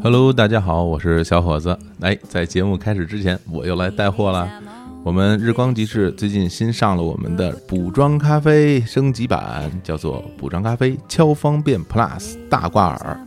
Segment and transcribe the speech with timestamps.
[0.00, 1.76] Hello，大家好，我是小伙子。
[2.02, 4.48] 哎，在节目开始之前，我又来带货了。
[5.02, 13.18] 我们日光集市最近新上了我们的补妆咖啡升级版，叫做补妆咖啡超方便 Plus 大挂耳。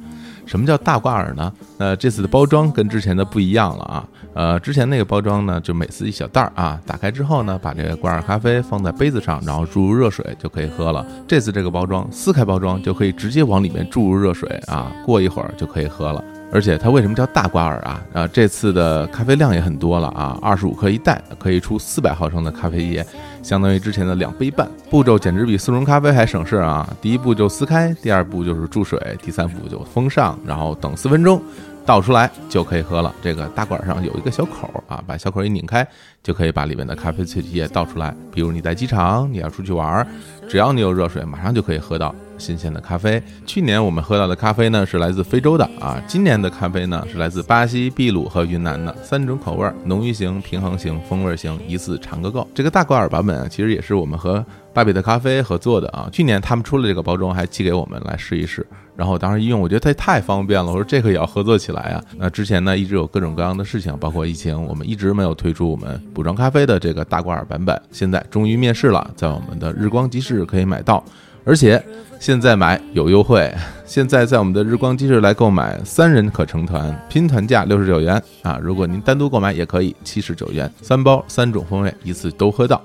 [0.45, 1.51] 什么叫大挂耳呢？
[1.77, 4.07] 那这次的包装跟之前的不一样了啊。
[4.37, 11.03] 呃，之前那个包装呢，就每次一小袋儿啊，打开之后呢，把这个挂耳咖啡放在杯子上，然后注入热水就可以喝了。
[11.27, 16.23] 这次这个包装撕开包装就可以直接往里面注入热水啊，过一会儿就可以喝了。
[16.49, 18.01] 而且它为什么叫大挂耳啊？
[18.13, 23.05] 啊，这次的咖啡量也很多了啊，二十五克一袋，可以出四百毫升的咖啡液，
[23.41, 24.65] 相当于之前的两杯半。
[24.89, 26.87] 步骤简直比速溶咖啡还省事啊！
[27.01, 31.41] 第一步就撕开，第二步就是注水，第三步就封上，然后等四分钟，
[31.87, 33.15] 倒出来就可以喝了。
[33.21, 35.87] 这个大管上有一个小口啊，把小口一拧开，
[36.21, 38.13] 就可以把里面的咖啡萃取液倒出来。
[38.29, 40.05] 比如你在机场，你要出去玩，
[40.49, 42.13] 只要你有热水，马上就可以喝到。
[42.37, 43.19] 新鲜的咖啡。
[43.47, 52.47] 去年我们喝到的咖啡呢是来自非洲的啊，今年的咖啡呢是来自巴西、秘鲁和云南的三种口味：浓郁型、平衡型、风味型，一次尝个够。
[52.53, 56.07] 这个大罐儿版本啊，其实也是我们和巴比的咖啡合作的啊。
[56.11, 58.63] 去年他们出了这个包装，还寄给我们来试一试。
[58.97, 62.03] 然后当时一用，我觉得它太方便了，我说这个也要合作起来啊。
[62.17, 67.79] 那之前呢一直有各种各样的事情，包括疫情，我们一直没有推出我们补妆咖啡的这个大挂耳版本。
[67.91, 71.03] 现在终于面世了，在我们的日光集市可以买到，
[71.45, 71.81] 而且。
[72.19, 73.53] 现在买有优惠，
[73.85, 78.59] 现在在我们的日光集市来购买，三人可成团，拼团价六十九元啊！
[78.59, 82.81] 如果您单独购买也可以，七十九元，三包三种风味，一次都喝到。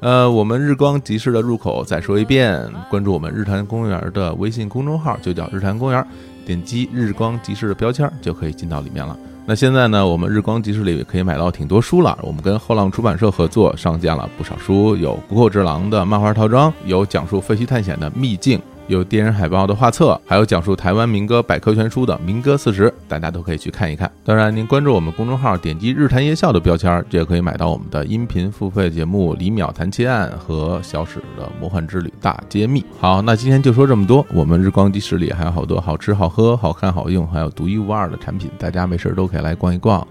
[0.00, 6.06] 呃，我们日光集市的入口再说一遍，关注我们日坛公园的微信公众号，就叫日坛公园，
[6.46, 9.18] 点击日光集市的标签就可以进到里面了。
[9.44, 12.16] 那现在呢，我们日光集市里可以买到挺多书了。
[12.22, 18.60] 我们跟后浪出版社合作上架了不少书，有谷口之狼的漫画套装，有讲述废墟探险的秘境。
[18.88, 24.10] 有电影海报的画册，还有讲述台湾民歌百科全书的《民歌四十》，大家都可以去看一看。
[24.24, 32.80] 当然，您关注我们公众号，点击“日坛夜校”的标签，就可以买到我们的音频付费节目《李淼谈奇案》和小史的《魔幻之旅大揭秘》。
[32.98, 34.26] 好，那今天就说这么多。
[34.32, 40.06] 我们日光集市里还有好多好吃、好喝、好看、好用，还有独一无二的产品，大家没事儿都可以来逛一逛。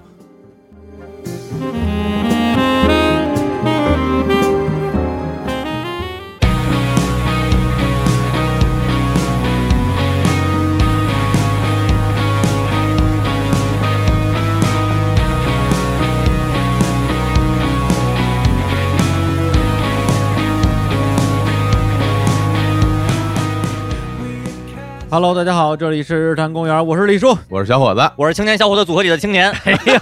[25.09, 29.49] Hello，大家好，这里是日坛公园，我是李叔，我是小伙子，我是青年小伙子组合里的青年。
[29.63, 30.01] 哎呀，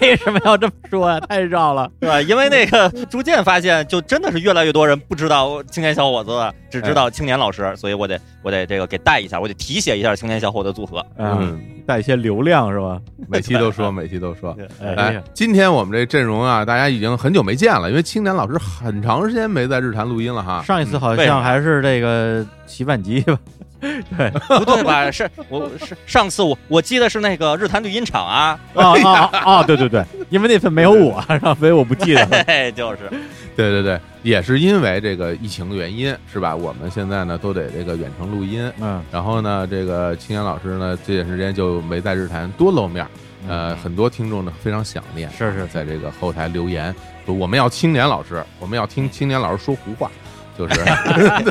[0.00, 1.18] 为什么要这么说呀？
[1.20, 2.20] 太绕了， 对吧？
[2.20, 13.00] 因为那个逐渐发现，就真的是越来越多人不知道青年小伙子了，只知道青年老师，所以我得我得这个给带一下，我得提携一下青年小伙子组合，嗯，带一些流量是吧？
[13.28, 14.54] 每期都说， 每期都说。
[14.82, 20.62] 哎，今天我们这阵容啊，大家已经很久没见了，因为青年老师很长时间没在日坛录音了哈。
[20.62, 23.38] 上一次好像还是这个洗碗机吧。
[24.16, 25.10] 对，不对吧？
[25.10, 29.62] 是我是上次我我记得是那个日坛绿茵场啊啊啊啊！
[29.64, 31.20] 对对对，因为那份没有我，
[31.58, 32.24] 所以 我不记得。
[32.44, 33.10] 对就是，
[33.56, 36.54] 对对对，也是因为这个疫情的原因，是吧？
[36.54, 43.04] 我们现在呢都得这个远程录音，嗯，然后呢，这个青年老师呢这段时间就没在日坛多露面，
[43.48, 46.94] 呃，很多听众呢非常想念，是是，在这个后台留言
[47.26, 50.08] 说我们要青年老师，我们要听青年老师说胡话。
[50.58, 50.80] 就是，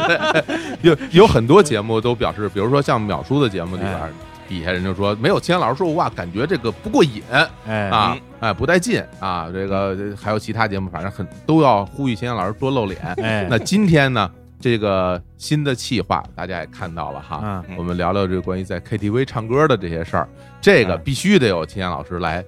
[0.81, 4.13] 有有很多节目都表示，比如说像淼叔的节目里边，
[4.47, 7.23] 底下人就说没有青年老师说话，感觉这个不过瘾，
[7.67, 9.49] 哎啊哎不带劲啊。
[9.53, 12.99] 这个还有其他节目，反正很都要呼吁青年老师多露脸。
[13.17, 14.29] 哎，那今天呢，
[14.59, 20.27] 这个新的企划大家也看到了哈，我们聊聊这个关于在 KTV 唱歌的这些事儿，
[20.59, 22.43] 这个必须得有青年老师来。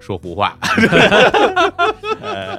[0.00, 0.56] 说胡话，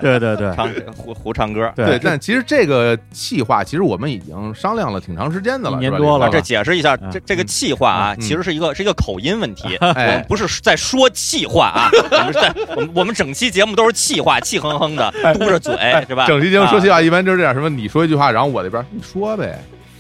[0.02, 2.00] 对 对对，唱胡胡唱歌，对。
[2.04, 6.30] 但其实这个气话，其实我们已经商量了挺长时间的了，年多了。
[6.30, 15.74] 这解释一下，这这个气话啊，其实是一个是一个口音问题，我们不是在说气话啊，我们在我们我们整期节目都是气话，气哼哼的，嘟着嘴
[16.08, 16.26] 是吧？
[16.28, 19.58] 整期节目说气话一般就是这样，什么你说一句话，然后我这边你说呗，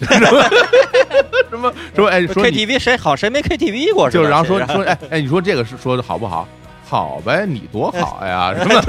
[1.49, 4.09] 什么什么哎，说 KTV 谁好谁没 KTV 过？
[4.09, 6.47] 就是然后说说哎哎，你说这个是说的好不好？
[6.89, 8.81] 好呗，你多好呀， 是吧？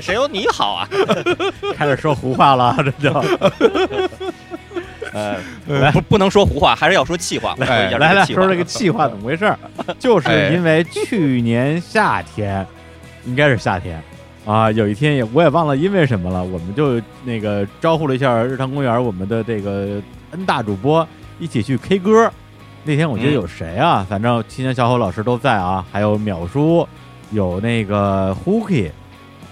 [0.00, 0.88] 谁有你好啊？
[1.76, 3.24] 开始说胡话了， 这就，
[5.12, 5.36] 呃，
[5.92, 7.54] 不不能说胡话，还是要说气话。
[7.56, 9.54] 来来说这个气话怎么回事？
[10.00, 12.66] 就是因为去年夏天，
[13.26, 14.02] 应该是夏天
[14.44, 20.02] 啊，有一天也我也忘了因为什么了，我们就那个招呼了一下日常公园我们的这个
[20.32, 21.06] N 大主播
[21.38, 22.28] 一起去 K 歌。
[22.86, 24.06] 那天我记得有谁啊？
[24.08, 26.86] 反正青年小伙老师都在啊，还有淼叔，
[27.30, 28.90] 有那个 Hooky，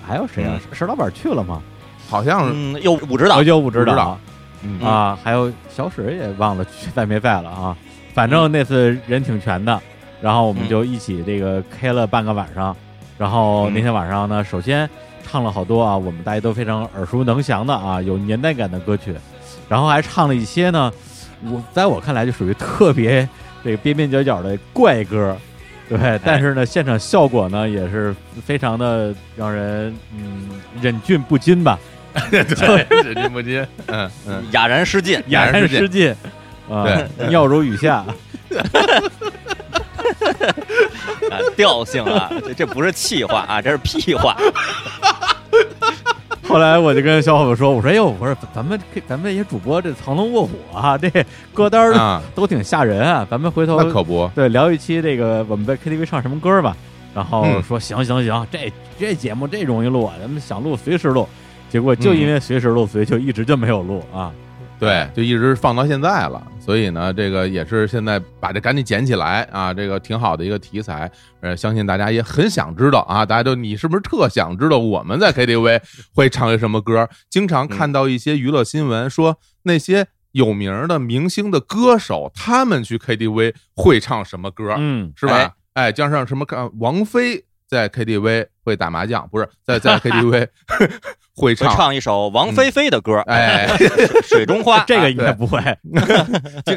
[0.07, 0.61] 还有谁啊？
[0.73, 1.63] 石老板去了吗？
[2.11, 4.19] 好像是有武指导，有武指导
[4.63, 7.75] 嗯啊，还有小史也忘了 去在没在了啊。
[8.13, 9.81] 反正那次人挺全的，
[10.21, 12.77] 然后我们就一起这个 K 了半个晚上。
[13.17, 14.89] 然后那天晚上呢，首先
[15.23, 19.15] 唱了好多啊，我们大家都非常耳熟能详的啊，有年代感的歌曲，
[19.71, 20.93] 然后还唱了一些呢。
[21.51, 23.29] 我在我看来就属于特别
[23.65, 25.37] 这个边边角角的怪歌，
[25.89, 30.49] 对，但是呢，现场效果呢也是非常的让人嗯
[30.81, 31.79] 忍俊不禁吧，
[32.31, 36.15] 对，忍俊不禁，嗯嗯，哑然失禁，哑然失禁，
[36.71, 36.87] 啊，
[37.29, 38.05] 尿如雨下，
[41.57, 44.37] 调性啊，这这不是气话啊，这是屁话。
[46.53, 48.79] 后来我就跟小伙伴说：“我说，哎呦，我说咱们
[49.09, 51.11] 咱们这些主播这藏龙卧虎啊， 这
[51.55, 53.27] 歌单都挺吓人啊。
[53.31, 56.77] 咱们回头那可不对聊一期这个我们在 KTV 唱什么歌吧。
[57.15, 61.27] 然后说行行行，这这节目这容易录，咱们想录随时录。
[61.71, 64.31] 结果就因为随时录，所以就一直就没有录啊。”
[64.83, 71.09] 对，就一直放到现在了，所以呢，这个也是现在把这赶紧捡起来啊，这个挺好的一个题材，
[71.41, 75.81] 呃，相信大家也很想知道啊，大家都你是不是特想知道我们在 KTV
[76.13, 77.09] 会唱些什么歌？
[77.31, 84.75] 经常看到一些娱乐新闻说那些有名的明星的歌手，他们去 KTV 会唱什么歌？
[84.79, 85.53] 嗯，是吧？
[85.75, 86.45] 哎，加上什么？
[86.45, 90.47] 看王菲在 KTV 会打麻将，不是在在 KTV。
[91.35, 93.67] 会唱唱一首王菲菲的歌，哎，
[94.23, 95.59] 水中花， 这个应该不会。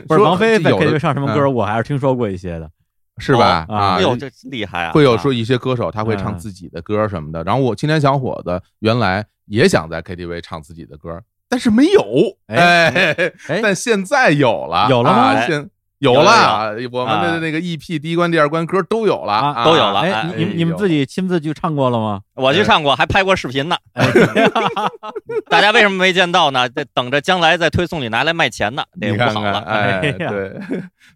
[0.07, 2.71] 不是王菲在 KTV 唱什么歌，我还是听说过一些的，
[3.18, 3.65] 是吧？
[3.68, 4.94] 啊，哎呦，这厉害啊！
[4.94, 7.44] 会有说一些歌手他会唱自己的歌什么的。
[7.44, 12.01] 然后我青年小伙子原来也想在 KTV 唱自己的歌，但是没有，
[12.48, 13.13] 哎，
[13.62, 15.41] 但现在有了，有了吗？
[15.45, 15.69] 现
[16.00, 20.01] 有了，我们的那个 EP 第一关、第二关歌都有了，都有了。
[20.01, 22.19] 哎，你你们自己亲自去唱过了吗？
[22.33, 23.77] 我去唱过，还拍过视频呢。
[25.50, 26.68] 大家为什么没见到呢？
[26.68, 28.83] 得等着将来在推送里拿来卖钱呢。
[29.00, 30.59] 得不好了，哎，对。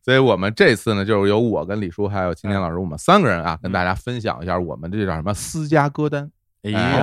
[0.03, 6.29] 所以我们这次呢，就是由我跟李叔还有青年老师，我们三个人啊，跟大家分享一下我们这叫什么私家歌单。
[6.63, 7.01] 哎呀，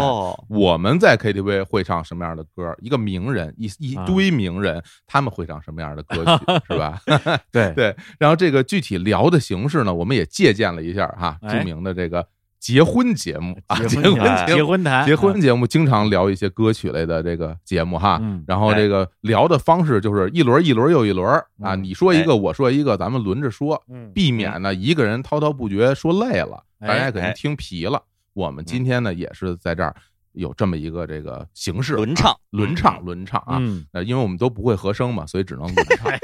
[0.48, 2.76] 我们在 KTV 会唱什么样的歌？
[2.80, 7.00] 一个名人，一一堆名人，他们会唱什么样的歌曲， 是吧？
[7.50, 7.96] 对对。
[8.18, 12.26] 然后这个具体聊的形式呢，我们也借鉴了一下哈，著名的这个
[12.60, 18.20] 结婚节目啊，结婚结婚谈，结婚节目经常聊一些歌曲类的这个节目哈。
[18.46, 21.26] 然后这个聊的方式就是一轮一轮又一轮
[21.62, 23.82] 啊，你说一个，我说一个，咱们轮着说，
[24.12, 28.02] 避免呢一个人滔滔不绝说累了，大家可能听疲了。
[28.36, 29.96] 我们今天呢，也是在这儿
[30.32, 33.58] 有这么一个这个形式，轮唱，轮唱，轮唱啊！
[33.92, 36.12] 呃，因为我们都不会和声嘛，所以只能轮唱。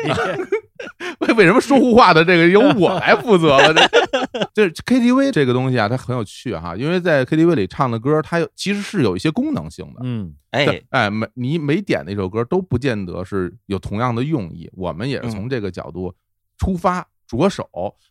[1.20, 3.88] 为为什么说胡话的这个由我来负责了？
[4.52, 10.00] 这这 KTV 这个东西啊，它很有趣哈，因为在 KTV 里唱的歌，它有其实是有一些功能性的。
[10.02, 14.68] 嗯，哎哎，每你每点的一首歌都不见得是有同样的用意。
[14.74, 16.14] 我们也是从这个角度
[16.58, 17.66] 出发着手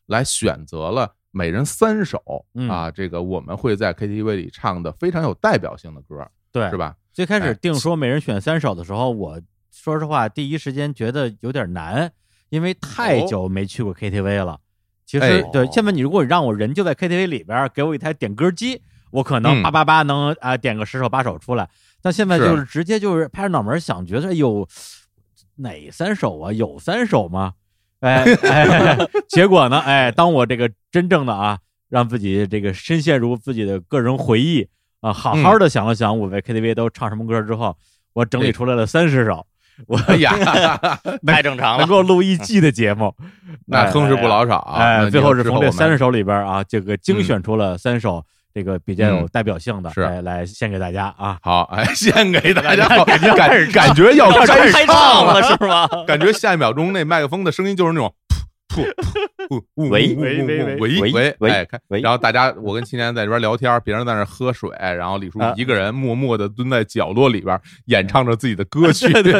[0.07, 1.13] 来选择了。
[1.31, 2.21] 每人三首
[2.69, 6.95] 啊，这个我们会在 KTV 里唱的非常有代表性的歌，对，是吧？
[7.13, 12.11] 最开始定说每人选三首的时候，我说实话，第一时间觉得有点难，
[12.49, 14.59] 因为太久没去过 KTV 了。
[15.05, 21.69] 其实，对，现在你如果让我人就在 KTV 里边，给我一台点歌机，我可能叭叭叭能啊点个十首八首出来。
[22.01, 24.67] 但现在就是直接就是拍着脑门想，觉得有
[25.55, 26.51] 哪三首啊？
[26.53, 27.53] 有三首吗？
[28.03, 28.97] 哎，
[29.29, 29.79] 结果呢？
[29.79, 34.67] 哎，当我这个真正的啊，让自己这个深陷入自己的个人回忆
[35.01, 37.77] 啊，好好的想了想，我在 KTV 都唱什么歌之后，
[38.13, 39.45] 我整理出来了三十首。
[39.87, 40.35] 我呀，
[41.25, 43.15] 太正常了，能够录一季的节目，
[43.67, 44.57] 那更是不老少。
[44.75, 48.23] 哎，最后是从这三十首里边啊，这个精选出了三首。
[48.53, 51.37] 这个比较有代表性的，是来献给大家啊！
[51.41, 55.87] 好， 哎，献给大家， 感觉感感觉要开唱了是吗？
[56.05, 58.13] 感觉下一秒钟那麦克风的声音就是那种
[58.69, 58.83] 噗
[59.47, 61.67] 噗噗，喂喂喂喂喂喂，哎，
[62.01, 69.33] 然后大家，我跟青年在这边聊天，别人在那喝水，然后李叔一个人默默的蹲在角落里边演唱着自己的歌曲对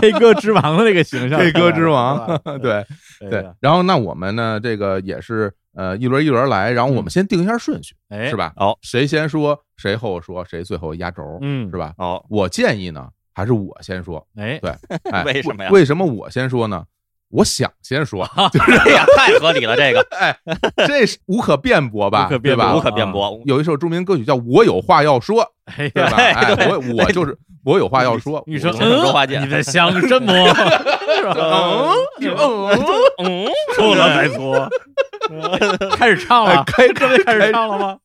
[0.00, 2.26] ，K 歌之王的那个形象，K 歌之王，
[2.62, 2.84] 对
[3.30, 3.46] 对。
[3.60, 5.52] 然后那我们呢，这个也是。
[5.78, 8.52] 呃，一轮一轮来，然后我们先定一下顺序，哎是吧？
[8.56, 11.94] 哦，谁先说，谁后说，谁最后压轴，嗯，是吧？
[11.98, 14.72] 哦，我建议呢，还是我先说，哎，对，
[15.12, 15.70] 哎， 为什么呀？
[15.70, 16.84] 为什么我先说呢？
[17.30, 20.36] 我想先说， 哎呀，太合理了，这个，哎，
[20.86, 22.28] 这是无可辩驳吧？
[22.42, 22.74] 对吧？
[22.74, 23.40] 无可辩驳。
[23.44, 25.44] 有一首著名歌曲叫《我有话要说》，
[25.92, 26.16] 对吧？
[26.16, 28.42] 哎，我我就是我有话要说。
[28.46, 30.32] 你说说话间你在想什么？
[32.20, 32.34] 嗯
[33.18, 34.68] 嗯，错了再说。
[35.96, 37.98] 开始唱了，开准备开始唱了吗？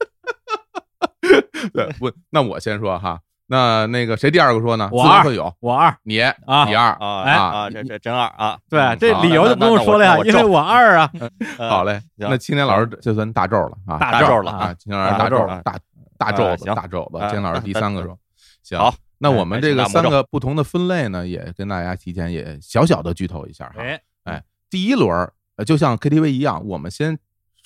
[1.74, 3.20] 对，不，那我先说哈。
[3.54, 4.90] 那那个谁第二个说呢？
[4.92, 6.34] 我二有，我二，你啊，
[6.66, 6.90] 你二。
[6.94, 8.58] 啊啊，这这真二啊！
[8.68, 11.12] 对，这理由就不用说了呀，因为我二啊。
[11.70, 14.52] 好嘞，那青年老师就算大咒了啊，大咒了。
[14.52, 15.78] 啊，青年老师大咒了，大
[16.18, 17.20] 大咒子，大咒子。
[17.30, 18.18] 青年老师第三个说，
[18.64, 23.84] 行，那我们这个三个不同的分类呢，也跟大家提前也小小的剧透一下哈。
[24.24, 25.30] 哎，第一轮
[25.64, 27.20] 就像 KTV 一样，我们先。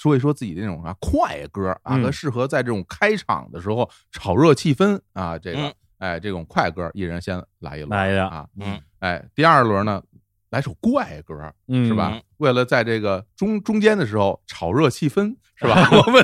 [0.08, 10.02] 说一说自己的那种啊快歌啊，和适合在这种开场的时候炒热气氛啊，这个哎这种快歌，一人先来一轮来啊，嗯，哎，第二轮呢
[10.50, 11.36] 来首怪歌，
[11.68, 12.22] 是吧？
[12.38, 15.36] 为了在这个中中间的时候炒热气氛。
[15.60, 15.89] 是吧？
[16.06, 16.24] 我们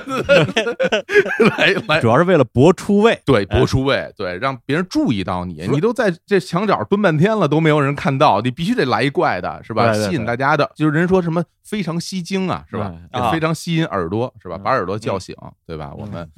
[1.57, 5.65] 来 来，主要是为了博出位，对，博出位，对，让别人注意到你。
[5.71, 9.91] 你都在这墙角蹲半天了，都没有人看到，你必须得来一怪的，是吧？
[9.91, 12.93] 吸引大家的，就是人说什么非常吸睛啊，是吧？
[13.31, 14.55] 非常吸引耳朵，是吧？
[14.59, 15.91] 把耳朵叫醒，对吧？
[15.97, 16.29] 我们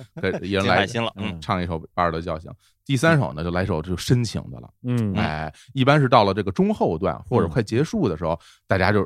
[0.41, 2.49] 一人 来心了，嗯，唱一首把耳朵叫醒。
[2.85, 9.05] 第三首呢，就来首就深情的了，嗯，哎，一般是到了这个中后段或者快结束的时候，大家就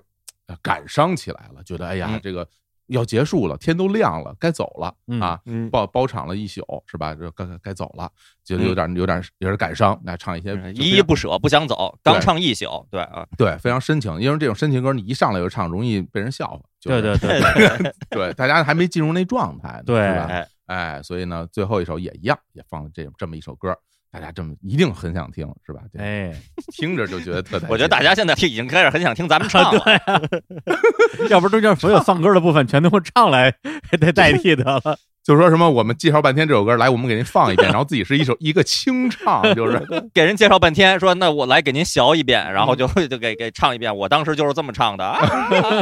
[0.62, 2.48] 感伤起来了，觉得哎呀，这个。
[2.90, 4.92] 要结束了，天都亮了，该走了
[5.22, 5.40] 啊！
[5.72, 7.14] 包包场了一宿，是吧？
[7.14, 8.12] 这该该走了，
[8.44, 10.02] 觉得有点有点有点感伤。
[10.06, 14.20] 来唱一些依依不舍，不想走，刚唱一宿，对啊，对，非常深情。
[14.20, 16.60] 因为这种深情歌，你一上来就唱，容易被人笑话。
[16.82, 20.48] 对对对 对，大家还没进入那状态，对吧？
[20.66, 23.78] 哎，所以呢，最后一首也一样，也放这这么一首歌。
[24.12, 25.82] 大家这么一定很想听是吧？
[25.98, 26.34] 哎，
[26.74, 27.62] 听着就觉得特。
[27.70, 29.84] 我觉得大家现在已经开始很想听咱们唱了
[31.30, 33.54] 要不中间所有放歌的部分全都唱来
[34.02, 34.98] 来代替得了。
[35.30, 39.80] 就说什么我们介绍半天这首歌，来我们给您放一遍， 然后自己是一首一个清唱， 就是
[40.12, 43.96] 给人介绍半天，说那我来给您学一遍，然后就就给给唱一遍。
[43.96, 45.16] 我当时就是这么唱的，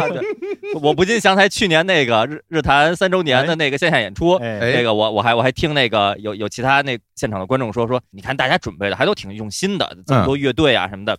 [0.82, 11.18] 我不禁想起去年那个日日坛三周年的那个线下演出，那个我我还我还听那个有有其他那现场的观众说说，你看大家准备的还都挺用心的，这么多乐队啊什么的。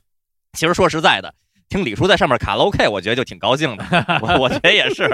[0.53, 1.33] 其实说实在的。
[1.69, 3.85] 听李叔在上面卡拉 OK，我觉得就挺高兴的。
[4.23, 5.05] 我我觉得也是，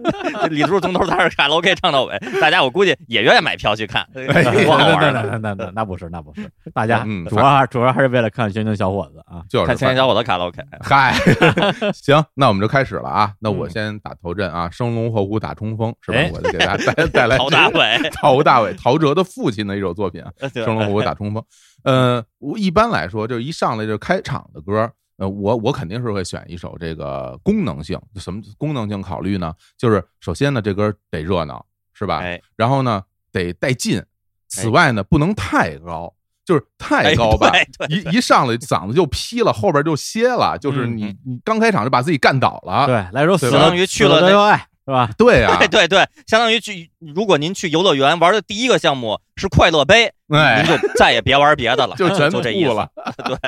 [0.50, 10.62] 李叔从头到尾卡拉 OK 唱到尾，大家我估计也愿意买票去看，多好玩那那那那不是那不是，大家主要主要还是为了看青年小伙子啊，看青年小伙子卡拉 OK。
[10.80, 11.14] 嗨，
[11.92, 13.32] 行，那我们就开始了啊。
[13.38, 16.18] 那我先打头阵啊，生龙活虎打冲锋是吧？
[16.32, 21.42] 我就给大家带带来陶大伟，陶大伟，陶喆的父亲的一首作品啊，生龙活虎打冲锋。
[21.84, 24.90] 呃，我一般来说就一上来就开场的歌。
[25.18, 29.52] 呃，我我肯定是会选一首这个功能性，什么功能性考虑呢？
[29.76, 32.18] 就是首先呢，这歌得热闹，是吧？
[32.18, 34.02] 哎然后呢，得带劲。
[34.48, 37.52] 此外呢，不能太高，就是太高吧，
[37.90, 42.86] 一一上来嗓子就劈了，后边就歇了，就是你你刚开场就把自己干倒了。
[42.86, 44.67] 对，来说相当于去了那。
[44.88, 45.10] 是吧？
[45.18, 52.88] 对啊， 对对对，相当于去，如果您去游乐园玩的第一个项目是快乐杯，您就再也别玩别的了， 就全就这意思了。
[53.22, 53.38] 对，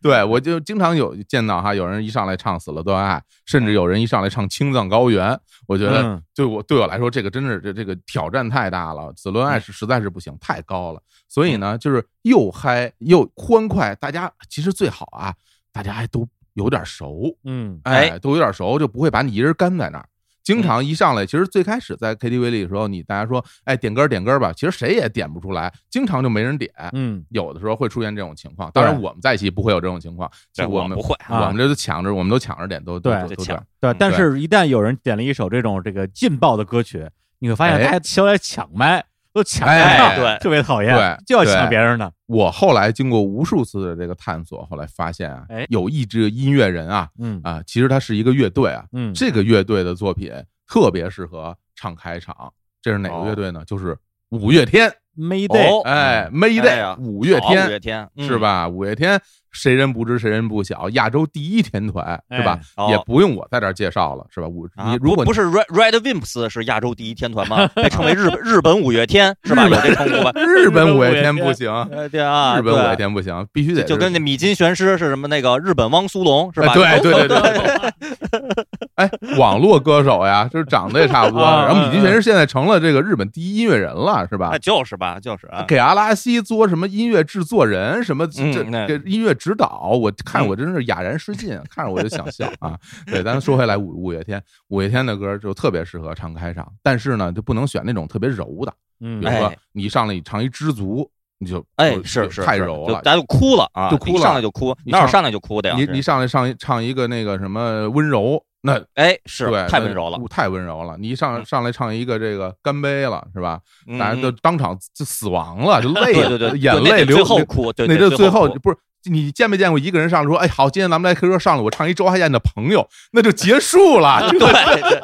[0.00, 9.12] 对我就经常有见到哈，有人一上来唱死了都爱，甚至有人一上来唱青藏高原，我觉得对我对我来说，这个真是这这个挑战太大了。
[9.12, 11.02] 紫罗爱是实在是不行，太高了。
[11.28, 15.34] 所以呢，就是又嗨又欢快，大家其实最好啊，
[15.70, 20.08] 大家还都有点熟，嗯，哎，都有点熟，就不会把你一人干在那儿。
[20.48, 26.72] 经常一上来，其实最开始在 KTV 里的时候，你大家说，哎，点歌点歌吧，其实谁也点不出来，经常就没人点。
[26.94, 30.30] 嗯，有的时候会出现这种情况，当然我们在一起不会有这种情况，
[30.70, 33.62] 我们不会，我们这都抢着，我们都抢着点，都对，都抢。
[33.78, 37.06] 对，但是一旦有人点了一首这种这个劲爆的歌曲，
[37.40, 39.04] 你会发现大家都来抢麦。
[39.38, 39.68] 都抢
[40.16, 42.12] 对，特别讨厌，对，就要抢别人的。
[42.26, 50.32] 我后来经过无数次的这个探索，后来发现啊，有一支音乐人啊，嗯啊，其实他是一个乐队啊，嗯，这个乐队的作品
[50.66, 52.52] 特别适合唱开场。
[52.82, 53.64] 这是哪个乐队呢？
[53.64, 53.96] 就是
[54.30, 54.92] 五月天。
[55.18, 58.68] Mayday，哎，Mayday，五月天，五月天是吧？
[58.68, 59.20] 五月天，
[59.50, 62.60] 谁人不知谁人不晓，亚洲第一天团是吧？
[62.88, 64.46] 也不用我在这儿介绍了，是吧？
[64.46, 67.66] 五，你如果不是 Red Red Wimps 是亚洲第一天团吗？
[67.74, 69.66] 被称为日 日本五月天是吧？
[69.66, 70.30] 有这称呼吧？
[70.38, 71.68] 日本五月天不行，
[72.12, 76.72] 对啊，日本五月天不行，必须得就跟那米津玄师是什么那个日本汪苏泷是吧？
[76.74, 78.64] 对对对对。
[78.98, 81.40] 哎，网络歌手呀， 就是长得也差不多。
[81.40, 84.58] 然后米津玄师现在成了这个日本第一音乐人了，是吧？
[84.58, 85.64] 就是吧，就是啊。
[85.68, 88.52] 给阿拉西做什么音乐制作人，什么这
[88.86, 92.76] 这音乐指导，我看我真是哑然失禁， 看着我就想笑啊。
[93.06, 101.08] 对，咱说回来，五五月天，五月天的歌就特别适合唱开场，但是呢，就不能选那种特别柔的，嗯，比如说你上来你唱一知足。
[101.40, 105.76] 你就哎是是太柔了，大家就哭了啊，就哭了，上来就哭，哪有上来就哭的呀？
[105.78, 110.96] 你你上来上唱一个那个什么温柔，那哎是对，太温柔了，太温柔了。
[110.98, 113.60] 你一上上来唱一个这个干杯了，是吧？
[113.98, 118.76] 大家都当场就死亡了，就 泪，对对对，眼泪流，最后哭，那就最后不是。
[119.10, 124.28] 你见没见过一个人上来说：“哎，好，今天咱们来 K 歌上了，我唱一周华健的朋友，那就结束了。
[124.32, 125.00] ”对对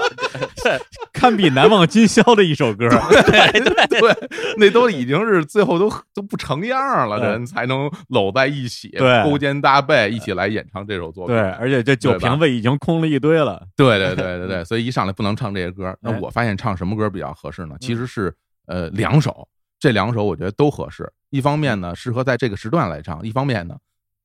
[0.63, 0.81] 对，
[1.13, 2.89] 堪比难忘今宵的一首歌。
[2.89, 11.37] 对对对，那都已经是最后都都不成样了，人才能搂在一起，对，勾肩搭背一起来演唱这首作品。
[11.37, 13.63] 对，而且这酒瓶子已经空了一堆了。
[13.77, 15.97] 对对对对对，所以一上来不能唱这些歌。
[16.01, 17.77] 那我发现唱什么歌比较合适呢？
[17.81, 18.35] 其实是
[18.67, 19.47] 呃两首，
[19.85, 21.13] 这两首我觉得都合适。
[21.29, 23.77] 一方面呢，适合在这个时段来唱；一方面呢。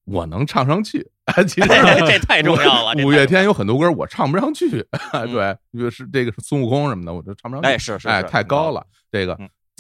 [0.06, 1.06] 我能唱上去，
[1.46, 1.68] 其实
[2.08, 3.04] 这太重要了。
[3.04, 4.70] 五月天有很多歌我唱不上去，
[5.30, 7.68] 对，就是这个孙悟空什么的，我就唱不上去。
[7.68, 8.84] 哎，是是，哎，太高了。
[9.12, 9.38] 这个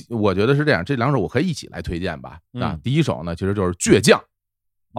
[0.10, 2.38] 我觉得是这样，这两首我可以一起来推荐吧。
[2.60, 4.20] 啊，第一首呢，其实就是《倔强》。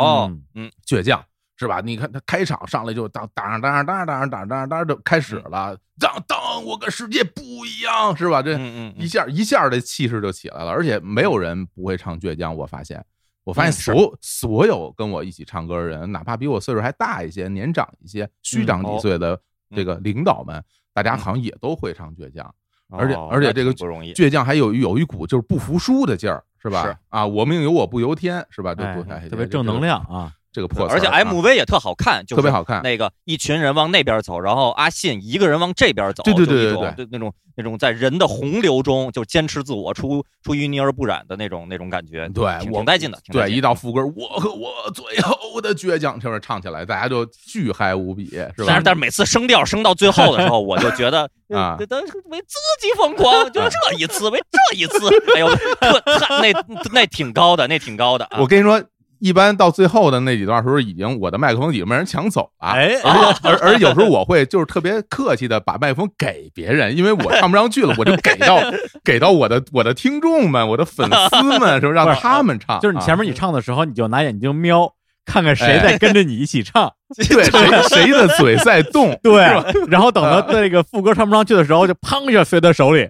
[0.03, 1.23] 哦，嗯，倔强
[1.59, 1.83] 是吧？
[1.85, 8.41] 你看他开场上来就当当当当当当当当当就开始了，当当我跟世界不一样，是吧？
[8.43, 8.59] 这
[8.97, 13.05] 一下一下的气势就起来了，而且没有人不会唱倔强，我发现。
[13.43, 19.41] 我发现所所有跟我一起唱歌的人，哪怕比我岁数还大一些、年长一些、虚长几岁的
[19.75, 22.55] 这个领导们，大家好像也都会唱倔强，
[22.91, 26.85] 而且而且这个倔强还有有一股就是不服输的劲儿，是吧？
[26.85, 28.75] 是啊，我命由我不由天，是吧？
[28.75, 30.33] 这不太特别正能量啊。
[30.53, 32.83] 这个破，而且 MV 也特好看，特别好看。
[32.83, 43.19] 那个一群人往那边走，然后阿信一个人往这边走，对对对对对，那种那种在人的洪流中就坚持自我，出出淤泥而不染的那种那种感觉，对，挺带劲的。
[43.31, 48.65] 对，一到副歌，我和我最后的倔强，这边唱起来，大家就巨嗨无比，是吧？
[48.67, 56.53] 但是但是每次升调升到最后的时候，我就觉得 啊，为自己疯狂，就这一次，为这一次，哎呦，特那
[56.93, 58.29] 那挺高的，那挺高的。
[58.37, 58.83] 我跟你说。
[59.21, 62.69] 一般到最后的那几段时候，已经我的麦克风已经被人抢走了。
[62.69, 62.95] 哎，
[63.43, 68.59] 而而有时候我会就是特别客气的把麦克风给别人，因为我唱不上去了，我就给到
[69.05, 72.81] 给到我的我的听众们、我的粉丝们，是不是让他们唱？
[72.81, 74.91] 就是你前面你唱的时候，你就拿眼睛瞄，
[75.27, 79.43] 看看谁在跟着你一起唱， 对，谁谁的嘴在动， 对，
[79.89, 83.09] 然后等到那个副歌唱不上去的时候，就砰一下塞他手里。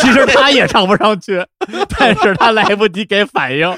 [0.00, 1.44] 其实他也唱不上去，
[1.98, 3.76] 但是他来不及给反应。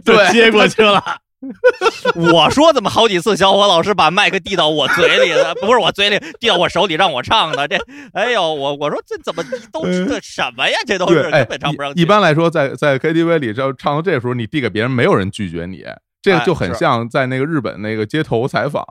[0.04, 1.02] 对，接过去了。
[2.32, 7.68] 我说怎么好几次小伙老师把麦克递到我嘴里了，不是我嘴里递到我手里让我唱的。
[7.68, 7.78] 这，
[8.12, 10.76] 哎呦，我我说这怎么都这什么呀？
[10.84, 12.02] 这都是根本唱不上去。
[12.02, 15.84] 一般来说，在在 KTV 里，要唱到这时候，你递给别人，没有人拒绝你。
[16.20, 18.84] 这个就很像在那个日本那个街头采访，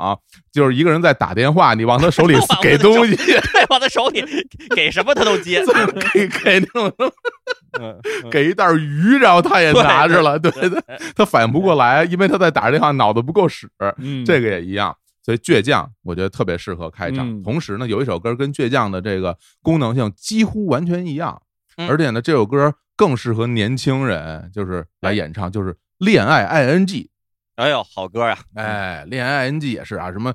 [0.51, 4.23] 就是一个人在打电话，你往他手里 给东西，对，往他手里
[4.75, 5.61] 给什么他都接，
[6.13, 6.93] 给给那种，
[8.31, 10.81] 给一袋鱼，然后他也拿着了，对对，
[11.15, 13.69] 他反应不过来，因为他在打着电话，脑子不够使。
[14.25, 17.43] 这个也一样，所以倔强我觉得特别适合开场。
[17.43, 21.41] 同时呢，有一首歌跟倔强的这个功能性几乎完全一样，
[21.89, 26.85] 而且呢，这首歌更适合年轻人，就是来演唱，就是《恋爱 ING》。
[27.57, 28.37] 哎呦，好歌呀！
[28.53, 30.31] 哎，恋爱 I N G 也是啊，什么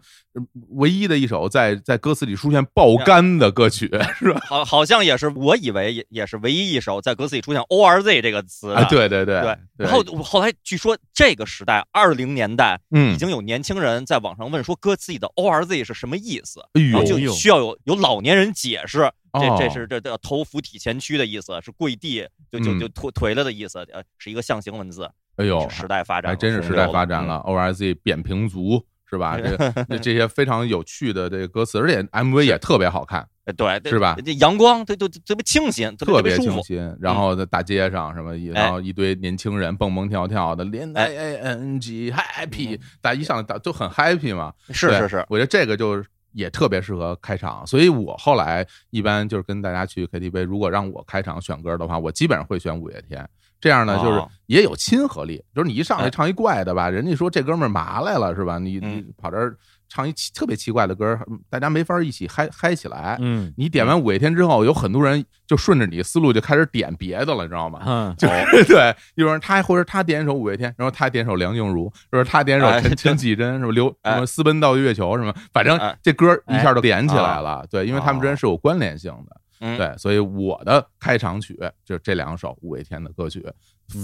[0.70, 4.40] 唯一的一首在在歌词里出现爆肝的歌曲 是吧？
[4.44, 8.74] 好，好像也是，我以为也也是唯一一首在歌词里出现 O R Z 这个词。
[8.90, 9.56] 对对对对。
[9.76, 25.08] 然后后来据说这个时代二零年代，嗯，已经有年轻人在网上问说歌词里的 O R Z 是什么意思，然后就需要有有老年人解释，这这是这这头伏体前屈的意思，是跪地就就就腿腿了的意思，呃，是一个象形文字。
[25.42, 27.37] 哎呦，时代发展还真是时代发展了。
[27.38, 29.37] O R Z 扁平足是吧？
[29.88, 33.26] 这这些非常有趣的这个歌词，而且 M V 也特别好看。
[33.57, 34.16] 对，是吧？
[34.24, 36.96] 这阳光，它都特别清新，特别清新。
[37.00, 44.52] 然后在大街上什么，然后一堆年轻人蹦蹦跳跳的，连 A N G happy，大家一上来都很 happy 嘛。
[44.70, 47.66] 是是是，我觉得这个就也特别适合开场。
[47.66, 53.28] 所以我后来一般就是跟大家去 K T V，如果让我开场选歌的话，我基本上会选五月天。
[53.62, 55.42] 这样呢，就是也有亲和力。
[55.55, 58.59] 就是你一上来唱一怪的吧，人家说这哥们儿嘛来了是吧？
[58.59, 59.57] 你你跑这儿
[59.88, 63.16] 唱一特别奇怪的歌，大家没法一起嗨嗨起来。
[63.20, 67.81] 嗯，你点完五月天之后，有很多人就顺着你思路就开始点别的了，你知道吗？
[67.87, 77.64] 嗯，就是 对，有人他或者他点一首五月天，然后他点首梁静茹，或者他点首陈陈绮贞，什么刘什么私奔到月球什么，反正这歌一下就点起来了。
[77.70, 79.37] 对，因为他们之间是有关联性的。
[79.77, 83.46] 对，所以我的开场曲就这两首五月天的歌曲，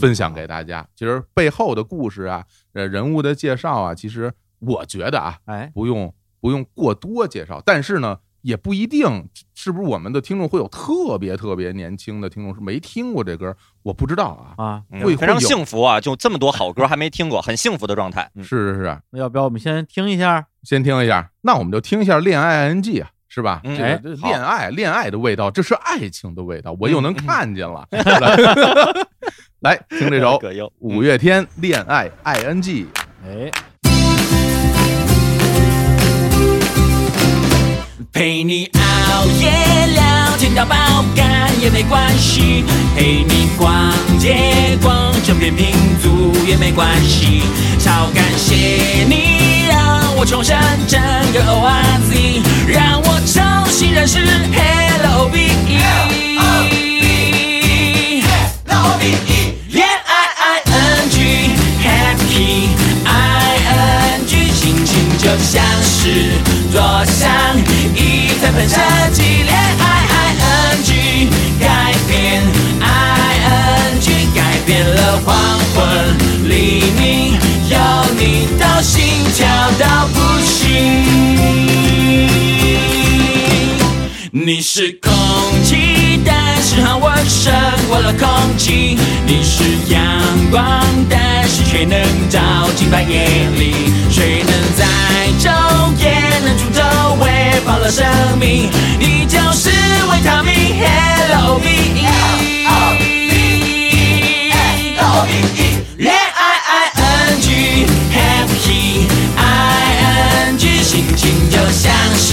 [0.01, 0.87] 分享给大家。
[0.95, 2.45] 其实背后的故事啊，
[2.75, 7.61] 呃，人物的介绍啊，其实我觉得啊，哎，不用不用过多介绍。
[7.67, 18.31] 但是呢，也不一定是不是我们的听众会有特别特别年轻的听众是没听过这歌，我不知道啊啊，会非常幸福啊，就这么多好歌还没听过，很幸福的状态。
[18.37, 20.47] 是是是，那要不要我们先听一下？
[20.63, 23.11] 先听一下，那我们就听一下《恋爱 ING》啊。
[23.39, 23.61] 是吧？
[23.63, 27.87] 哎，恋爱，恋爱的味道，这是爱情的味道，我又能看见了。
[29.61, 30.41] 来听这首
[30.81, 32.63] 五月天《恋爱 ING》。
[33.25, 33.51] 哎，
[38.13, 39.51] 陪你熬夜
[39.95, 40.77] 聊天到爆
[41.15, 42.65] 肝也没关系，
[42.97, 45.69] 陪你逛街逛整片平
[46.03, 47.43] 足也没关系，
[47.79, 48.57] 超感谢
[49.05, 51.01] 你让我重生整
[51.33, 53.09] 个 OZ，让我。
[53.29, 55.79] 重新认识 L O V E，
[59.69, 62.69] 恋爱 I N G，Happy
[63.05, 63.07] I
[64.17, 66.41] N G，心情就像是
[66.73, 67.29] 坐上
[67.95, 68.81] 一台喷射
[69.13, 69.23] 机。
[69.45, 70.35] 恋爱 I
[70.73, 71.29] N G，
[71.61, 72.43] 改变
[72.81, 72.85] I
[73.45, 75.37] N G，改变了黄
[75.75, 75.77] 昏
[76.49, 77.28] 黎明，
[77.79, 77.85] 有
[78.19, 79.05] 你到心
[79.37, 79.47] 跳
[79.79, 80.67] 到不行。
[84.31, 85.13] 你是空
[85.63, 87.53] 气，但是很温胜
[87.89, 88.99] 过了空气。
[89.27, 89.63] 你是
[89.93, 90.01] 阳
[90.51, 92.41] 光，但是却能照
[92.77, 93.93] 进半夜里。
[94.11, 94.85] 谁能在
[95.39, 95.51] 昼
[96.03, 96.83] 夜能出走，
[97.21, 98.05] 喂饱了生
[98.41, 98.69] 命？
[98.99, 99.71] 你就是
[100.11, 101.61] 维他命，L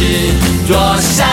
[0.06, 1.26] 像是坐上。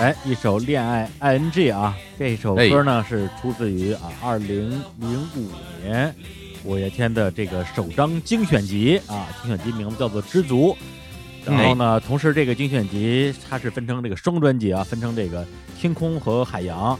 [0.00, 5.48] 哎，一首《恋爱 I N G》啊，这首歌呢是出自于啊二零零五
[5.82, 6.14] 年
[6.64, 10.76] 五月天的这个首张精选集啊，精选集名字叫做《知足》。
[11.44, 15.46] 然后呢，同时这个精选集它是分成这个双专辑啊，分成这个
[15.78, 16.98] 天空和海洋。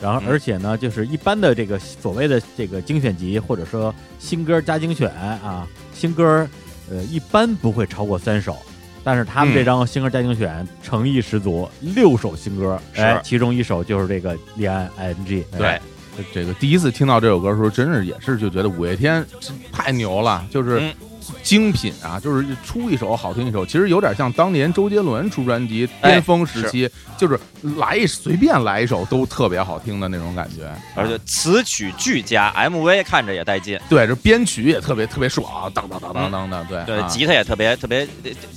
[0.00, 6.48] 然后而且呢，就是一般的这个所谓的这个精选集，或者说新歌加精选啊，新歌
[6.90, 8.56] 呃一般不会超过三首。
[9.02, 15.44] 但是他们这张新歌加精选诚意十足，六首新歌，哎，其中一首就是这个《恋爱 I N G》。
[15.56, 15.80] 对，
[16.34, 19.24] 这个第一次听到这首歌的时候，真是也是就觉得五月天
[19.72, 20.92] 太牛了，就是。
[21.42, 27.38] 精品啊，就是出一首好听一首，其实有点像当年周杰伦出专辑巅峰时期，就是
[27.76, 33.78] 来一随便来一首都特别好听的那种感觉，而且词曲俱佳，MV 看着也带劲。
[33.88, 38.06] 对，这编曲也特别特别爽，当当当当当的，对对，吉他也特别特别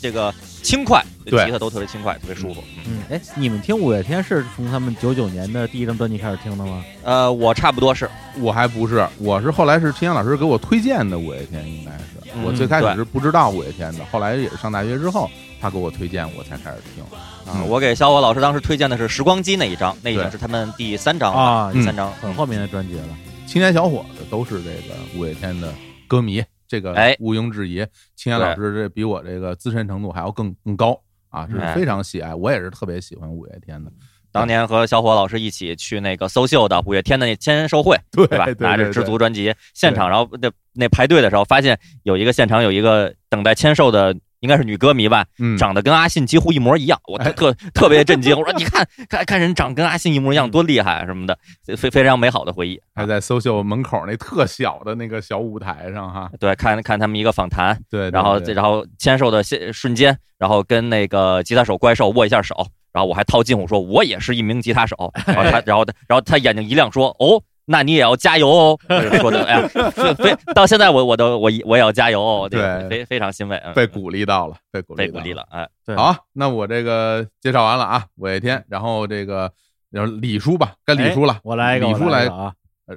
[0.02, 2.64] 这个轻快，吉他都特别轻快，特别舒服。
[2.86, 6.84] 嗯，哎，你们听五月天是从他们九九年的第一张专辑开始听的吗？
[7.04, 8.10] 呃，我差不多是，
[8.40, 12.04] 我还不是，我是后来是陈阳老师给我推荐的五月天，应该是。
[12.44, 15.30] 我最开始是不知道五月天的，后来也是上大学之后，
[15.62, 17.04] 他给我推荐，我才开始听。
[17.46, 23.18] 啊，我给小伙老师当时推荐的是《时光机》那一张，那已经是他们第三张啊，第三张很后面的专辑了。
[23.46, 25.74] 青年小伙子都是这个五月天的
[26.08, 27.86] 歌迷，这个毋庸置疑。
[28.16, 32.34] 青年老师这比我这个资深程度还要更更高啊，是非常喜爱。
[32.34, 33.92] 我也是特别喜欢五月天的。
[34.34, 38.46] 当年和小伙老师一起去那个搜秀的五月天的那签售会，对吧？
[38.60, 45.24] 拿着《知足》专辑现场，然后那那排队的时候，发现有一个现场有一个等待签售的，应该是女歌迷吧，
[45.58, 48.36] 长得跟阿信几乎一模一样，我特 特别震惊。
[48.36, 51.38] 我说：“你看看看人长跟阿信一模一样，多厉害什么的，
[51.78, 62.68] 非非常美好的回忆。”还在搜秀门口那特小的那个小舞台上哈，对，看看他们一个访谈，对，然后然后签售的现瞬间，然后跟那个吉他手怪兽握一下手。
[62.94, 64.96] 然后我还套近乎说，我也是一名吉他手。
[65.26, 68.80] 然后他，然后他，然后他眼睛一亮，说：“哦，那你也要加油哦。
[69.20, 69.68] ”说的，哎呀，
[70.16, 72.48] 非到现在我我都我我也要加油哦。
[72.48, 75.44] 对，非非常欣慰，被鼓励到了，被鼓励被鼓励了。
[75.50, 79.52] 哎，好，那我这个介绍完了啊，五月天，然后这个
[79.90, 82.54] 然后李叔吧，该李叔了，我来一个，李叔来啊，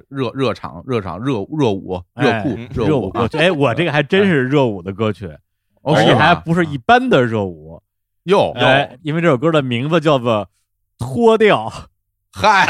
[0.09, 3.37] 热热场，热场，热热舞，热舞，热舞歌曲。
[3.39, 5.27] 哎，我这个还真是热舞的歌曲，
[5.81, 7.81] 而且还不是一般的热舞。
[8.27, 10.45] 哟，哎，因为这首歌的名字叫做
[10.97, 11.69] 《脱掉》，
[12.33, 12.65] 嗨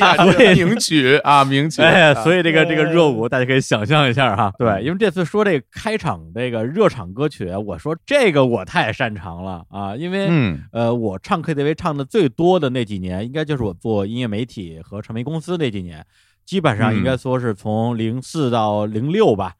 [0.00, 1.80] 呀，所以名曲啊，名曲。
[1.80, 4.52] 哎，所以这个这个热舞，大家可以想象一下哈。
[4.58, 16.04] 对，因为这次说这个开场这个热场歌曲，我说这个我太擅长了啊，因为嗯呃，我唱 KTV 唱的最多的那几年，应该就是我做音乐媒体和唱片公司那几年，
[16.44, 19.52] 基本上应该说是从零四到零六吧，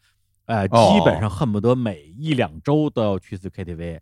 [0.46, 4.00] 哎，哦基本上恨不得每一两周都要去次 KTV。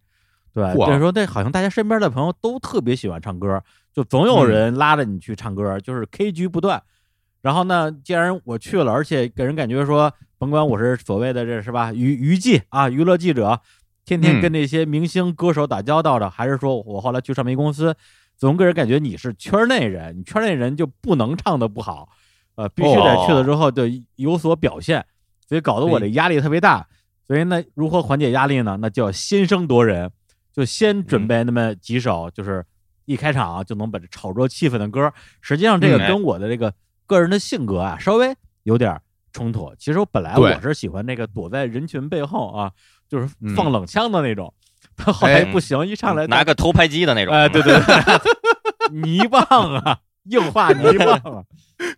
[0.54, 3.60] 对，就是说，这好像大家身边的朋友都特别喜欢唱歌，
[3.92, 6.80] 就总有人拉着你去唱歌，就是 K 局不断。
[7.42, 13.60] 然后呢，既然我去了，而且给人感觉说，甭管我是所谓的这是吧娱娱记啊，娱乐记者，
[14.04, 17.94] 天天嗯跟那些明星歌手打交道的，还是说我后来去唱片公司，
[18.36, 22.08] 总给人感觉你是圈内人，你圈内人就不能唱的不好，
[22.54, 23.82] 呃，必须得去了之后就
[24.16, 25.04] 有所表现，
[25.48, 26.86] 所以搞得我这压力特别大。
[27.26, 28.78] 所以呢，如何缓解压力呢？
[28.80, 30.10] 那就要先声夺人，
[30.54, 32.64] 就先准备那么几首，就是
[33.06, 35.12] 一开场就能把这炒热气氛的歌。
[35.40, 36.72] 实际上，这个跟我的这个
[37.06, 38.98] 个人的性格啊，稍微有点
[39.32, 39.74] 冲突。
[39.76, 42.70] 其实我本来我是喜欢那个躲在人群背后啊，
[43.08, 44.54] 就是嗯放冷枪的那种。
[44.96, 47.34] 他后来哎不行，一上来拿个偷拍机的那种。
[47.34, 49.42] 哎，对对对， 泥棒
[49.74, 51.44] 啊，硬化泥棒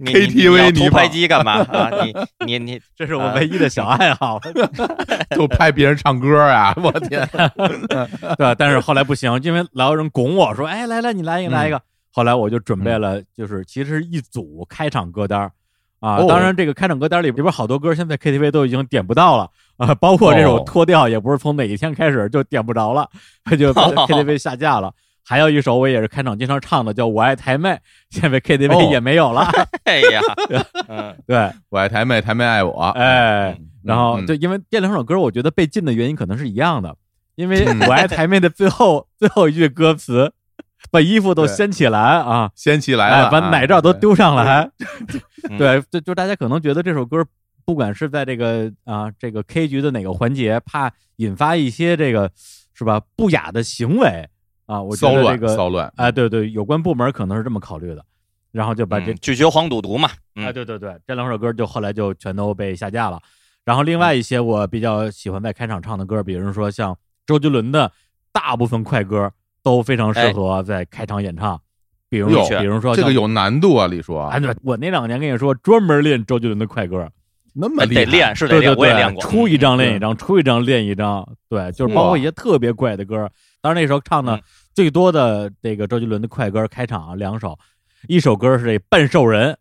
[0.00, 1.90] KTV 你你要你吧偷拍机干嘛 啊？
[2.04, 2.14] 你
[2.46, 4.40] 你你 这是我唯一的小爱好。
[5.30, 6.74] 就拍别人唱歌啊！
[6.82, 8.54] 我天，对吧？
[8.58, 11.80] 但是后来不行，因为老有人拱我说：“哎，来来，你来一个，来一个。
[12.10, 15.52] 后来我就准备了，就是其实是一组开场歌单儿
[16.00, 16.16] 啊。
[16.16, 23.08] 哦当然，这个开场歌单里里边好多歌现在 KTV 都已经点不到了啊，包括这首哦脱掉也不是从哪一天开始就点不着了，
[23.58, 24.92] 就被 KTV 下架了。
[25.28, 27.70] 还有一首我也是开场经常唱的，叫《我爱台妹》，
[28.10, 29.44] 现在 KTV 哦也没有了。
[29.82, 30.20] 哎呀，
[30.86, 32.80] 嗯，对，我爱台妹，台妹爱我。
[32.90, 34.26] 哎，然后嗯。
[34.26, 36.96] 就因为这两首歌，我觉得被禁的原因可能是一样的，
[37.34, 40.32] 因为嗯我爱台妹的最后最后一句歌词，
[40.92, 44.70] 把衣服都掀起来啊，掀起来哎，了，把奶罩都丢上来，
[45.50, 45.58] 嗯。
[45.58, 47.24] 对，就就大家可能觉得这首歌，
[47.64, 52.30] 不管是在这个啊这个 K 局的哪个环节，怕引发一些这个
[52.74, 54.28] 是吧不雅的行为
[54.66, 55.92] 啊，我觉骚乱得这个骚乱。
[55.96, 58.04] 哎，对对，有关部门可能是这么考虑的，
[58.52, 60.08] 然后就把这嗯拒绝黄赌毒嘛。
[60.34, 63.20] 哎，嗯，对对对，这两首歌就后来就全都被下架了。
[63.64, 67.90] 然后另外一些我比较喜欢在开场唱的歌，比如说像周杰伦的
[68.32, 71.60] 大部分快歌都非常适合在开场演唱，
[72.08, 74.16] 比如哟比如说这个有难度啊，李叔。
[74.16, 77.10] 哎，对，我那两年跟你说专门练周杰伦的快歌，
[77.54, 79.22] 那么得练是得对对练，我也对练，过。
[79.22, 83.28] 出一张练一嗯张，出一张练一张，对，就是包括一些特别怪的歌。
[83.66, 87.58] 当然那时候唱的嗯最多的这个周杰伦的快歌开场啊两首，
[88.06, 89.54] 一首歌是这《半兽人》，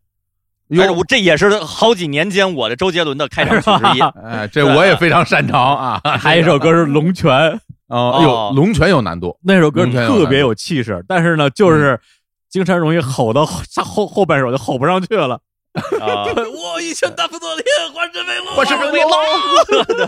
[0.77, 4.01] 但是我这也是好几年间我的周杰伦的开场曲之一。
[4.23, 5.99] 哎，这我也非常擅长啊。
[6.19, 7.31] 还有一首歌是《龙泉》。
[7.87, 9.35] 哦，有龙泉有难度。
[9.41, 11.99] 那首歌特别有气势，但是呢，就是
[12.47, 15.39] 经常容易吼到后后后半首就吼不上去了。
[15.99, 19.11] 啊，我一拳打破昨天，化身为龙，化身为龙，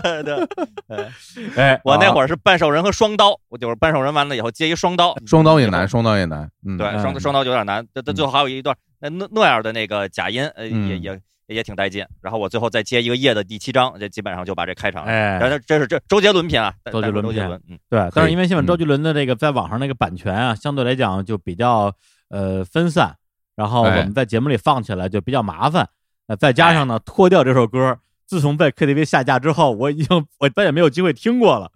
[0.00, 1.08] 对对，
[1.56, 6.48] 哎，我那会儿是半兽人和双刀，我就是半兽人完了以后接一双刀，双刀也难，双刀也难。
[6.66, 7.02] 嗯，对，嗯。
[7.02, 10.88] 双双刀有点难，这这最后还有一段那那那样的那个假音，呃，嗯。
[10.88, 12.04] 也也也挺带劲。
[12.20, 15.04] 然后我最后再接一个夜的第七章，这基本上就把这开场。
[15.04, 15.38] 哎。
[15.38, 18.66] 然后这是这周杰伦篇啊，周杰伦周杰伦，嗯，对，但是因为现在嗯。
[18.66, 21.92] 周杰伦的这个在网上那个版权啊，相对来讲就比较
[22.30, 23.16] 呃分散，
[23.58, 25.88] 然后我哎们在节目里放起来就比较麻烦。
[26.28, 31.68] 呃，再加上呢，脱掉这首歌，自从在 KTV 下架之后，我已经 我再也没有机会听过了。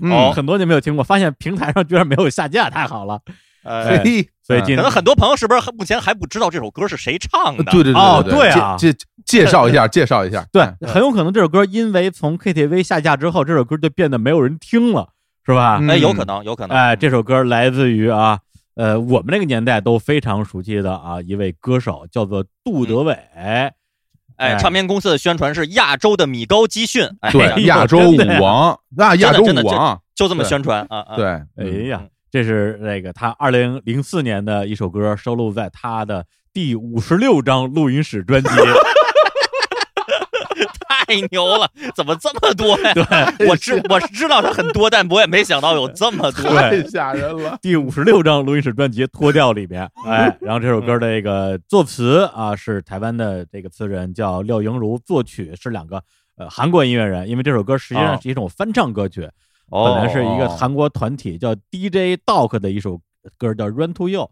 [0.00, 3.20] 嗯哦， 很多年没有听过，发现平台上居然没有下架，太好了。
[3.64, 7.64] 呃，哎嘿，嗯所以今可能很多朋友是不是目前还不知道这首歌是谁唱的？
[7.64, 10.46] 对对对哦对对啊介介介绍一下，介绍一下。
[10.52, 15.08] 对，嗯很有可能这首歌因为从 KTV 下架之后，这首歌就变得没有人听了，
[15.44, 15.78] 是吧？
[15.80, 16.76] 嗯哎，有可能，有可能。
[16.78, 18.38] 哎，这首歌来自于啊，
[18.76, 23.12] 呃，我们那个年代都非常熟悉的啊一位歌手，叫做杜德伟。
[23.34, 23.72] 哎，
[24.36, 31.16] 哎唱片公司的宣传是亚洲的米高基逊，哎对亚洲舞王，那亚洲舞王，就这么宣传啊啊。
[31.16, 38.48] 对，哎嗯呀，这是那个他二零零四年的一首歌，收录在他的第五十六张录音室专辑。
[41.06, 42.92] 太牛了，怎么这么多呀？
[43.38, 46.50] 对我知我知道它很多，但我也没想到有这么多。
[46.60, 47.58] 太吓人了。
[47.62, 56.02] 第五十六张录音室专辑《脱掉》里边，哎，然后这首歌的这个作词啊是台湾的这个词人叫廖莹如，作曲是两个
[56.36, 59.30] 呃韩国音乐人，因为这首歌实际上哦是一种翻唱歌曲，
[59.70, 63.00] 哦本来是一个韩国团体叫 DJ Dog 的一首
[63.38, 64.22] 歌叫《Run to You》，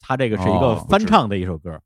[0.00, 1.78] 它这个是一个哦翻唱的一首歌。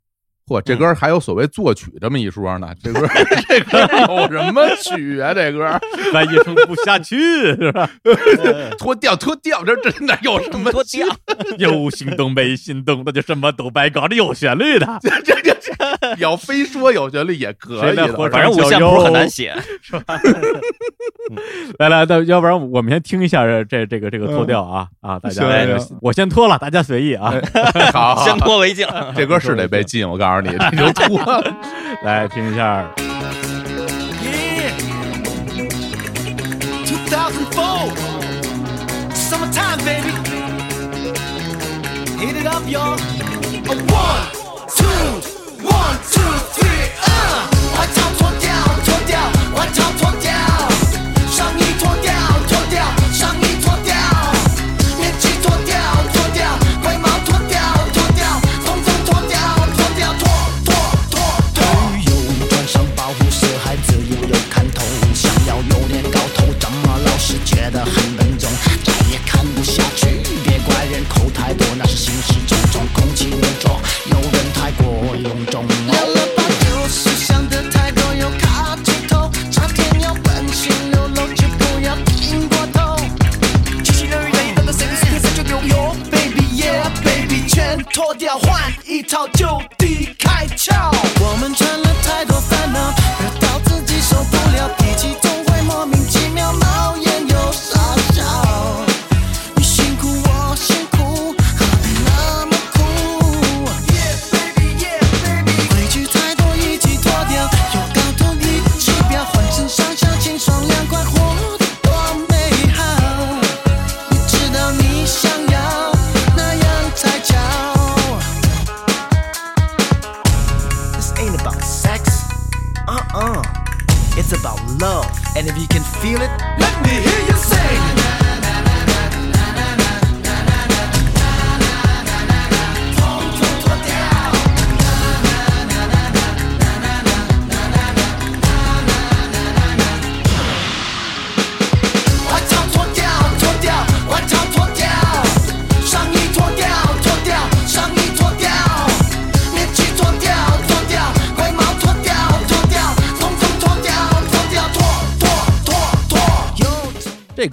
[0.48, 2.68] 嚯，这歌还有所谓作曲这么一说呢？
[2.80, 3.04] 这歌
[3.48, 5.34] 这歌有什么曲啊？
[5.34, 5.64] 这歌
[6.14, 7.90] 万一唱不下去是吧？
[8.78, 11.06] 脱掉脱掉，这真的有什么脱掉？
[11.58, 14.06] 有心动没心动，那就什么都白搞。
[14.06, 15.54] 这有旋律的，这这这
[16.18, 20.16] 要非说有旋律也可以的，反正五线谱很难写，是吧？
[21.80, 25.18] 来来，那要不然我们先听一下这这这个这个脱掉啊啊！
[25.18, 25.44] 大家，
[26.00, 27.34] 我先脱了，大家随意啊。
[27.92, 28.86] 好，先脱为敬。
[29.16, 31.56] 这歌是得被禁，我告诉你，这就脱了。
[32.02, 32.84] 来听一下。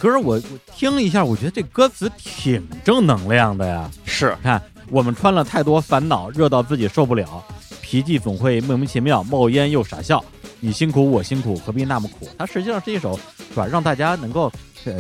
[0.04, 0.42] 歌我我
[0.76, 3.90] 听了一下，我觉得这歌词挺正能量的呀。
[4.04, 7.42] 是，看我们穿了太多烦恼，热到自己受不了，
[7.82, 10.22] 脾气总会莫名其妙，冒烟又傻笑。
[10.60, 12.28] 你辛苦我辛苦，何必那么苦？
[12.38, 13.18] 它实际上是一首，
[13.50, 13.66] 是吧？
[13.66, 14.52] 让大家能够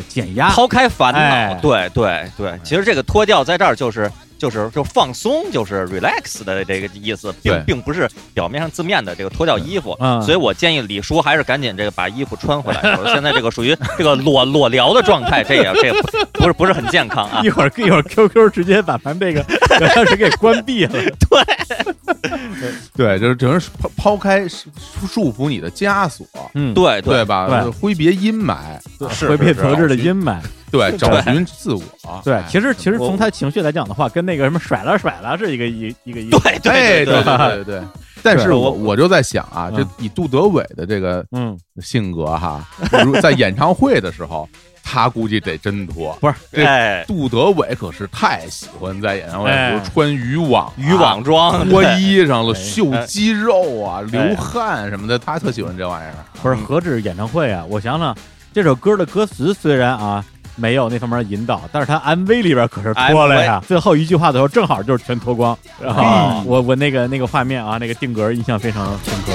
[0.07, 1.59] 减压、抛开烦恼。
[1.61, 4.11] 对对对，其实这个脱掉在这儿就是。
[4.35, 12.81] 就是就放松，就是 relax 的这个意思，并并不是表面上字面的这个脱掉衣服，所以我建议李叔还是赶紧这个把衣服穿回来。
[13.13, 15.93] 现在这个属于这个裸裸聊的状态，这也这也
[16.33, 17.39] 不是不是很健康啊。
[17.41, 19.41] 一会儿一会儿 QQ 直接把咱这个
[19.79, 20.91] 钥匙给关闭了。
[20.91, 21.41] 对。
[22.95, 27.23] 对， 就是只能抛抛开束缚你的枷锁，嗯，对对。
[27.23, 27.65] 吧？
[27.79, 28.57] 挥别阴霾，
[29.27, 30.39] 挥别得志的阴霾。
[30.73, 31.81] 对，找寻自我。
[32.23, 36.39] 对，其实其实从他情绪来讲的话，跟那个什么甩了甩了是一个一一个意思。
[36.39, 37.81] 对对对对对。
[38.23, 42.65] 但是我我就在想啊，就以杜德伟的这个嗯性格哈，
[43.21, 44.49] 在演唱会的时候，
[44.81, 46.17] 他估计得真脱。
[46.19, 56.15] 不是，这杜德伟可是太喜欢在演唱会时候穿渔网、渔网装、脱衣裳了、秀肌肉啊、流汗什么的，他特喜欢这玩意儿。
[56.41, 57.63] 不是，何止演唱会啊！
[57.69, 58.15] 我想想，
[58.53, 60.23] 这首歌的歌词虽然啊。
[60.55, 63.59] 没有那方面的引导，但是他 MV 里边可是脱了呀。
[63.67, 65.57] 最后一句话的时候，正好就是全脱光。
[65.81, 69.33] 然后我我那个那个画面啊，那个定格印象非常深刻。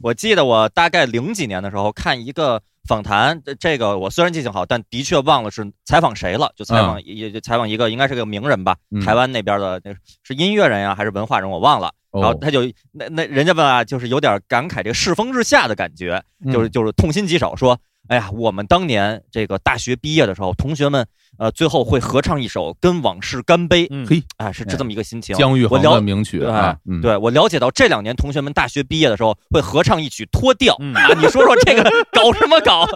[0.00, 2.62] 我记得我大概零几年的时候看一个。
[2.88, 6.50] 访谈这个我虽然记性好，但的确忘了是采访谁了。
[6.56, 11.92] 就采访也就采访一个，应该是个名人吧，台湾那边的那，是音乐人呀还是文化人，我忘了。
[12.20, 17.78] 然后他就那那人家问啊，就是有点感慨这个世风日下的感觉，就是就是痛心疾首，说。
[18.08, 23.86] 哎呀，我们当年这个大学毕业的时候，同学们呃最后会合唱一首《跟往事干杯》。
[24.08, 25.36] 嘿，啊，是是这么一个心情。
[25.36, 32.88] 姜育恒的名曲啊，对我了解到这两年同学们大学毕业的时候会合唱一曲《脱掉》啊，你说说这个 搞什么搞？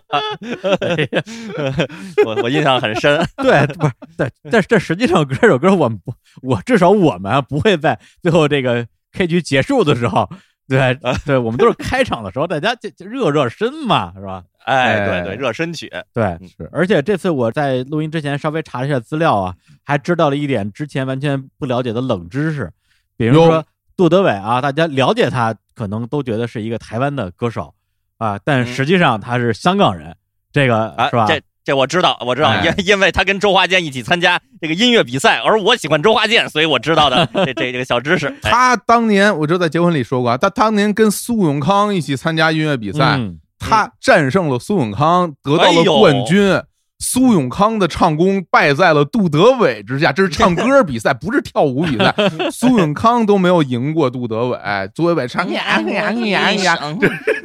[2.24, 3.22] 我我印象很深。
[3.36, 10.28] 对，不是对，但是这实际上这首歌我们不，我至少我们不会在最后这个 K 局结束的时候。
[10.68, 10.96] 对
[11.26, 14.42] 对，我们都是开场的时候，大家就就热热身嘛，是吧？
[14.64, 16.70] 哎，对对，热身曲，对是。
[16.72, 22.72] 而且这次我在录音之前稍微查了一下资料啊，还知道了一点之前完全不了解的冷知识，
[23.16, 23.62] 比如说
[23.96, 27.74] 杜德伟啊，大家了解他可能都觉得是一个台湾的歌手
[28.16, 30.16] 啊，但实际上他是香港人，
[30.52, 31.26] 这个是吧？
[31.26, 38.34] 这这我知道，我知道，因因为他跟周华健一起参加这个音乐比赛，而我喜欢周华健，所以我知道的 这这这个小知识。
[38.42, 43.18] 他当年我就在结婚里说过，他当年跟苏永康一起参加音乐比赛。
[43.64, 46.60] 他战胜了苏永康，得到了冠军。
[47.02, 50.12] 苏永康的唱功败在了杜德伟之下。
[50.12, 52.14] 这是唱歌比赛，不是跳舞比赛。
[52.52, 54.58] 苏永康都没有赢过杜德伟。
[54.94, 56.78] 杜德伟唱呀呀呀呀，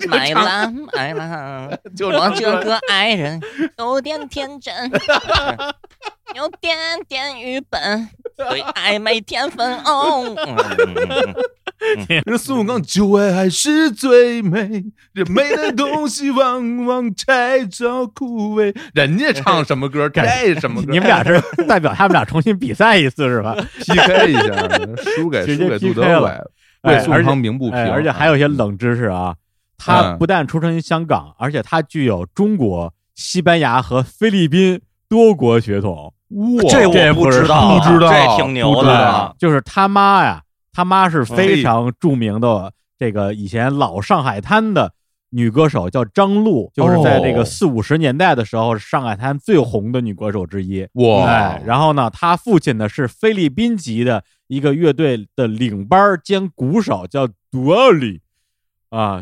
[0.07, 3.41] 买了买了，我这个爱人
[3.79, 4.73] 有点天真，
[6.35, 6.77] 有点
[7.07, 10.35] 点愚笨，对爱没天分哦。
[12.25, 14.83] 这苏永康就爱还是最美，
[15.13, 18.75] 这美的东西往往太早枯萎。
[18.93, 23.55] 人家唱什么歌该什么歌，你们俩是代表他们俩重新比赛一次是吧？
[23.79, 24.53] PK 一下，
[25.15, 26.31] 输给输给杜德伟，
[26.83, 27.91] 为苏永康鸣不平。
[27.91, 29.35] 而且还有一些冷知识啊，
[29.77, 34.79] 他不但出生于香港，而且他具有中国、西班牙和菲律宾
[35.09, 36.13] 多国血统。
[36.29, 39.35] 哇，这我不知道，不知道，这挺牛的。
[39.39, 40.41] 就是他妈呀。
[40.77, 44.93] 他妈是非常著名的这个以前老上海滩的
[45.31, 50.87] 女歌手，叫张璐，就是在这个四五十年代的时候，上海滩最红的女歌手之一。
[50.93, 51.57] 哇！
[51.65, 58.21] 然后呢，他父亲呢是菲律宾籍的一个乐队的领班兼鼓手，叫杜奥里
[58.91, 59.19] 啊，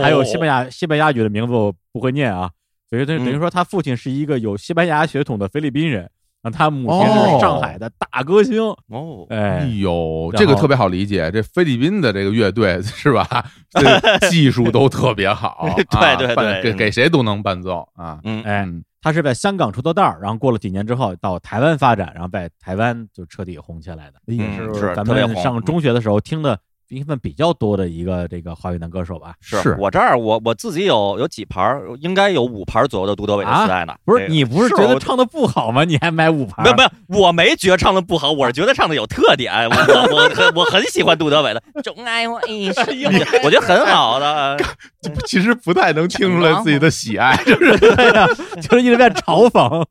[0.00, 2.50] 还有西班牙西班牙语的名字我不会念啊，
[2.88, 6.10] 所以等等于说他父亲是一个有西班牙血统的菲律宾人。
[6.50, 11.30] 他母亲是上海的大歌星哦，哎呦，这个特别好理解。
[11.30, 13.26] 这菲律宾的这个乐队是吧？
[13.70, 13.82] 这
[14.28, 18.20] 技术都特别好，对对对，给给谁都能伴奏啊。
[18.24, 18.66] 嗯，哎，
[19.00, 26.58] 他是在香港出的道然后过了几年之后到台湾发展，然后在台湾就彻底红起来的，也是咱们上中学的时候听的。
[26.88, 29.34] 应该比较多的一个这个华语男歌手吧？
[29.40, 33.94] 是我这儿我我自己有有几盘，应该有五盘左右的杜德伟的磁带呢。
[34.04, 35.84] 不是你不是觉得唱的不好吗？
[35.84, 36.64] 你还买五盘？
[36.64, 39.52] 没有没有，我没觉得唱的不好，我是觉得唱的有特点。
[39.68, 42.84] 我我很我很喜欢杜德伟的，钟爱我一生，
[43.44, 44.56] 我觉得很好的。
[45.26, 47.78] 其实不太能听出来自己的喜爱，就是？
[47.78, 48.26] 对呀，
[48.60, 49.84] 就是一直在嘲讽。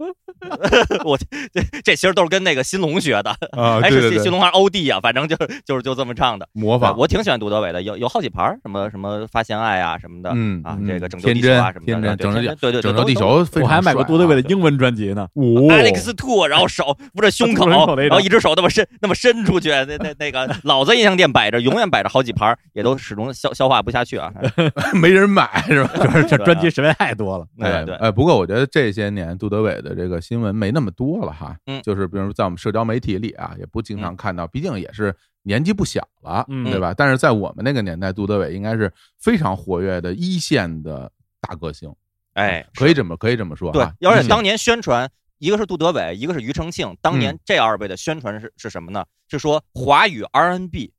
[1.06, 5.00] 我这这其实都是跟那个新龙学的啊， 还是新龙还是欧弟啊？
[5.02, 5.36] 反正就
[5.66, 6.98] 就是就这么唱的，模仿。
[6.98, 13.46] 我挺喜欢杜德伟的，有有好几盘什么什么发现爱啊什么的，嗯啊，这个拯救地球啊什么的，拯救地对对拯救地球。
[13.62, 24.32] 我还买过杜德伟的英文专辑呢，Alex Two，然后手扶着胸口，然后一只手那么伸那么伸出去，那那那个老在音像店摆着，永远摆着好几盘，也都始终消消化不下去啊，
[24.94, 25.92] 没人买是吧？
[25.98, 27.46] 就是这专辑实在太多了。
[27.58, 31.26] 对对，哎，不过我觉得这些年杜德伟的这个新闻没那么多。
[31.26, 36.94] 了哈，嗯，就是比如在我们社交媒体里啊，也不经常看到，毕竟也是年纪不小了，嗯，对吧？
[36.94, 41.94] 但是在我们那个年代，杜德伟应该是非常活跃的一线的大歌星，
[42.34, 43.84] 哎，可以这么可以这么说，对。
[44.08, 49.06] 而且当年宣传，一个是杜德伟，一个是庾澄庆，当年这二位的宣传是是什么呢？
[49.30, 50.94] 是说华语 R&B，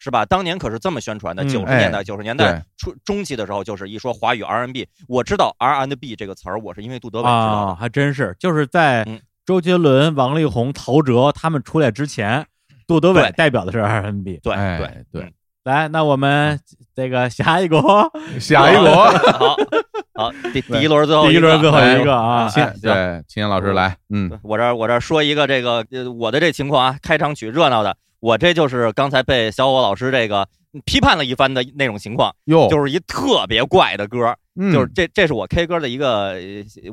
[0.00, 0.24] 是吧？
[0.24, 9.06] 当年可是这么宣传的，九十年代九十年代初中期的时候，就是一说华语 R&B，我知道 R&B 这个词儿，我是因为杜德伟知道的，还真是，就是在。
[9.46, 12.46] 周杰伦、王力宏、陶喆他们出来之前，
[12.86, 14.38] 杜德伟代表的是 R&B。
[14.44, 15.32] 对对对，
[15.64, 16.60] 来，那我们
[16.94, 17.80] 这个下一个，
[18.38, 18.94] 下一个，
[19.32, 19.56] 好，
[20.14, 22.48] 好，第第一轮最后第一轮最后一个啊，
[22.80, 30.48] 对，秦岩老师来，嗯，我这我这说一个这个我的这情况啊，开场曲热闹的，我这就是刚才被小伙老师这个
[30.84, 34.34] 批判了一番的那种情况，哟，就是一特别怪的歌，
[34.72, 36.36] 就是这这是我 K 歌的一个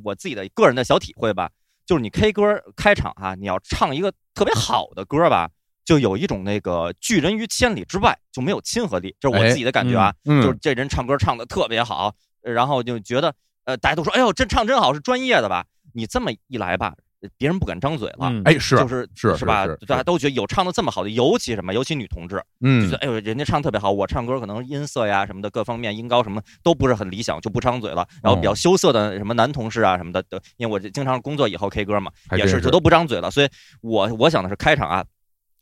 [0.04, 1.50] 我自己的个人的小体会吧。
[1.86, 5.50] 就是你 K 歌开场哈，你要唱一个特别好的歌吧，
[5.86, 10.14] 就有一种那个拒人于千里之外，就没有亲和力，这是我自己的感觉啊。
[10.26, 15.66] 就是这人唱歌唱的特别好，然后就觉得呃，大家都说哎呦，这唱真好，是专业的吧？
[15.94, 16.94] 你这么一来吧。
[17.38, 19.66] 别人不敢张嘴了，哎，是就是是是吧？
[19.88, 28.08] 大家都觉得有唱的这么好的，尤其什么，尤其女同志，嗯，就觉得哎呦，人家唱特别好，我唱歌可能音色呀什么的各方面音高什么都不是很理想，就不张嘴了。
[28.24, 30.24] 然后比较羞涩的什么男同事啊什么的，
[30.58, 33.30] 因为我经常工作以后 K 歌嘛，也是就都不张嘴了。
[33.32, 33.50] 所以
[33.82, 35.04] 我我想的是开场啊，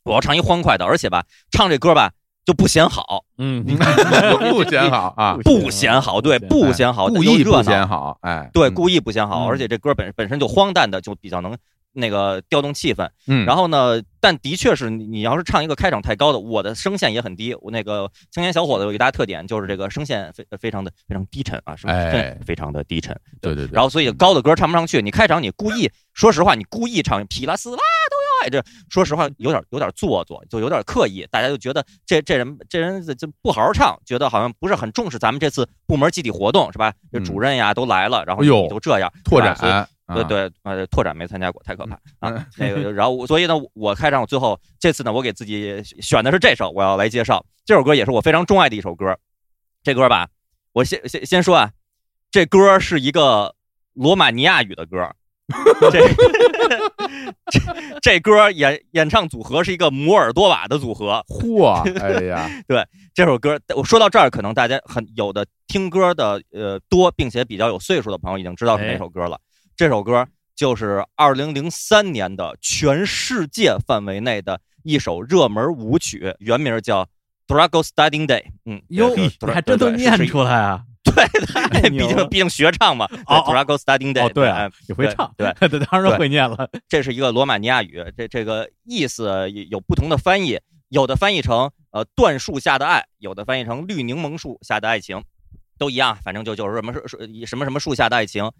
[0.04, 2.12] 我要唱一欢快的，而且吧，唱这歌吧。
[2.46, 11.54] 就不显好， 嗯，不显好啊，不显好，对，不显好，故意不显好，哎，对，故意不显好，而且这歌本本身就荒诞的，就比较能
[11.92, 13.08] 那个调动气氛。
[13.26, 17.52] 嗯，然后呢，但的确是你要是唱一个开场太高的，我的声线也很低。
[17.60, 23.18] 我那个青年小伙子有一大特点，就是这个声线非非常的非常低沉啊，声线非常的低沉。
[23.40, 23.70] 对对对。
[23.72, 27.78] 然后所以高的歌唱不上去，你开场你故意，说实话，你故意唱皮拉斯啦
[28.10, 28.16] 都
[28.50, 36.92] 这说实话有点有点做作，就有点刻意，大家就觉得这这人这人就不好好唱，觉得好像不是很重视咱们这次部门集体活动是吧？
[37.12, 39.88] 这主任呀都来了，然后你就这样拓展。
[40.14, 42.46] 对对，呃，拓展没参加过，太可怕啊！
[42.58, 49.18] 那个， 然后所以呢，我开场，最后这次呢，我给自己选的是这首，我要来介绍这首歌，也是我非常钟爱的一首歌。
[49.82, 50.28] 这歌吧，
[50.72, 51.72] 我先先先说啊，
[52.30, 53.56] 这歌是一个
[53.94, 55.10] 罗马尼亚语的歌，
[55.90, 56.00] 这
[58.02, 61.22] 这歌演演唱组合是一个摩尔多瓦的组合。
[61.28, 62.84] 嚯，哎呀， 对
[63.14, 69.38] 这首歌，我说到这儿，可能大家很有的听歌的呃多，并且比较有岁数的朋友已经知道是哪首歌了。
[69.76, 70.26] 这首歌
[70.56, 77.04] 就是二零零三年的全世界范围内的一首热门舞曲，原名叫
[77.46, 78.42] 《Drago Studying Day》。
[78.64, 80.82] 嗯，哟，你还真都念出来啊？
[81.16, 83.06] 对，毕竟毕竟学唱嘛。
[83.26, 84.26] 哦，Drago Studying Day。
[84.26, 84.52] 哦，对，
[84.86, 85.32] 你会唱？
[85.36, 86.68] 对，对， 当然会念了。
[86.88, 95.22] 这是一个罗马尼亚语，这这个意思有不同的翻译，有的翻译成呃椴树下的爱，有的翻译成绿柠檬树下的爱情，
[95.78, 98.50] 都一样，反正就就是什么什什么什么树下的爱情。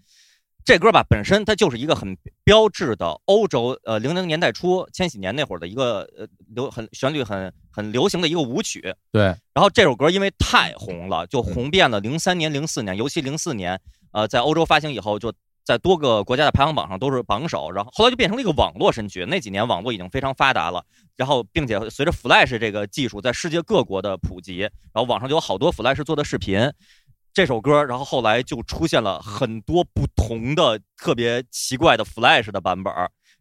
[0.67, 8.93] 这歌吧，本身它就是一个很标志的欧洲，呃，零零年代初、千禧年那会儿的一个呃流很旋律很很流行的一个舞曲。
[9.13, 9.23] 对。
[9.53, 13.79] 然后这首歌因为太红了，就红遍了零三年、零四年，尤其零四年，
[14.11, 15.31] 呃，在欧洲发行以后，就
[15.63, 17.71] 在多个国家的排行榜上都是榜首。
[17.71, 19.25] 然后后来就变成了一个网络神曲。
[19.25, 20.83] 那几年网络已经非常发达了，
[21.15, 26.59] 然后并且随着 Flash 这个技术在世界各国的普及，然后网上就有好多 Flash 做的视频。
[27.37, 32.91] 这首歌，然后后来就出现了很多不同的特别奇怪的 Flash 的版本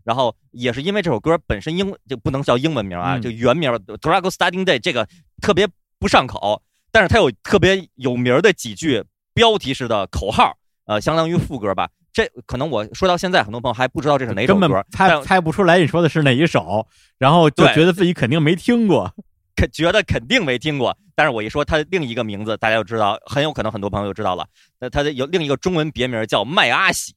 [0.05, 5.09] 然后也是因为这首歌本身英就不能叫英文名啊，就原名 Drago Studying Day 这个
[5.41, 5.67] 特别
[5.99, 11.89] 不上口，但是它有特别有名的几句标题式的口号，呃，相当于副歌吧。
[12.13, 16.87] 这可能我说到现在，很多朋友还不知道这是哪首歌，猜猜不出来你说的是哪一首，
[17.17, 19.15] 然后就觉得自己肯定没听过。
[19.57, 24.47] 肯觉得肯定没听过，但是我一说他另一个名字，大家就知道，很有可能很多朋友就知道了。
[24.79, 27.15] 那他的有另一个中文别名叫麦阿喜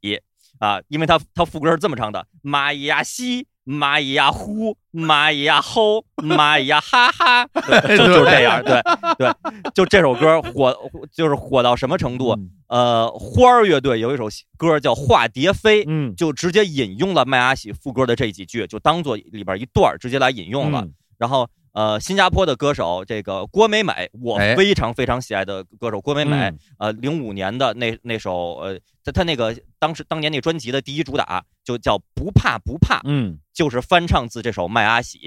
[0.57, 7.45] 啊，因为他他副歌是这么唱的：蚂蚁呀西，蚂蚁呀呼，蚂蚁呀吼，蚂蚁呀哈哈，
[7.89, 8.63] 就就是这样。
[8.63, 8.81] 对
[9.17, 9.33] 对，
[9.75, 10.73] 就这首歌火，
[11.11, 12.37] 就是火到什么程度？
[12.67, 20.87] 呃，花儿乐队有一首歌叫《化蝶飞》，嗯，就直接引用了麦阿喜副歌的这几句，就当做里边一段直接来引用了，
[21.17, 21.49] 然后。
[21.73, 26.51] 呃，新加坡的歌手这个郭美美，我非常非常喜爱的歌手郭美美。
[26.77, 35.17] 呃，零五年的那那首，呃，他他那个当时当年那专辑的第一主打就叫《不怕不怕》，嗯，就是翻唱自这首《麦阿喜》，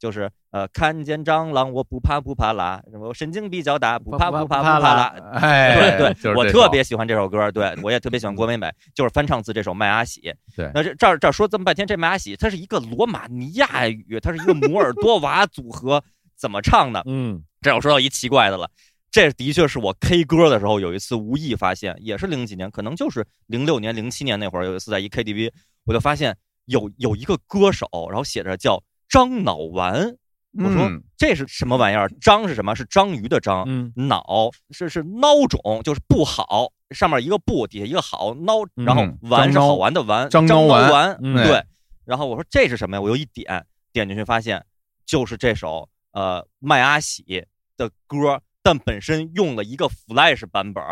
[0.00, 5.14] 就是呃，看见蟑螂我不怕不怕啦，什么神经比较大，不怕不怕不怕啦。
[5.34, 10.20] 哎，对对，我特别喜欢这首歌，对我也特别喜欢郭美美，就是翻唱自这首《麦阿喜》。
[10.56, 16.02] 对，那这这儿这儿说这么半天，这麦阿喜它是一个罗马尼亚语，它是一个摩尔多瓦组合，
[16.34, 17.02] 怎么唱的？
[17.04, 18.70] 嗯，这我说到一奇怪的了，
[19.10, 25.52] 这的确是我 K 歌的时候有一次无意发现，也是零几年，可能就是零六年、零七年那会儿，有一次在一 KTV，
[25.84, 26.34] 我就发现
[26.64, 30.16] 有有一个歌手，然后写着叫张脑丸。
[30.58, 32.08] 我说这是什么玩意儿？
[32.20, 32.74] 章是什么？
[32.74, 33.64] 是章鱼的章。
[33.68, 36.72] 嗯，脑是是孬种，就是不好。
[36.90, 41.62] 上面一个不，底下一个好孬，然后丸是好玩的丸，章孬丸，对。
[42.04, 43.00] 然后我说这是什么呀？
[43.00, 44.64] 我又一点点进去，发现
[45.06, 47.44] 就是这首呃麦阿喜
[47.76, 50.82] 的歌，但本身用了一个 Flash 版本。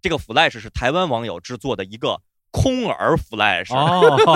[0.00, 2.20] 这个 Flash 是台湾网友制作的一个。
[2.50, 3.72] 空耳 Flash，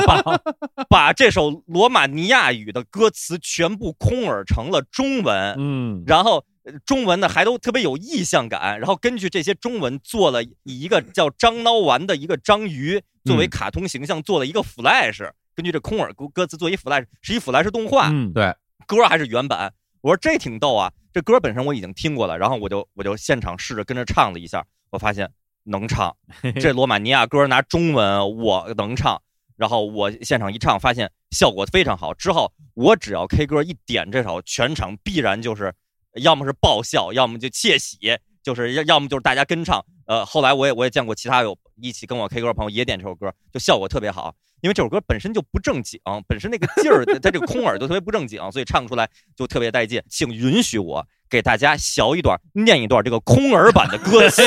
[0.07, 0.41] 把
[0.89, 6.45] 把这首罗马尼亚语的歌词全部空耳成了中文，嗯，然后
[6.85, 18.55] 中文呢还都特别有意象感，然后根据这些中文做了以一个叫张孬丸的一个章鱼作为卡通形象做了一个 Flash，根据这空耳歌歌词做一 Flash，是一 Flash 动画，嗯，对，
[18.87, 25.31] 歌还是原版，我说这挺逗啊，这歌本身我已经听过了，然后我就我就现场试着跟着唱了一下，我发现。
[25.65, 26.17] 能唱，
[26.61, 29.21] 这罗马尼亚歌拿中文我能唱，
[29.57, 32.13] 然后我现场一唱，发现效果非常好。
[32.15, 35.73] 之后我只要 K 歌一点这首，全场必然就是
[36.15, 37.99] 要么是爆笑，要么就窃喜，
[38.43, 39.85] 就是要要么就是大家跟唱。
[40.07, 44.35] 呃，后来我也我也见过其他有一起跟我 K 歌的朋友也点这首歌，就效果特别好。
[44.63, 50.01] 因为这首歌本身就不正经，本身那个劲儿，它这个空耳就特别不正经，所以唱出来就特别带劲。
[50.09, 54.43] 请允许我给大家小一段念一段这个空耳版的歌词，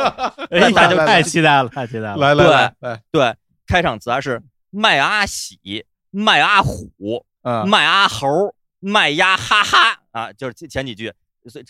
[0.50, 2.16] 哎，大家就太期待了，太期待了。
[2.16, 7.26] 来来来，对，开场词啊是麦阿喜麦阿虎，
[7.66, 11.12] 麦阿猴，麦呀哈哈啊，就是前几句。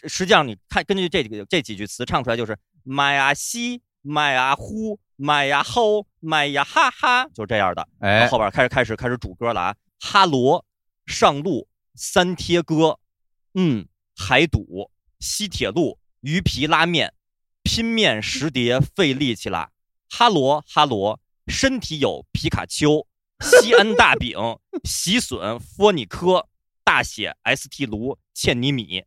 [0.07, 7.89] 实际上你看，根据这几个这几句词唱出来就是麦阿西，麦阿呼，麦阿吼，麦呀哈哈，就这样的。
[7.99, 9.75] 哎，后边开始开始开始主歌了啊！
[9.99, 10.65] 哈罗，
[11.07, 12.99] 上路，三贴歌，
[13.55, 13.87] 嗯，
[14.17, 14.91] 海堵，
[15.21, 17.13] 西铁路，鱼皮拉面，
[17.63, 19.71] 拼面十碟费力气啦！
[20.09, 23.07] 哈罗哈罗，身体有皮卡丘，
[23.41, 24.37] 西安大饼，
[24.85, 26.49] 喜笋，佛尼科，
[26.85, 29.05] 大写 ST 炉，欠你米。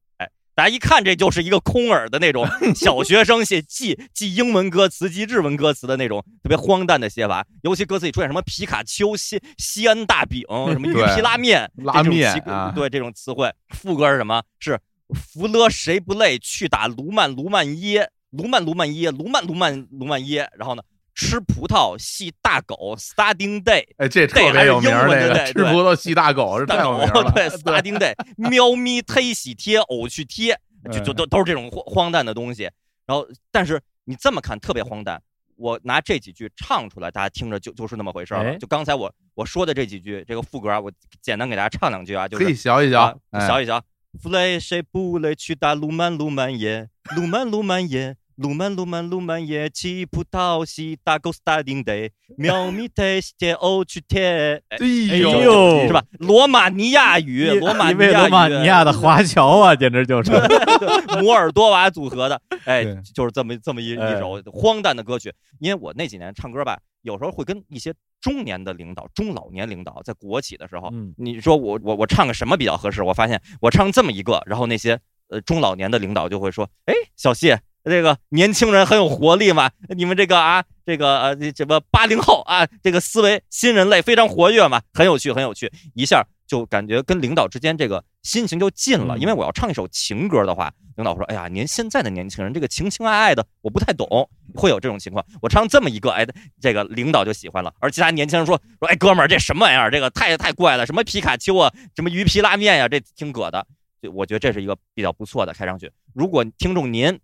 [0.56, 7.46] 大家一看，这就是一个空耳的那种 小学生写记记英文歌词、记日文歌词的那种特别荒诞的写法。
[7.64, 13.54] 尤其歌词里出现什么皮卡丘、西西安大饼、什么 鱼皮拉面、拉面啊，对这种词汇。
[13.72, 14.42] 副歌是什么？
[14.62, 14.80] 是
[15.14, 16.40] 福勒谁不累？
[16.40, 20.50] 去打卢曼卢曼耶，卢曼卢曼耶，卢曼卢曼卢曼耶。
[20.58, 20.82] 然后呢？
[21.18, 25.08] 吃葡萄系大狗，Starting Day，哎，这特别有名儿。
[25.08, 27.32] 对，吃葡萄系大狗是太有名了。
[27.34, 30.60] 对，Starting Day，喵咪忒喜贴，偶去贴，
[30.92, 32.64] 就就都都是这种荒荒诞的东西。
[33.06, 35.22] 然后，但是你这么看特别荒诞。
[35.56, 38.58] 我拿这几句唱出来，大家听着就就是那么回事儿。
[38.58, 40.92] 就刚才我我说的这几句，这个副歌，我
[41.22, 43.82] 简单给大家唱两句啊，就可以学一学，学一小。
[44.22, 54.78] 弗雷谁不雷去打鲁班鲁班耶鲁班鲁班耶路曼鲁曼鲁曼耶，吃葡萄西大狗 starting day，喵咪贴贴欧去贴， 哎
[55.18, 56.04] 呦，是吧？
[56.20, 60.32] 罗马尼亚语，罗马尼亚罗马尼亚的华侨啊，简直就是
[61.24, 62.84] 摩尔多瓦组合的，哎，
[63.14, 65.34] 就是这么这么一一首荒诞的歌曲。
[65.60, 73.02] 因为我那几年唱歌吧，有时候会跟一些中年的领导、中老年领导在国企的时候，你说我我我唱个什么比较合适？
[73.02, 77.62] 我发现我唱这么一个，然后那些呃中老年的领导就会说，哎，小谢。
[77.86, 79.70] 这个年轻人很有活力嘛？
[79.96, 85.72] 你们这个啊，这个呃，什么八零后啊，这个思维新人类非常活跃嘛，很有趣，很有趣。
[85.94, 89.18] 一下就感觉跟领导之间这个心情就近了。
[89.20, 95.24] 因为我要唱一首情歌的话，领导说：“哎呀，您现在的年轻人这个情情爱爱的，我不太懂。”会有这种情况。
[95.42, 96.26] 我唱这么一个，哎，
[96.60, 97.72] 这个领导就喜欢了。
[97.80, 99.92] 而其他年轻人说：“说哎，哥们儿，这什么玩意儿？
[99.92, 103.68] 这个太太怪了，什么皮卡丘啊，什么鱼皮拉面呀，这挺葛的。”
[104.02, 105.92] 就我觉得这是一个比较不错的开场曲。
[106.16, 107.20] 如果听众您。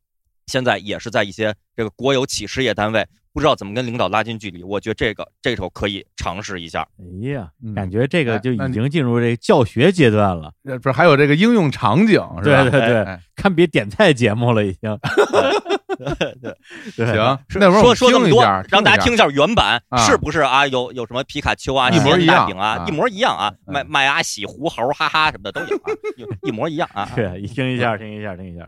[0.47, 4.63] 现在也是在一些这个国有企事业单位，不知道怎么跟领导拉近距离。
[4.63, 6.87] 我觉得这个这首可以尝试一下。
[6.99, 10.51] 哎呀，感觉这个就已经进入这教学阶段了。
[10.63, 12.63] 不是还有这个应用场景是吧？
[12.63, 14.99] 对对对，看别点菜节目了已经。
[16.95, 20.65] 对，行，那说说这么多，让大家听一下原版，是不是啊？
[20.65, 25.91] 有有什么皮卡丘啊、一模一样啊，一模一样啊，麦麦阿喜、狐猴、哈哈什么的都有啊，
[26.41, 27.07] 一模一样啊。
[27.15, 28.67] 对，听一下，听一下，听一下。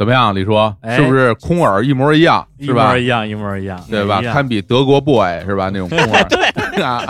[0.00, 0.52] 怎么样，李叔？
[0.96, 2.42] 是不是空耳一模一样？
[2.58, 2.84] 是吧？
[2.84, 4.22] 一模一样，一模一样，对吧？
[4.32, 5.68] 堪比德国 boy 是吧？
[5.70, 7.04] 那种 空耳，对啊，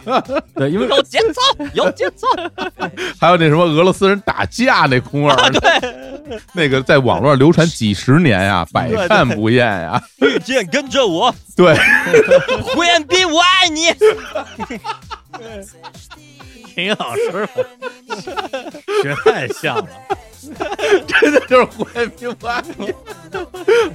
[0.56, 2.26] 对，因为有节奏，有节奏。
[3.20, 10.02] 还有那什么俄罗斯人打架那空耳，对，那个在网络上流传几十年呀，百看不厌呀。
[10.22, 11.76] 遇见跟着我，对，
[12.62, 13.88] 胡彦斌，我爱你。
[16.74, 17.46] 挺老师，
[19.02, 19.86] 学太像了。
[21.06, 22.92] 真的就是胡彦斌不爱你。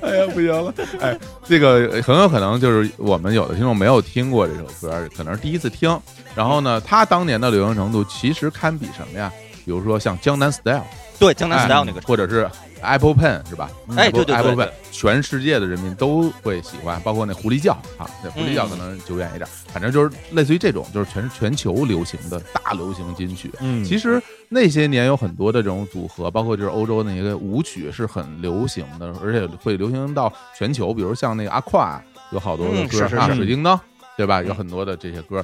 [0.01, 0.73] 哎呀，不行了！
[1.01, 5.99] 哎，这个很有可能就是我们有的听众没有听过这首歌，可能是第一次听。
[6.35, 9.31] 然后呢，他当年的流行程度其实堪比什么呀？
[9.65, 10.79] 比如说像《江南 Style》，
[11.19, 12.49] 对，《江南 Style》那个，或者是。
[12.81, 13.69] Apple Pen 是吧？
[13.95, 23.51] 哎，对对，Apple Pen，全世界的人民都会喜欢，包括那狐狸叫啊，那狐狸叫可能久远一点，反正就是类似于这种，就是全全球流行的大流行金曲。
[23.59, 30.93] 嗯，其实那些年有很多的这种组合，包括就是欧洲那些舞曲是很流行的，而且会流行到全球。
[30.93, 32.01] 比如像那个阿胯，
[32.31, 33.79] 有好多的歌啊，水叮当，
[34.15, 34.41] 对吧？
[34.41, 35.43] 有很多的这些歌，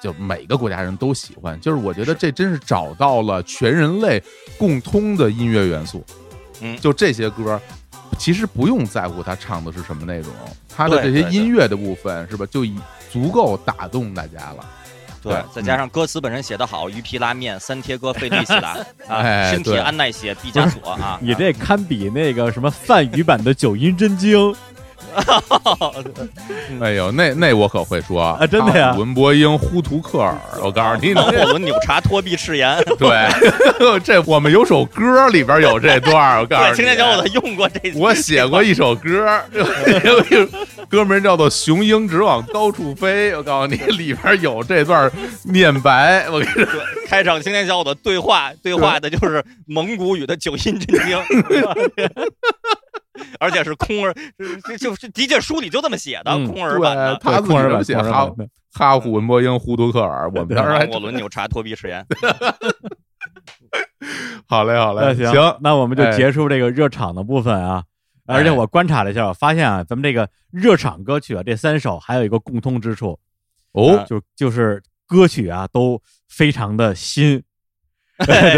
[0.00, 1.60] 就每个国家人都喜欢。
[1.60, 4.22] 就是我觉得这真是找到了全人类
[4.58, 6.04] 共通的音乐元素。
[6.60, 7.60] 嗯，就这些歌，
[8.18, 10.32] 其实不用在乎他唱的是什么内容，
[10.68, 12.78] 他的这些音乐的部分是吧，就已
[13.12, 14.64] 足够打动大家了。
[15.20, 18.78] 对，再加上歌词本身写得好，鱼皮拉面，三贴哥费利西达
[19.08, 24.54] 啊，身体安耐写，毕加索啊， 你这堪比那个什么梵语版的九阴真经。
[26.80, 28.94] 哎呦，那那我可会说啊，真的呀！
[28.96, 32.76] 文博英呼图克尔，我告诉你， 我们纽查托毕誓言。
[32.98, 33.28] 对，
[34.00, 39.40] 这我们有首歌里边有这段，我告诉你，青年小伙子用过这，我写过一首歌，
[40.88, 45.10] 歌名叫做《雄鹰直往高处飞》，我告诉你，里边有这段
[45.44, 46.26] 念白。
[46.30, 51.18] 我跟你说，开场青年小伙子对话，对话的就是蒙古语的九阴真经。
[53.40, 54.14] 而且是空儿，
[54.78, 57.16] 就就的确书里就这么写的，空耳版的。
[57.16, 58.30] 他空耳版写哈
[58.72, 62.06] 哈虎文波英呼图克尔，我们当时沃伦纽查托比实验。
[64.46, 67.84] 好嘞，好嘞，行，那我们就结束这个热场的部分啊。
[68.26, 73.18] 而且我观察了一下，我发现啊，咱们这个热场歌曲啊，这三首还有一个共通之处
[73.72, 77.42] 哦，就就是歌曲啊都非常的新。
[78.26, 78.56] 对，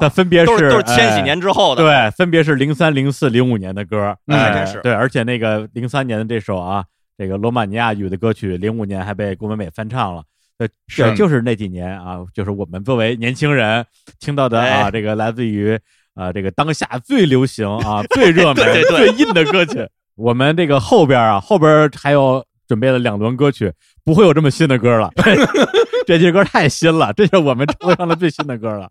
[0.00, 4.92] 但分别是都是千禧年之后的，对，分别是零三、零四、零五年的歌，那还真是对。
[4.92, 6.84] 而且那个零三年的这首啊，
[7.16, 10.22] 这个罗马尼亚语的歌曲，零五年还被郭美美翻唱了。
[10.58, 13.86] 对，是就是那几年啊，就是我们作为年轻人
[14.20, 15.78] 听到的啊，这个来自于
[16.14, 19.88] 啊这个当下最流行啊、最热门、 最硬的歌曲。
[20.16, 23.72] 我们这个后边啊，后边还有准备了两轮歌曲，
[24.04, 25.10] 不会有这么新的歌了。
[26.06, 28.88] 这些歌太新了，这是我们唱上的最新的歌了。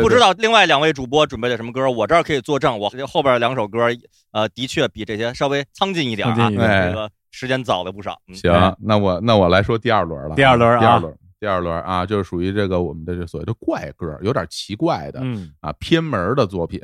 [0.00, 2.78] 不知道另外两位主播准备的什么歌，我这儿可以作证。
[2.78, 3.88] 我后边两首歌，
[4.32, 6.50] 呃，的确比这些稍微苍劲一点啊。
[6.50, 8.18] 这个时间早了不少。
[8.32, 10.34] 行，那我那我来说第二轮了。
[10.34, 15.20] 第二轮，第二轮，第二轮啊，就是属于这个我们的这所谓的怪歌，有点奇怪的，
[15.60, 16.80] 啊，偏门的作品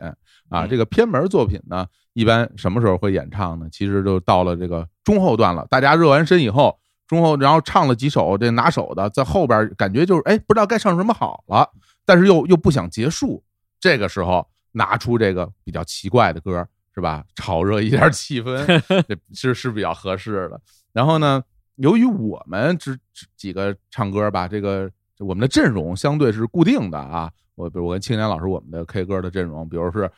[0.51, 0.67] 啊。
[0.67, 3.69] 这个偏门作品呢，一般什么时候会演唱呢？
[3.71, 6.79] 其实就到了这个中后段了，大家热完身以后。
[7.07, 11.69] 中后，然后唱了几首这拿手的，在后边感觉就是哎，不知道该唱什么好了，
[12.05, 13.43] 但是又又不想结束，
[13.81, 17.25] 这个时候拿出这个比较奇怪的歌，是吧？
[17.35, 18.65] 炒热一下气氛，
[19.11, 20.61] 这是是比较合适的。
[20.93, 21.43] 然后呢，
[21.75, 22.97] 由于我们这
[23.37, 24.89] 几个唱歌吧，这个
[25.19, 27.29] 我们的阵容相对是固定的啊。
[27.57, 30.09] 我比如我跟青年老师，我们的 K 歌的阵容，比如是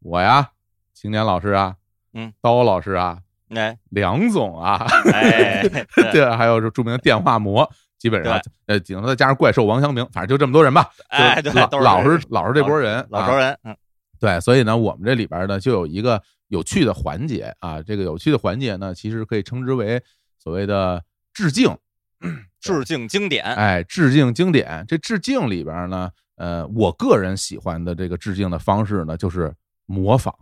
[0.00, 0.50] 我呀，
[0.94, 1.76] 青年老师啊，
[2.14, 3.18] 嗯，刀老师啊。
[3.54, 5.62] 哎，梁总啊，哎，
[6.10, 10.88] 对，还有是著名的电话魔，基本上呃，顶多再加上怪兽王祥明，反正就这么多人吧。
[11.08, 13.76] 哎，对，老老是老是这波人，老熟人，嗯，
[14.18, 20.02] 对，所以呢，我们这里边呢就有一个有趣的环节啊，这个有趣的环节呢，其实可以称之为
[20.38, 21.76] 所谓的致敬，
[22.58, 24.82] 致敬经典，哎，致敬经典。
[24.88, 29.52] 这致敬里边呢，呃，我个人喜欢的这个致敬的方式呢，就是
[29.84, 30.34] 模仿。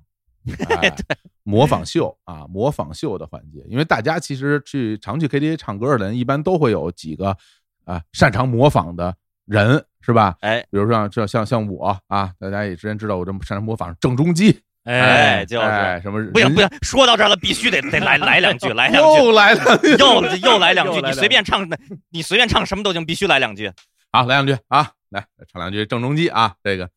[0.46, 0.92] 对，
[1.42, 7.36] 模仿秀啊，模仿秀的环节，因为大家其实去常去 KTV 唱歌的人，一般都会有几个
[7.84, 9.14] 啊擅长模仿的
[9.46, 10.36] 人，是吧？
[10.40, 16.00] 哎，比如说像像像我啊，大家也之前知道我这么擅长模仿郑中基，哎，就是。
[16.02, 21.68] 什么不行不行，说到这儿了，必须得得来来两句，来两句， 又来两句，又又来两句，你随便唱，
[22.10, 23.70] 你随便唱什么都行，必须来两句，
[24.10, 26.88] 好，来两句啊，来唱两句郑中基啊，这个。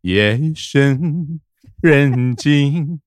[0.00, 1.40] 夜深。
[1.82, 3.00] 人静，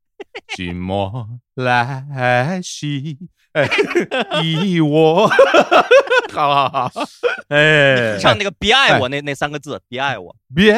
[0.53, 3.17] 寂寞来袭，
[3.53, 3.65] 哎，
[4.43, 5.30] 依我，
[6.34, 6.91] 好好好，
[7.47, 10.73] 哎，唱那个别爱我那那三个字，别爱我，别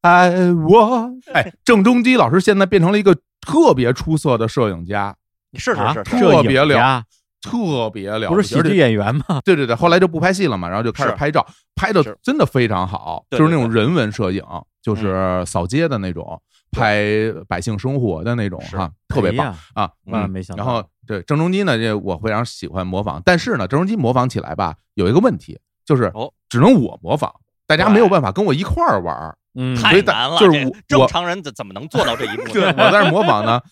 [0.00, 5.12] 爱我， 哎，郑中基老师现在变成了一个特别出色的摄影家，
[5.54, 7.02] 是是是，特别了，
[7.42, 9.42] 特别了，不是喜剧演员吗？
[9.44, 11.44] 对对对，后来就不拍戏了嘛，然后就开始拍照，
[11.74, 14.40] 拍的真的非常好，就是那种人文摄影，
[14.80, 16.40] 就是扫街的那种。
[16.70, 19.90] 拍百姓生活的那种哈，特别棒啊！
[20.04, 20.64] 万万没想到。
[20.64, 26.12] 然后对郑中基呢，这我非常喜欢模仿，但是呢，郑中基模仿起来吧，有一个问题，就是
[26.48, 27.32] 只能我模仿，
[27.66, 32.44] 大家没有办法跟我一块儿玩嗯，太难了，就是我正常人怎怎么能做到这一步？
[32.52, 33.60] 对，我在这模仿呢。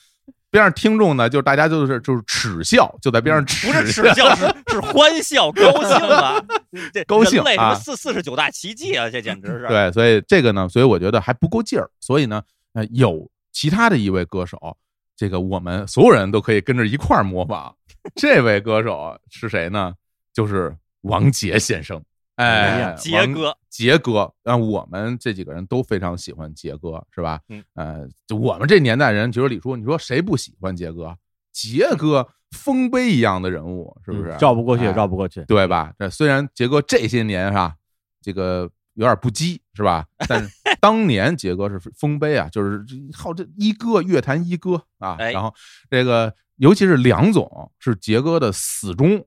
[0.50, 6.42] 边上听众呢，就是大家就是就是耻笑，就在边上耻，不是耻笑，是是欢笑，高兴啊！
[6.90, 7.74] 这高兴啊！
[7.74, 9.92] 四四十九大奇迹啊，这简直是对。
[9.92, 11.90] 所以这个呢，所以我觉得还不够劲儿。
[12.00, 12.40] 所以呢，
[12.78, 14.76] 呃，有其他的一位歌手，
[15.16, 17.74] 这个我们所有人都可以跟着一块儿模仿。
[18.14, 19.92] 这位歌手是谁呢？
[20.32, 22.00] 就是王杰先生。
[22.36, 27.40] 哎，杰哥，杰哥，啊，我们这几个人都非常喜欢杰哥，是吧？
[27.48, 31.18] 嗯，呃，就我们这年代人，比如李叔，你说谁不喜欢杰哥？
[31.52, 34.28] 杰哥，丰碑一样的人物，是不是？
[34.40, 35.92] 绕不过去，绕不过去，对吧？
[35.98, 37.74] 这虽然杰哥这些年哈，
[38.22, 40.06] 这个有点不羁，是吧？
[40.28, 40.48] 但是
[40.80, 45.16] 当年杰哥是丰碑啊，就是好这一哥，乐坛一哥啊。
[45.18, 45.54] 然后
[45.90, 49.24] 这个，尤其是梁总是杰哥的死忠，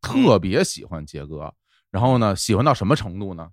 [0.00, 1.54] 特别喜欢杰哥。
[1.90, 3.48] 然后呢，喜欢到什么程度呢？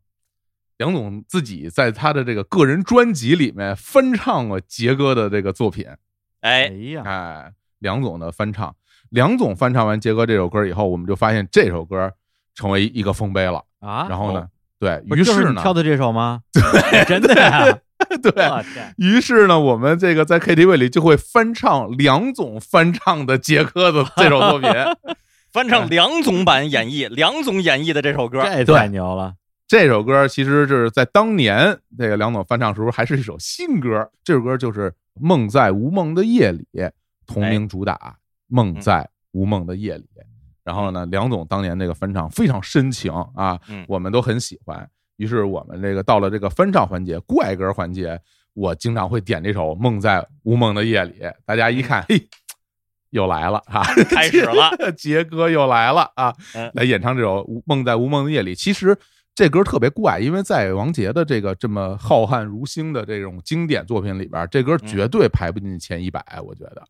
[0.78, 5.86] 梁总自己在他的这个个人专辑里面翻唱了杰哥的这个作品。
[6.40, 8.76] 哎呀，哎，梁总的翻唱，
[9.10, 12.12] 梁总翻唱完杰哥这首歌以后，我们就发现这首歌
[12.56, 14.08] 成为一个丰碑了啊。
[14.10, 14.50] 然后呢，
[14.82, 16.42] 对于是呢，挑的这首吗？
[16.52, 17.78] 对，真的呀。
[18.24, 18.34] 对
[18.98, 24.72] 于是呢，我们这个在 KTV 里就会翻唱梁总翻唱的杰克的 这首作品。
[25.54, 29.36] 翻唱梁总版演绎，梁总演绎的这首歌，这太牛了。
[29.68, 34.10] 这首歌其实是在当年这个梁总翻唱时候，还是一首新歌。
[34.24, 36.68] 这首歌就是《梦在无梦的夜里》，
[37.28, 37.94] 同名主打
[38.48, 40.04] 《梦在无梦的夜里》。
[40.72, 43.60] 然后呢，梁总当年那个翻唱非常深情啊，
[43.90, 44.90] 我们都很喜欢。
[45.18, 48.18] 于是我们这个到了这个翻唱环节、怪歌环节，
[48.54, 51.20] 我经常会点这首《梦在无梦的夜里》。
[51.46, 52.26] 大家一看，嘿。
[53.10, 53.84] 又来了啊！
[54.10, 56.34] 开始了，杰哥又来了啊！
[56.76, 58.56] 来演唱这首《梦在无梦的夜里》。
[58.58, 58.98] 其实
[59.36, 66.24] 这歌特别怪，因为在王杰的这个这么浩瀚如星的这种经典作品里边，这歌绝对排不进前一百。
[66.42, 66.82] 我觉得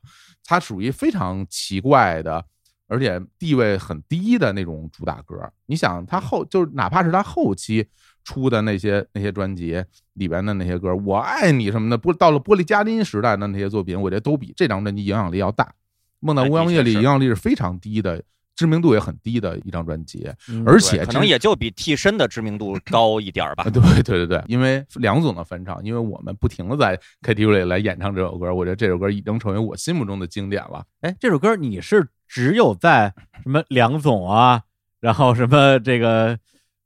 [0.45, 2.45] 它属于非常奇怪的，
[2.91, 5.37] 而且地位很低的那种主打歌。
[5.65, 7.87] 你想，他后就是哪怕是他后期
[8.25, 9.81] 出的那些那些专辑
[10.15, 15.73] 里边的那些歌，《我爱你》什么的，不到了玻璃嘉宾时代的那些作品，我觉得都比这张专辑影响力要大。
[16.19, 18.21] 梦到乌央夜里影响力是非常低的，
[18.55, 20.29] 知名度也很低的一张专辑，
[20.67, 23.63] 而且可能也就比替身的知名度高一点吧。
[23.63, 30.85] 对对对对，因为梁总的翻唱，因为我们不停的在 KTV 里来演唱这首歌，我觉得这首歌已经成为我心目中的经典了。
[30.99, 33.13] 哎，这首歌你是只有在
[33.43, 34.61] 什么梁总啊，
[35.01, 36.37] 然后什么这个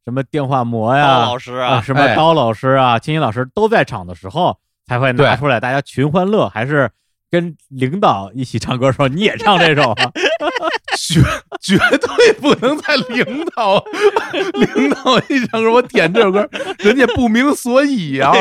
[0.04, 6.90] 什么电话魔呀，老师啊，什么高老师啊，青音老师都在场的时候才会拿出来，大家群欢乐，还是？
[7.32, 10.12] 跟领导一起唱歌的时候，你也唱这首，啊
[10.96, 11.22] 绝
[11.60, 13.84] 绝对不能在领导
[14.54, 16.48] 领导一起唱歌，我点这首歌，
[16.80, 18.32] 人家不明所以啊！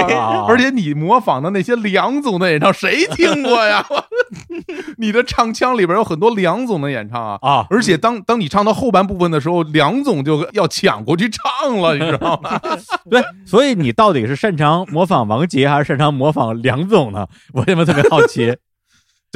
[0.46, 3.84] 而且你模仿的那些梁总的演唱，谁听过呀？
[4.98, 7.66] 你的唱腔里边有很多梁总的演唱啊啊！
[7.70, 12.60] 而且当当你唱到后半部分的时候，梁总就要抢过去唱了，你知道吗？
[13.10, 17.26] 对，所以你到底是擅长模仿王杰，还是擅长模仿梁总呢？
[17.52, 18.56] 我现在特别好奇。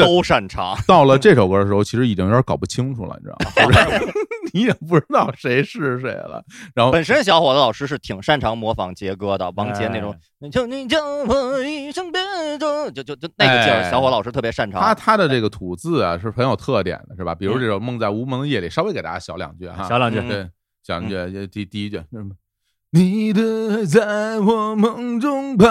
[0.05, 0.77] 都擅长。
[0.87, 3.37] 到了这首歌的时候，其实已经有点搞不清楚了，你知道
[3.69, 3.73] 吗？
[4.55, 6.43] 你也不知道谁是谁了。
[6.75, 10.15] 然后，本身小伙子老师是挺擅长模仿杰哥的，王杰那种。
[10.39, 12.21] 你就你叫我一声别
[12.59, 14.81] 走，就就就那个劲儿，小伙老师特别擅长。
[14.81, 17.35] 他他的这个吐字啊是很有特点的，是吧？
[17.35, 20.49] 比如这首《梦在无梦的夜里》，稍微给大家小两句哈，小两句，对，
[20.83, 21.47] 小两句。
[21.49, 22.31] 第第一句是什么？
[22.91, 25.67] 你的在我梦中徘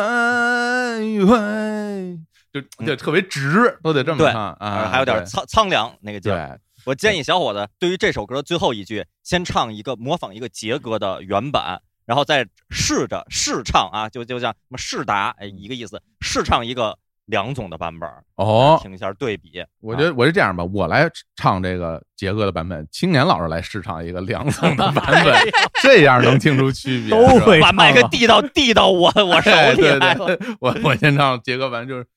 [1.25, 2.19] 徊。
[2.61, 6.59] 就就特别直，都得这么唱啊，还有点苍苍凉那个劲儿。
[6.85, 19.61] 我建议小伙子对于这首歌最后一句，先唱一个模仿一个杰哥的原版，然后再试着试唱啊，就就像什么试答，哎，一个意思，试唱一个梁总的版本哦，听一下对比。
[19.81, 25.35] 我觉得我是这样吧，我来唱这个杰哥的版本，青年老师来试唱一个梁总的版本，
[25.83, 27.09] 这样能听出区别。
[27.09, 30.39] 都会把麦克递到递到我我手里来了。
[30.61, 32.07] 我我先唱杰哥版，就是。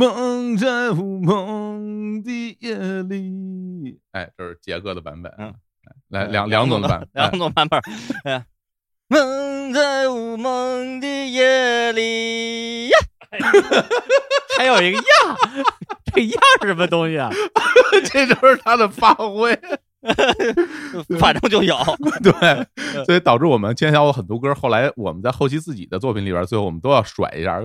[0.00, 5.30] 梦在无梦的夜里，哎，这是杰哥的版本。
[5.36, 5.52] 嗯，
[6.08, 7.78] 来两两种的版，两种版本。
[8.24, 8.46] 哎，
[9.08, 12.98] 梦在无梦的夜里呀，
[14.56, 15.04] 还有一个呀，
[16.14, 17.28] 这呀是什么东西啊？
[18.10, 19.54] 这就是他的发挥，
[21.18, 21.76] 反正就有。
[22.22, 27.60] 对，所以导致我们今天下午很多歌，后来我们在后期自己的作品里边，最后我们都要甩一下。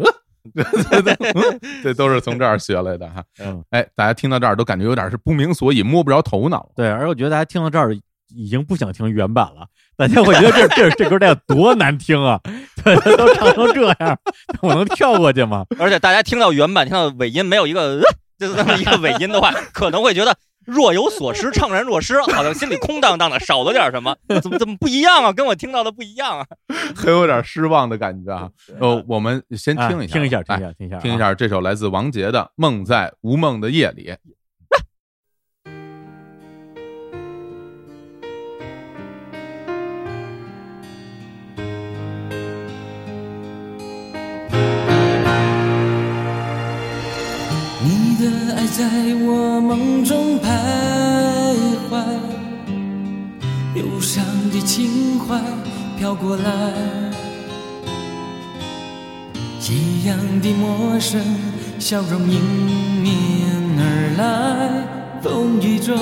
[0.54, 0.64] 对
[1.02, 3.24] 对对，这都是从这儿学来的哈。
[3.40, 6.70] 嗯，哎，大家听到这儿都感觉有点是不明所以，摸不着头脑。
[6.76, 7.96] 对，而我觉得大家听到这儿
[8.36, 9.66] 已经不想听原版了。
[9.98, 12.40] 大家会觉得这这这歌得有多难听啊？
[12.84, 14.20] 对，都唱成这样，
[14.62, 15.66] 我能跳过去吗？
[15.80, 18.02] 而且大家听到原版，听到尾音没有一个
[18.38, 20.36] 就是这么一个尾音的话，可能会觉得
[20.66, 24.16] 若有所失， 怅然若失，好像心里空荡荡的，少了点什么？
[24.42, 25.32] 怎么怎么不一样啊？
[25.34, 26.46] 跟我听到的不一样啊？
[26.96, 28.50] 很有点失望的感觉啊。
[28.80, 34.12] 呃，我们先听一下，听一下，听一下，听一下，听一下这首来自王杰的《梦在无梦的夜里》。
[48.78, 48.84] 在
[49.22, 50.44] 我梦中徘
[51.90, 52.04] 徊，
[53.74, 54.22] 忧伤
[54.52, 55.40] 的情怀
[55.98, 56.52] 飘过来，
[59.62, 61.22] 一样的陌生，
[61.80, 62.42] 笑容迎
[63.02, 63.48] 面
[63.80, 63.82] 而
[64.18, 65.96] 来，风雨中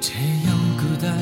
[0.00, 1.16] 却又孤单，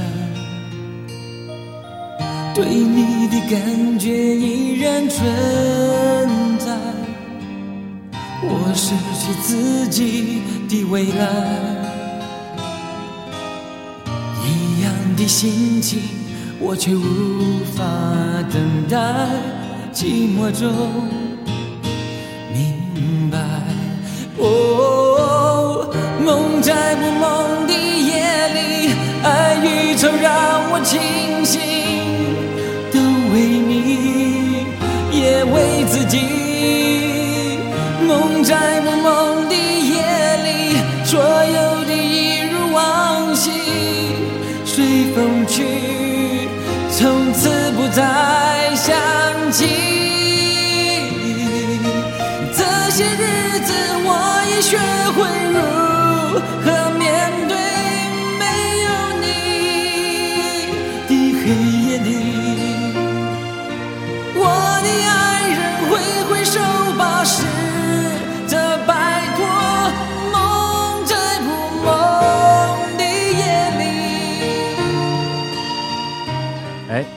[2.55, 6.36] 对你的感觉依然纯。
[8.49, 11.27] 我失去自己的未来，
[14.45, 16.01] 一样的心情，
[16.61, 17.85] 我却无法
[18.53, 18.97] 等待。
[19.93, 20.71] 寂寞中
[22.53, 23.39] 明白，
[24.37, 25.89] 哦，
[26.23, 28.91] 梦在不梦的夜里，
[29.23, 31.01] 爱与愁让我清
[31.45, 31.61] 醒，
[32.93, 33.01] 都
[33.33, 34.67] 为你，
[35.19, 36.46] 也为自己。
[38.47, 43.51] 在不梦的夜里，所有的一如往昔，
[44.65, 46.49] 随风去，
[46.89, 48.95] 从此不再想
[49.51, 49.67] 起。
[52.55, 53.73] 这些日子，
[54.05, 54.09] 我
[54.49, 54.79] 已学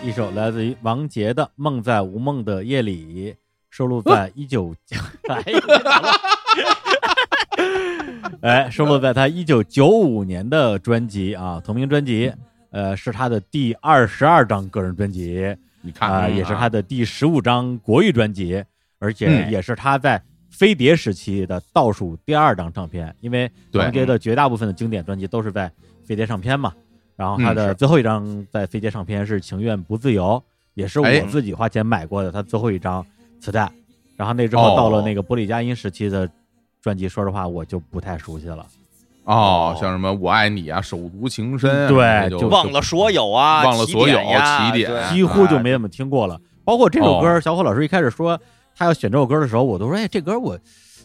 [0.02, 3.34] 一首来自于王杰的《梦在无梦的夜里》，
[3.70, 4.74] 收录在一九，
[8.42, 12.32] 哎，收录在他一九九五年的专辑啊，同名专辑，
[12.72, 18.64] 呃，是他的第二十二张个人专辑，你看啊，也是他的第十五张国语专辑，
[19.00, 25.70] 而且也是他在飞碟时期的倒数第二张唱片，因为王杰的绝大部分的经典专辑都是在
[26.06, 26.74] 飞碟唱片嘛。
[27.20, 30.42] 然后他的最后一张在飞碟唱片是《情愿不自由》，
[30.74, 33.06] 也是我自己花钱买过的他最后一张
[33.42, 33.70] 磁带。
[34.16, 36.30] 然后那之后到了那个玻璃佳音时期的
[36.82, 38.66] 专辑，说实话我就不太熟悉了。
[39.26, 46.40] 哦，像什么我爱你啊，手足情深，对，就忘了所有啊，忘了所有起点，几乎就没怎么听过了。
[46.64, 48.40] 包括这首歌，小伙老师一开始说
[48.78, 50.58] 他要选这首歌的时候，我都说哎，这歌我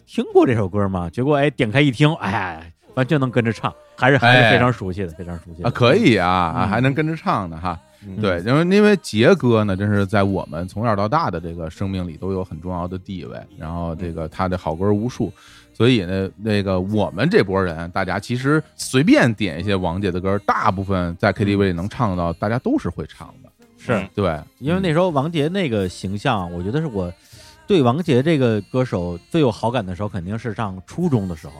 [0.07, 1.09] 听过这首歌吗？
[1.09, 2.71] 结果哎，点开一听，哎。
[2.95, 5.69] 完全能跟着唱，还是还是非常熟悉的，非常熟悉啊！
[5.69, 7.79] 可以啊，啊，还能跟着唱的哈。
[8.21, 13.39] 对，因为因为杰哥呢，真是在我们从小到大的这个生命里都有很重要的地位。
[13.57, 15.33] 然后这个他的好歌无数，
[15.73, 23.49] 所以呢，那个我们这波人，大家其实随便点一些王杰的歌，大部分在 KTV 里能唱到，大家都是会唱的。
[23.77, 27.11] 是对，因为那时候王杰那个形象，我觉得是我
[27.65, 31.53] 对王杰这个歌手最有好感的时候，肯定是上初中的时候。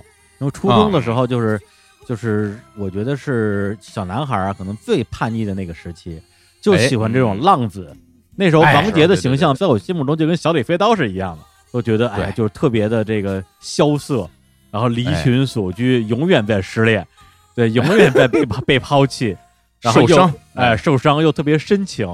[0.52, 1.60] 初中的时候，就是，
[2.08, 6.22] 就是我觉得是小男孩啊，可能最叛逆的那个时期，
[6.62, 7.96] 就喜欢这种浪子。
[8.36, 14.30] 那时候王杰的形象在我心目中就跟小李飞刀是一样的，都觉得哎，就是特别的这个萧瑟，
[14.72, 17.08] 然后离群所居，永远在失恋，
[17.56, 19.36] 对，永远在被 被抛弃，
[19.82, 22.06] 然后受伤，哎，受伤又特别深情，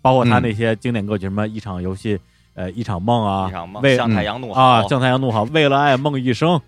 [0.00, 2.16] 包括他那些经典歌曲，什么一场游戏，
[2.54, 3.50] 呃，一场梦啊，
[3.96, 6.60] 向太阳怒号啊，向太阳怒号，为了爱梦一生。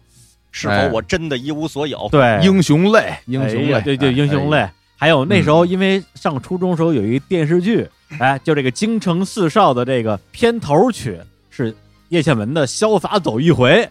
[0.58, 2.08] 是否我真的一无所有？
[2.10, 4.66] 对，英雄泪，英雄泪，对对，英雄泪。
[4.96, 7.86] 还有那时候，因为上初中时候有一电视剧，
[8.18, 11.18] 哎，就这个《京城四少》的这个片头曲
[11.50, 11.76] 是
[12.08, 13.86] 叶倩文的《潇洒走一回》，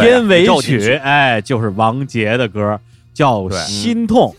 [0.00, 2.78] 片尾曲哎就是王杰的歌，
[3.12, 4.32] 叫《心痛》。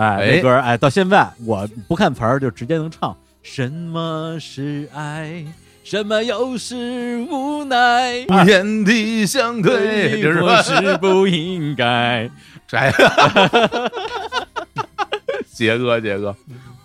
[0.00, 3.14] 哎，这歌哎到现在我不看词儿就直接能唱。
[3.42, 5.44] 什么是爱？
[5.92, 8.24] 什么又是无奈？
[8.24, 12.30] 不言的相对，我是不应该。
[12.66, 12.90] 摘。
[15.52, 16.34] 杰哥，杰哥，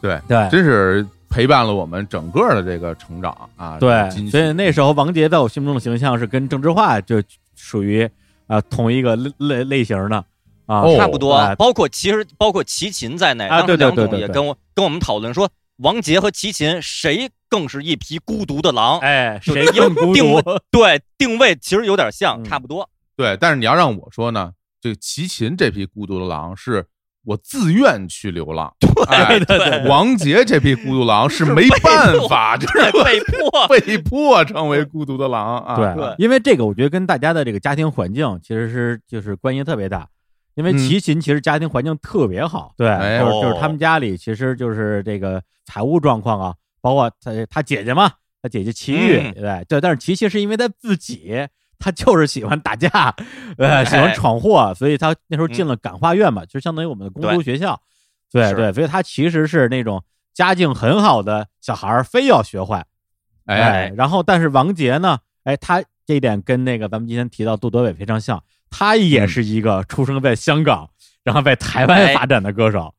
[0.01, 3.77] 对对，真是陪伴了我们整个的这个成长啊！
[3.79, 7.23] 对，所以那时候王杰在我心目中的形象是跟郑智化就
[7.55, 8.05] 属于
[8.47, 10.17] 啊同一个类类类型的
[10.65, 18.99] 啊，哦差不多哎，包括其实包括齐秦在内，啊对对当时梁对也跟我跟我们讨论说，王杰和齐秦谁更是一匹孤独的狼？
[18.99, 20.51] 哎，谁更孤定位独？
[20.71, 22.89] 对，定位其实有点像，嗯差不多。
[23.15, 26.85] 对，但是你要让我说呢，这个齐秦这匹孤独的狼是
[27.25, 28.73] 我自愿去流浪，
[29.09, 33.67] 哎对对对王杰这匹孤独狼是没办法，就是，被迫。
[33.67, 35.75] 被迫成为孤独的狼啊。
[35.75, 40.07] 对对因为这个我觉得跟大家的这个家庭环境其实是就是关系特别大。
[40.55, 46.55] 因为嗯齐秦其实家庭环境特别好，对，哎就是就是哦他们家里其实就是这个财务状况啊，
[46.87, 48.09] 包括他他姐姐嘛，
[48.41, 49.33] 他姐姐齐豫，嗯。
[49.33, 51.45] 对对，但是齐秦是因为他自己，
[51.77, 53.13] 他就是喜欢打架，
[53.57, 55.67] 呃，喜欢哎闯祸，所以他那时候进嗯。
[55.67, 57.35] 了感化院嘛，就相当于我们的公对。
[57.35, 57.77] 读学校，
[58.31, 60.01] 对对，所以他其实是那种
[60.33, 62.85] 家境很好的小孩儿，非要学坏，
[63.47, 69.27] 哎，哎，然后但是王杰呢，哎，他这一点跟那个咱们今天提到杜德伟非常像，他也嗯。
[69.27, 70.89] 是一个出生在香港，
[71.25, 72.13] 然后在台湾哎。
[72.13, 72.93] 发展的歌手。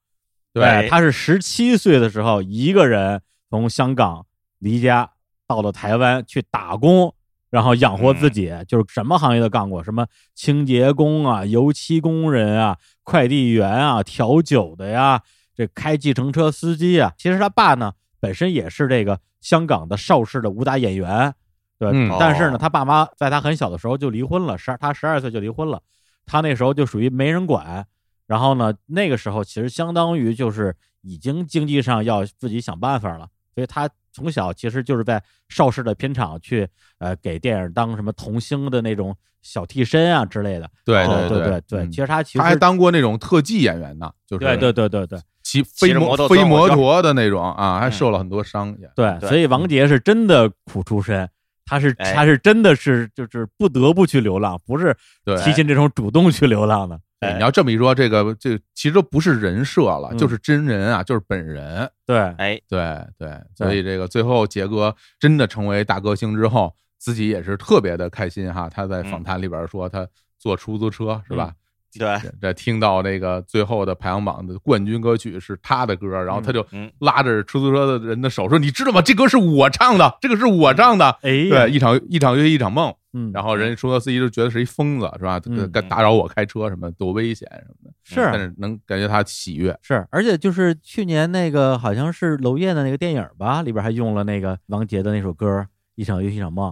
[0.55, 3.21] 对哎他是十七岁的时候一个人
[3.51, 4.27] 从香港
[4.59, 5.11] 离家
[5.47, 7.15] 到了台湾去打工，
[7.51, 15.23] 然后养活自己，就是什么行业都干过，什么清洁工啊、油漆工人啊、快递员啊、调酒的呀，
[15.55, 17.13] 这开计程车司机啊。
[17.17, 21.33] 其实他爸呢本身也是这个香港的邵氏的武打演员，
[21.79, 25.81] 对，嗯但是呢，哦他爸妈在他很小的时候就离婚了，十他十二岁就离婚了，
[26.27, 27.87] 他那时候就属于没人管。
[28.27, 33.27] 然后呢，那个时候其实相当于就是已经经济上要自己想办法了，
[33.59, 40.71] 所以他从小其实就是在邵氏的片场去呃给电影当什么童星的那种小替身啊之类的。
[40.85, 48.73] 对对对对对嗯其实他其实他还当过那种特技演员呢，就是对对对对对骑飞摩飞摩托的那种啊，还嗯受了很多伤。
[48.95, 51.29] 对，所以王杰是真的苦出身。
[51.67, 56.99] 他是哎他是真的是就是不得不去流浪，不是对齐秦这种主动去流浪的。
[57.21, 61.91] 对，你要这么一说，这个这其实都不是人设了，嗯就是真人啊，就是本人。
[62.07, 68.69] 对，哎，对对，所以这个最后杰哥真的成为大歌星之后，自己也是特别的开心哈。
[68.69, 70.07] 他在访谈里边说，他
[70.39, 71.53] 坐出租车是吧？
[71.97, 79.01] 对，这这听到那个最后的排行榜的冠军歌曲是他的歌，然后他就嗯拉着出租车的人的手说：“你知道吗？
[79.01, 82.93] 这歌是我唱的，这个是我唱的。”哎对，一场一场约一场梦。
[83.15, 85.41] 嗯，然后人家出租车司机就觉得是一疯子是吧？
[85.89, 87.91] 打扰我开车什么多危险什么的。
[88.05, 89.77] 是但是能感觉他喜悦。
[89.81, 95.47] 是，而且就是去年那个好像是娄烨的那个电影吧，里边还用了那个王杰的那首歌
[95.95, 96.71] 《一场又一场梦》。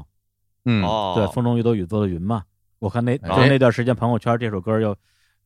[0.66, 2.42] 嗯，哦，对，风中有朵雨做的云嘛。
[2.79, 4.91] 我看那就哎那段时间朋友圈这首歌又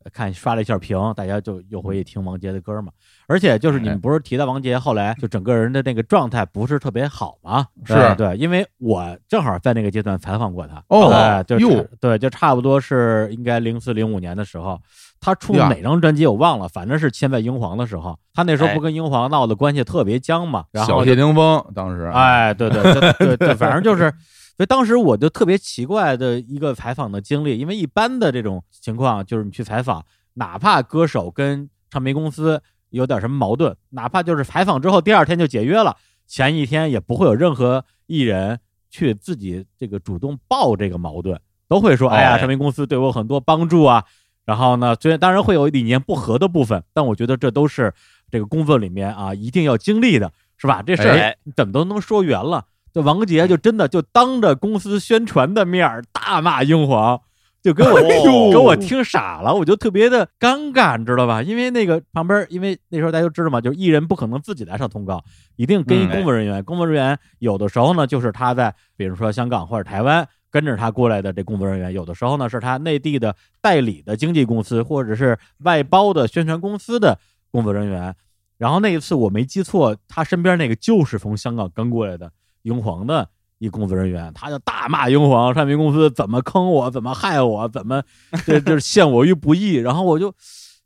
[0.03, 2.91] 呃看刷了一下屏，大家就又回去听王杰的歌嘛。
[3.27, 7.67] 而且就是你哎们不是提到王杰后来就整个人的那个状态不是特别好吗？
[7.85, 10.83] 是对对，因为我正好在那个阶段采访过他。
[10.89, 14.81] 哦对，就对，就差不多是应该零四零五年的时候，
[15.21, 24.13] 他出哪张专辑我忘了，反正是签在英皇的时候，他那时候哎不跟英皇闹的关系特别僵嘛，然后小谢霆锋当时，哎，对对对对对，反正就是，
[24.61, 30.05] 所以当时我就特别奇怪的一个采访的经历，因为一般的这种情况就是你去采访，
[30.35, 35.97] 哪怕歌手跟唱片公司有点什么矛盾，哪怕就是采访之后第二天就解约了，
[36.27, 44.05] 前一天也不会有任何艺人去自己这个主动报这个矛盾，都会说，哎呀，哎唱片公司对我有很多帮助啊。
[44.45, 47.95] 然后呢，虽然当然会有理念不合的部分，但我觉得这都是
[48.31, 50.83] 这个工作里面啊一定要经历的，是吧？
[50.83, 52.67] 这事儿哎怎么都能说圆了。
[52.93, 57.21] 这王杰就真的就当着公司宣传的面儿大骂英皇，
[57.63, 61.43] 就给我、哦给我听傻了，我就特别的尴尬，你知道吧？
[61.43, 65.23] 因为那个旁边，因为那时候大家都知道嘛，就是艺人不可能自己来上通告，
[65.57, 66.63] 一定跟工作人员。
[66.65, 77.19] 工作人员有的时候呢，就是他在比如说香港或者台湾跟着他过来的这工作人员，有的时候呢是他内地的代理的经纪公司或者是外包的宣传公司的
[77.53, 78.15] 工作人员。
[78.59, 82.31] 然后那一次我没记错，他身边那个就是从香港跟过来的
[82.63, 88.03] 英皇的一工作人员，他就大骂英皇唱片公司怎么坑我，怎么害我，怎么
[88.47, 89.75] 这就是陷我于不义。
[89.83, 90.35] 然后我就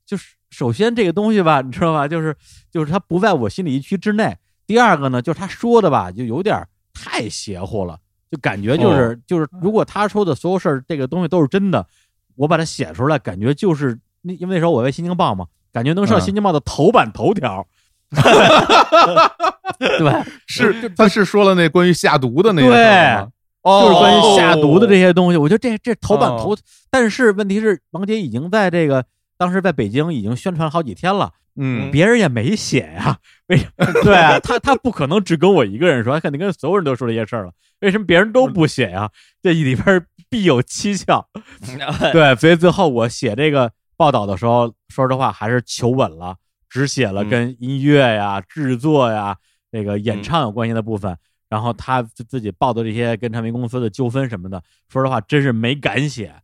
[0.04, 2.36] 就是首先这个东西吧，你知道吧，就是
[2.70, 4.36] 就是他不在我心理预期之内。
[4.66, 7.98] 第二个呢，就是他说的吧，就有点太邪乎了，
[8.30, 11.86] 就感觉就是、就是如果他说的所有事儿，这个东西都是真的，
[12.34, 17.66] 我把它写出来，感觉就是那因为那时候我在新京报嘛，感觉能上嗯新京报的头版头条。
[19.78, 23.26] 对，是他是说了那关于下毒的那个对
[23.64, 26.56] 就是关于下毒的这些东西，我觉得这这头版哦头，
[26.90, 29.04] 但是问题是王杰已经在这个
[29.36, 33.18] 当时在北京已经宣传好几天了，嗯，别人也没写呀，
[33.48, 33.66] 为什
[34.04, 39.10] 对啊，他他不可能只跟我一个人说，他肯定跟所有人都说这些事儿了，为什么别人都不写呀？
[39.42, 41.26] 这里边必有蹊跷。
[42.12, 43.72] 对，所以最后我写这个。
[43.96, 46.34] 报道的时候，说实话还是求稳了，
[46.74, 49.36] 只写了跟音乐呀、制作呀、
[49.70, 51.16] 那个演唱有关系的部分。
[51.48, 56.34] 然后他自己报的这些跟唱片公司的纠纷什么的，说实话真是没敢写。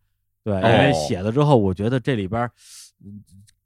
[0.44, 2.48] 对，因为写了之后，我觉得这里边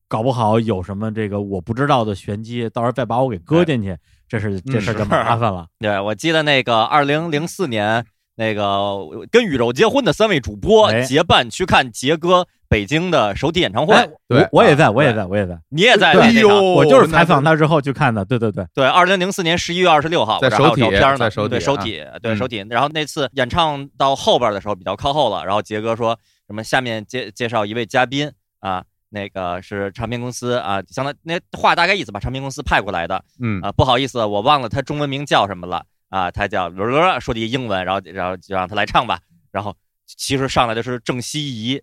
[0.09, 3.95] 搞不好有什么这个我不知道的玄机，到时候再把我给搁进去，
[4.27, 5.67] 这是这事就麻烦了。
[5.79, 8.07] 对，我记得那个二零零四年。
[8.37, 8.99] 那个
[9.31, 13.95] 跟宇宙结婚的三位主播结伴去看杰哥北京的首体演唱会，
[14.29, 18.67] 对，我也在，我也在，我也在，你也在，哎呦，我就是采访他之后去看的，对对对。
[18.75, 22.65] 对，二零零四年十一月二十六号在首体，在首体，首体，对首体。
[22.71, 28.31] 然后那次演唱到后边的时候比较靠后了，然后杰哥说什么下面介介绍一位嘉宾
[28.61, 33.61] 啊，那个是唱片公司啊，相当那话大概意思吧，唱片公司派过来的，嗯。
[33.61, 35.85] 啊，不好意思，我忘了他中文名叫什么了。
[36.11, 39.19] 啊，他叫罗罗，说的一英文，然后然后就让他来唱吧。
[39.51, 39.75] 然后
[40.07, 41.83] 其实上来的是郑希怡，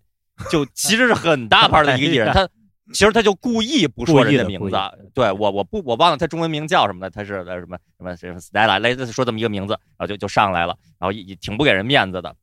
[0.50, 2.32] 就其实是很大 牌的一个艺人。
[2.34, 2.48] 他
[2.94, 4.76] 其实他就故意不说人的名字，
[5.14, 12.36] 对我我不我忘了他中文名叫什么的，他是什么什么什么 Stella，类似说这么一个名字，然后就就上来了，然后也挺不给人面子的。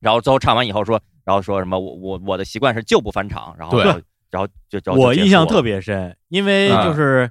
[0.00, 3.78] 然后最后唱完以后说，然后说什么我我我的习惯是就不返场，然后
[4.30, 7.30] 然后就就我印象特别深，因为就是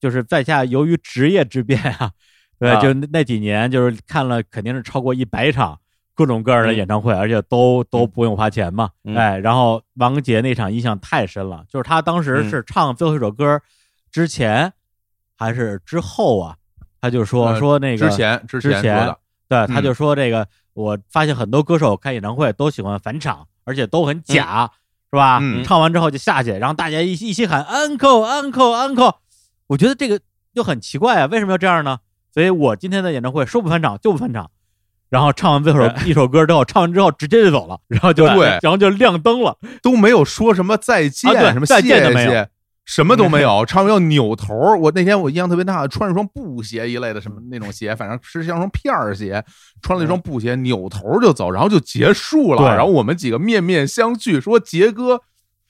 [0.00, 2.12] 就是在下由于职业之便啊。
[2.56, 5.78] 对，就那几年，就是看了肯定是超过一百场
[6.14, 8.90] 各种各样的演唱会，而且都都不用花钱嘛。
[9.14, 13.60] 哎，然后王杰那场印象太深了，就是他当时是唱最后一首歌
[14.10, 14.72] 之前
[15.36, 16.56] 还是之后啊？
[17.00, 19.14] 他就说说那个之前之前
[19.48, 24.70] 对，他就说这个，我发现很多歌手开演唱会都喜欢返场，而且都很假，
[25.10, 25.38] 是吧？
[25.64, 29.16] 唱完之后就下去，然后大家一一起喊 uncle uncle uncle，
[29.66, 30.18] 我觉得这个
[30.54, 31.98] 就很奇怪啊，为什么要这样呢？
[32.32, 34.50] 所以我今天的演唱会说不返场就不返场，
[35.10, 42.46] 然后唱完最后一首歌之后，唱完之后直接就走了，然后就对，然后就亮灯了，都没有说什么再见，什么再见都没有，
[42.84, 43.64] 什么都没有。
[43.64, 49.44] 唱完要扭头，我那天我印象特别大，穿一双布鞋一类的什么那种鞋，反正是像双片儿鞋，
[49.82, 52.74] 穿了一双布鞋，扭头就走，然后就结束了。
[52.74, 55.20] 然后我们几个面面相觑，说杰哥。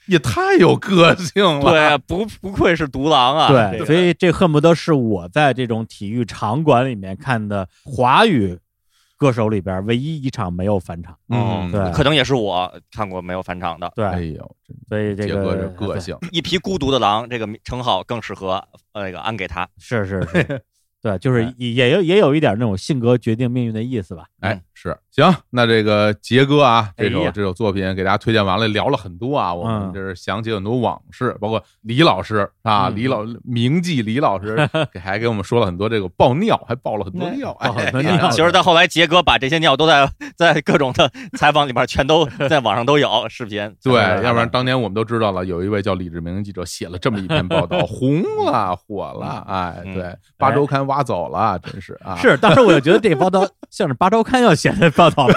[0.07, 3.49] 也太有个性了，对，不不愧是独狼啊！
[3.49, 8.59] 对，所以这恨不得是我在这种体育场馆里面看的华语
[9.17, 11.17] 歌手里边唯一一场没有返场。
[11.29, 13.93] 嗯，对，可能也是我看过没有返场的。
[13.95, 14.57] 对，哎呦，
[14.89, 18.63] 所以这个个性，一匹孤独的狼这个称号更适合
[18.93, 19.69] 那个安给他。
[19.79, 20.63] 是是是。
[21.01, 24.25] 对，就是也有也有一点那种性格决定命运的意思吧。
[24.41, 37.57] 哎，是行，那这个杰哥啊，这首这首作品给大家推荐完了，聊了很多啊，我们这是想起很多往事，包括李老师啊，李老铭记李老师， 给还给我们说了很多这个爆尿，还爆了很多尿。
[38.33, 41.09] 其实到后来，杰哥把这些尿都在在各种的
[41.39, 43.73] 采访里边全都在网上都有视频。
[43.85, 49.45] 对，要不然当年我们都知道了，有一位叫李志明记者写了这么一篇报道，红了火了。
[49.47, 52.17] 哎，对，八周刊挖走了，真是啊！
[52.17, 55.27] 是，当时我就觉得这个报道像是八周刊要写的报道，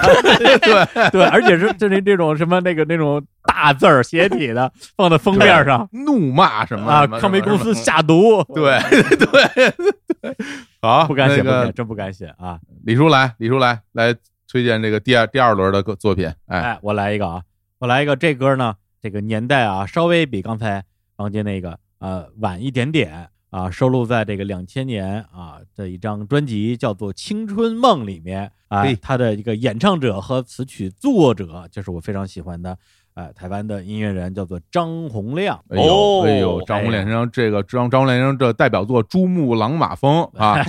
[0.61, 7.07] 对 对，而且是就是这种什么那个那种大字儿斜体的放在封面上，怒骂什么啊？
[7.07, 9.17] 康美公司下毒，对对
[10.21, 10.35] 对，
[10.81, 12.59] 好，不敢写，不敢真不敢写啊！
[12.83, 14.15] 李叔来，李叔来来
[14.49, 17.41] 推荐这个第二第二轮的作品，哎，我来一个啊，
[17.79, 20.83] 我来一个这歌呢，这个年代啊稍微比刚才
[21.17, 23.29] 王杰那个呃晚一点点。
[23.49, 32.77] 啊，收录在这个两千年啊的一张专辑，叫做《青春梦》里面啊，他的一个演唱者和词曲作者就是我非常喜欢的。
[33.17, 35.59] 哎，台湾的音乐人叫做张洪亮。
[35.69, 40.63] 哎呦，哎呦，张洪亮先生，这个张张洪亮先生这代表作《珠穆朗玛峰》 啊，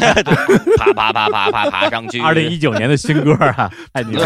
[0.78, 2.18] 爬爬爬爬爬爬上去。
[2.24, 4.18] 二零一九年的新歌啊， 太牛，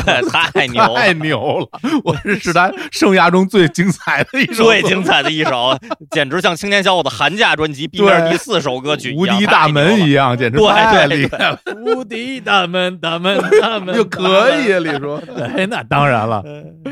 [0.54, 1.80] 太牛，太牛了！
[2.04, 5.76] 我是是他生涯中最精彩的一首，最精彩的一首，
[6.12, 11.58] 简直像青年小伙子寒假专辑 B 面第四首歌曲《无敌大门》一样，简直太厉害了！
[11.84, 15.20] 无敌大门，大门，大门，就可以，李叔。
[15.56, 16.40] 哎，那当然了。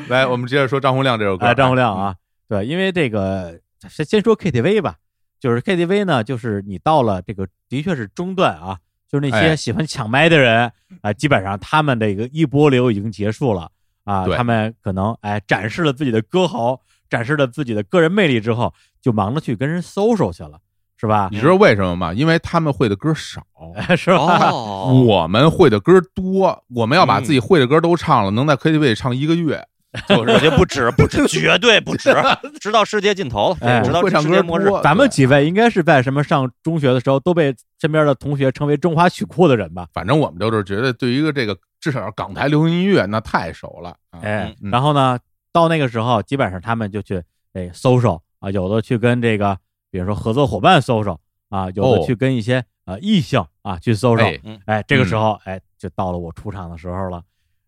[0.08, 1.19] 来，我们接着说张洪亮。
[1.20, 2.16] 这首歌，张洪亮啊，
[2.48, 4.96] 对，因为这个先先说 KTV 吧，
[5.38, 8.78] 就是 KTV 呢，就是你到了这个的确是中段啊，
[9.08, 10.72] 就是那些喜欢抢麦的人
[11.02, 13.70] 啊，基本上他们的一个一波流已经结束了。
[14.04, 20.58] 啊，他们可能哎展示了自己的歌喉，展示了自己的个人魅力之后，就忙着去跟人 social 去了，
[20.96, 21.28] 是吧？
[21.30, 22.12] 你知道为什么吗？
[22.12, 23.42] 因为他们会的歌少，
[23.96, 24.52] 是吧？
[24.52, 29.64] 我们会的歌多，我们要把自己会的歌都唱了，能在 KTV 里唱一个月。
[30.08, 32.14] 就是我觉得不止，不止， 绝对不止，
[32.60, 34.68] 直到世界尽头，直到世界末日。
[34.82, 39.88] 咱们几位应该是在什么上中学的时候都被身边的同学称为中华曲库的人吧？
[39.92, 43.96] 反正我们就是觉得，对于一个这个至少港台流行音乐那太熟了。
[44.20, 45.18] 哎，然后呢，
[45.52, 47.20] 到那个时候，基本上他们就去
[47.54, 49.58] 哎搜搜啊，有的去跟这个
[49.90, 51.16] 比如说合作伙伴 social
[51.48, 57.20] 啊，有的去跟一些呃异性啊去 social，哎，这个时候哎就到了我出场的时候了，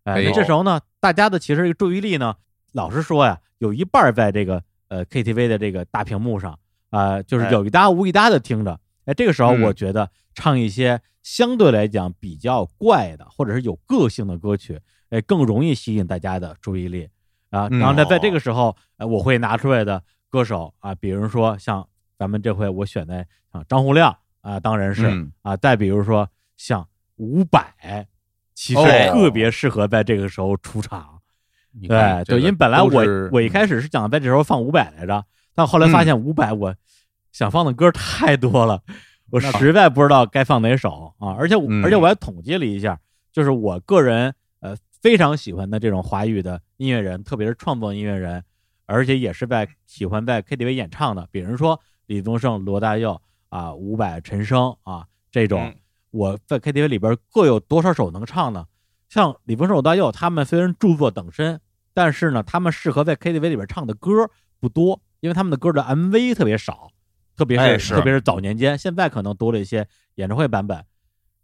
[0.04, 2.34] 哎，这时候呢，大家的其实这个注意力呢，
[2.72, 6.58] 老实说呀，有一半在这个呃 KTV 的这个大屏幕上
[6.90, 14.80] 啊，就是有一搭无一搭的听着，哎，这个时候我觉得唱一些相对来讲比较怪的或者是有个性的歌曲，
[15.10, 17.08] 哎，更容易吸引大家的注意力。
[17.50, 21.86] 啊，然后在在这个时候，呃，我会拿出来的歌手啊，比如说像
[22.18, 25.04] 咱们这回我选的啊张洪亮啊，当然是
[25.42, 26.26] 啊，再比如说
[26.56, 28.06] 像伍佰，
[28.54, 28.80] 其实
[29.10, 31.20] 特别适合在这个时候出场。
[31.88, 35.24] 对，就因为本来我我一开始是想在这时候放伍佰来着，
[35.54, 36.74] 但后来发现伍佰我
[37.32, 38.82] 想放的歌太多了，
[39.30, 41.34] 我实在不知道该放哪首啊。
[41.38, 42.98] 而且而且我还统计了一下，
[43.32, 44.76] 就是我个人呃。
[45.02, 48.40] 非常喜欢的这种华语的音乐人，特别是创作音乐人，
[48.86, 55.74] 而且也是在喜欢在 KTV 演唱的，比如说李宗盛、罗大佑啊、伍佰、陈升啊这种，
[56.12, 58.66] 我在 KTV 里边各有多少首能唱呢？
[59.08, 61.60] 像李宗盛、罗大佑他们虽然著作等身，
[61.92, 64.30] 但是呢，他们适合在 KTV 里边唱的歌
[64.60, 66.90] 不多，因为他们的歌的 MV 特别少，
[67.36, 70.84] 特别是特别是早年间，现在可能多了一些演唱会版本，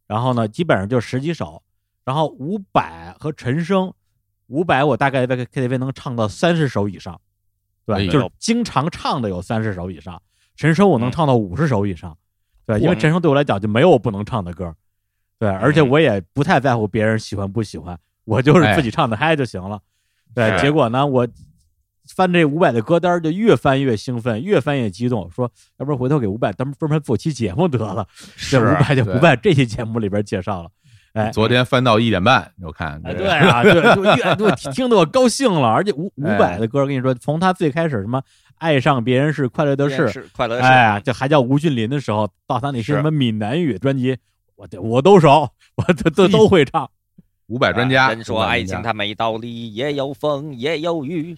[0.07, 1.62] 然后呢，基本上就十几首。
[2.05, 3.93] 然后伍佰和陈升，
[4.47, 7.20] 伍佰我大概在 KTV 能唱到三十首以上，
[7.85, 10.23] 对，就是经常唱的有三十首以上。
[10.57, 12.16] 陈升我能唱到五十首以上，
[12.69, 14.74] 对，因为陈升对我来讲就没有我不能唱的歌，
[15.39, 19.81] 对，而且我也不太在乎别人喜欢不喜欢，我就是自己唱的嗨就行了。
[20.35, 21.27] 对，结果呢，我
[22.15, 28.07] 翻这五百的歌单就越翻越兴奋，越翻越激动，说要不然回头给伍佰专门做期节目得了，
[28.51, 30.69] 这五百就不在这期节目里边介绍了。
[31.15, 38.23] 哎，昨天翻到一点半，我看，对啊，对，就 越对听得我高兴了，而且五五百的歌，跟你说，从他最开始什么
[38.59, 44.17] 爱上别人是快乐的事，快乐的事，哎，就还叫吴俊霖的时候，到他那些什么闽南语专辑，
[44.57, 46.89] 我我都熟， 我都都都会唱。
[47.47, 51.35] 五百专家人说爱情它没道理，也有风也有雨。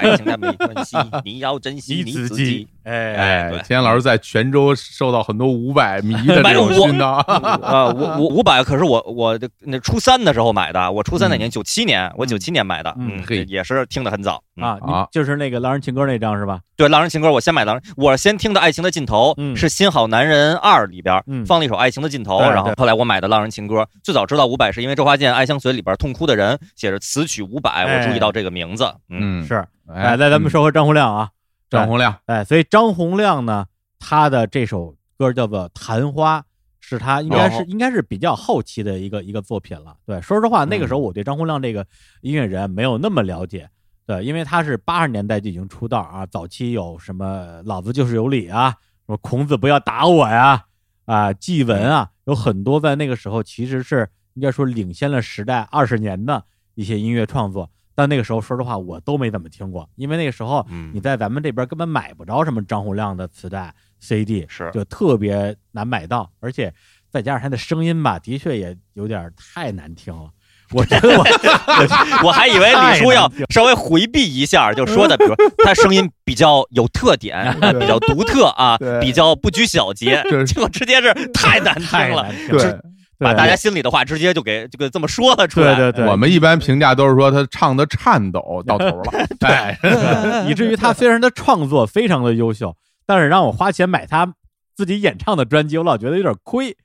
[0.00, 2.66] 爱情它没关系， 你要珍惜你自己。
[2.84, 7.18] 哎哎，田老师在泉州受到很多五百迷的这种熏陶。
[7.20, 7.88] 啊！
[7.88, 16.60] 五五五百可是我我的那初三的时候买的，我初三那年九七年，我九七年买的，嗯，也是听的很早啊啊，就是那个《浪人情歌》那张是吧？
[16.76, 29.64] 对，《浪人情歌》我先买狼人，我先听的《爱情的尽头》是《新好男人二》里边放了一首《爱情的尽头》，然后后来我买的《浪人情歌》，最早知道伍佰是因为周华健《爱相随》里边痛哭的人写着词曲伍佰，我注意到这个名字，嗯，是。
[29.92, 31.28] 哎，来咱们说回张洪亮啊。
[31.70, 33.66] 张洪亮，哎，所以张洪亮呢，
[33.98, 36.40] 他的这首歌叫做《昙花》，
[36.80, 39.96] 是他应该是应该是比较后期的一个一个作品了。
[40.04, 41.86] 对，说实话，那个时候我对张洪亮这个
[42.22, 43.70] 音乐人没有那么了解，
[44.04, 48.70] 对，因为他是八十年代就已经出道啊，早期有什么“老子就是有理”啊，
[49.06, 50.64] 什么“孔子不要打我呀”，
[51.06, 56.44] 啊，祭文啊，有很多在那个时候其实是应该说领先了时代二十年的
[56.74, 57.70] 一些音乐创作。
[57.94, 60.64] 但那个时候，说实话，我都没怎么听过，因为那个时候
[60.94, 66.72] 你在咱们这边根本买不着什么张洪亮的磁带、CD，是就特别难买到，而且
[67.10, 70.30] 再加上他的声音吧，的确也有点太难听了。
[70.72, 71.24] 我觉得我
[72.24, 75.34] 我还以为李叔要稍微回避一下，就说的，比如
[75.64, 82.32] 他声音比较有特点， 比较独特啊，比较不拘小节，结果直接是太难听了。
[82.48, 82.80] 对。
[83.20, 85.74] 把大家心里的话直接就给就给这么说了出来。
[85.76, 92.74] 对对对，我们一般评价都是说他唱的颤抖到头了， 对，以至于他虽然他创作非常的优秀，
[93.06, 94.34] 但是让我花钱买他
[94.74, 96.76] 自己演唱的专辑，我老觉得有点亏。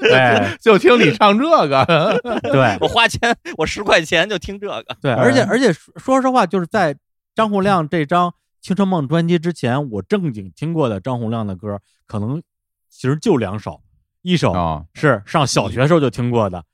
[0.00, 4.84] 对， 就听你唱这个，对我花钱我十块钱就听这个。
[5.00, 6.96] 对，而且而且说实话，就是在
[7.36, 8.30] 张洪亮这张
[8.60, 12.42] 《青春梦》专辑之前，我正经听过的张洪亮的歌，可能
[12.90, 13.80] 其实就两首。
[14.22, 16.64] 一首是上小学时候就听过的，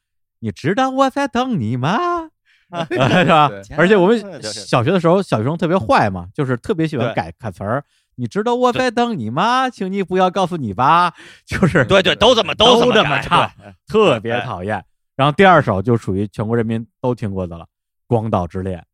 [0.40, 2.28] 你知道我在等你吗？
[2.90, 3.50] 是吧？
[3.78, 7.82] 而且我们小学的时候，小学生特别坏嘛，就是特别喜欢改改词儿。
[8.16, 9.70] 你知道我在等你吗？
[9.70, 11.14] 请你不要告诉你吧。
[11.46, 13.50] 就是对对，都这么都这么唱，
[13.86, 14.84] 特别讨厌。
[15.16, 17.64] 然后第二首就属于全国人民都听过的了，
[18.06, 18.84] 《光岛之恋》。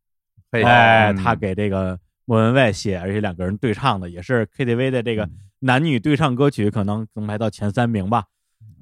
[0.64, 5.28] 哎，他给这个莫文蔚写，而且两个人对唱的，也是 KTV 的这个
[5.58, 8.26] 男女对唱歌曲，可能能排到前三名吧。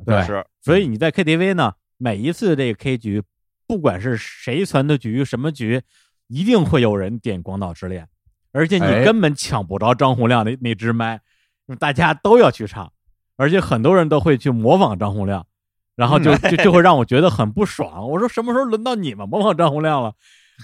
[0.05, 3.23] 对，是，所以你在 KTV 呢，每一次这个 K 局，
[3.66, 5.83] 不管是谁传的局，什么局，
[6.29, 8.05] 一定会有人点《广岛之恋》，
[8.53, 11.20] 而且你根本抢不着张洪亮那那支麦，
[11.79, 12.93] 大家都要去唱，
[13.37, 15.47] 而且很多人都会去模仿张洪亮，
[15.97, 18.09] 然后就就就会让我觉得很不爽。
[18.11, 20.12] 我说什么时候轮到你们模仿张洪亮了？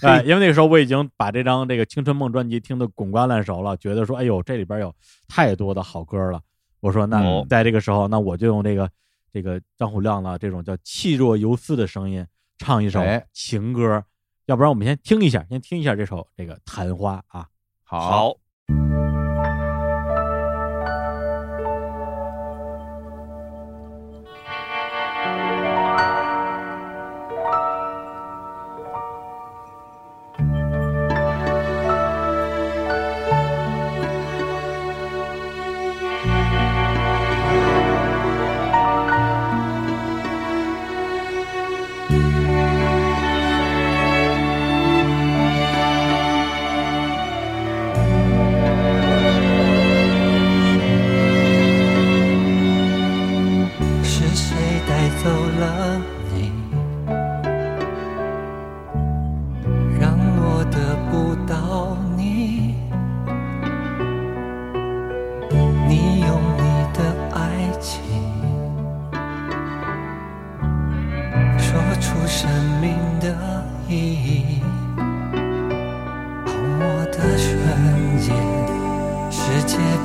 [0.03, 4.93] 哎，因为那个时候我已经把这张这个《青春梦》专辑听得滚瓜烂熟了，觉得说，哎呦，这里边有
[5.27, 6.39] 太多的好歌了。
[6.79, 8.89] 我说，那在这个时候，那我就用这个
[9.31, 12.25] 这个张虎亮的这种叫气若游丝的声音
[12.57, 13.01] 唱一首
[13.31, 14.03] 情歌。
[14.45, 17.47] 要不然我们先听一下，先听一下这首这个《昙花》啊。
[17.83, 18.35] 好。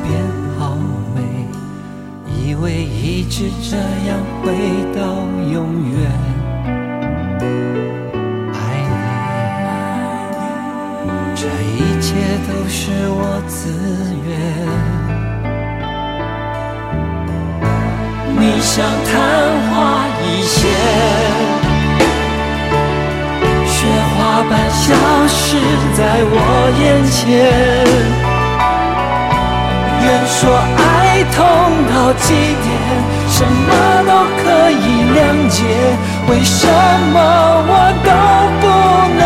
[0.02, 0.12] 变
[0.58, 0.76] 好
[1.14, 1.20] 美
[2.26, 4.52] 以为一直这样会
[4.94, 5.00] 到
[5.52, 5.94] 永远
[8.52, 8.56] 爱
[11.04, 12.14] 你这一切
[12.46, 13.70] 都是我自
[14.26, 14.94] 愿。
[18.36, 19.12] 你像昙
[19.70, 20.60] 花一现
[23.66, 23.86] 雪
[24.16, 24.94] 花般消
[25.28, 25.56] 失
[25.96, 26.36] 在我
[26.80, 28.23] 眼前。
[30.04, 31.40] 愿说爱痛
[31.88, 32.66] 到极点，
[33.30, 33.70] 什么
[34.06, 34.12] 都
[34.42, 34.84] 可以
[35.16, 35.18] 谅
[35.48, 35.58] 解，
[36.28, 36.66] 为什
[37.12, 37.16] 么
[37.66, 37.72] 我
[38.04, 38.10] 都
[38.60, 38.62] 不
[39.18, 39.22] 能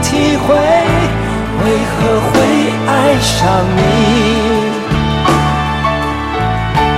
[0.00, 0.08] 体
[0.46, 0.48] 会，
[1.64, 1.98] 为何
[2.30, 2.32] 会
[2.86, 2.88] 爱
[3.20, 3.30] 上
[3.76, 3.78] 你，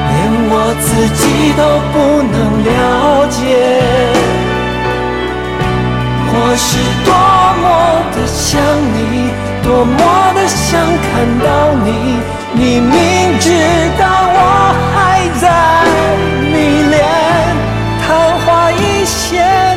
[0.08, 0.12] 连
[0.50, 0.86] 我自
[1.16, 1.22] 己
[1.56, 1.60] 都
[1.92, 1.94] 不
[2.30, 2.70] 能了
[3.30, 3.40] 解，
[6.34, 6.68] 我是
[7.06, 7.10] 多
[7.62, 7.64] 么
[8.12, 8.60] 的想
[8.92, 9.00] 你，
[9.62, 9.98] 多么
[10.34, 11.48] 的想看到
[11.84, 12.41] 你。
[12.54, 13.50] 你明知
[13.98, 15.48] 道我还在
[16.52, 17.02] 迷恋
[18.06, 19.71] 昙花一现。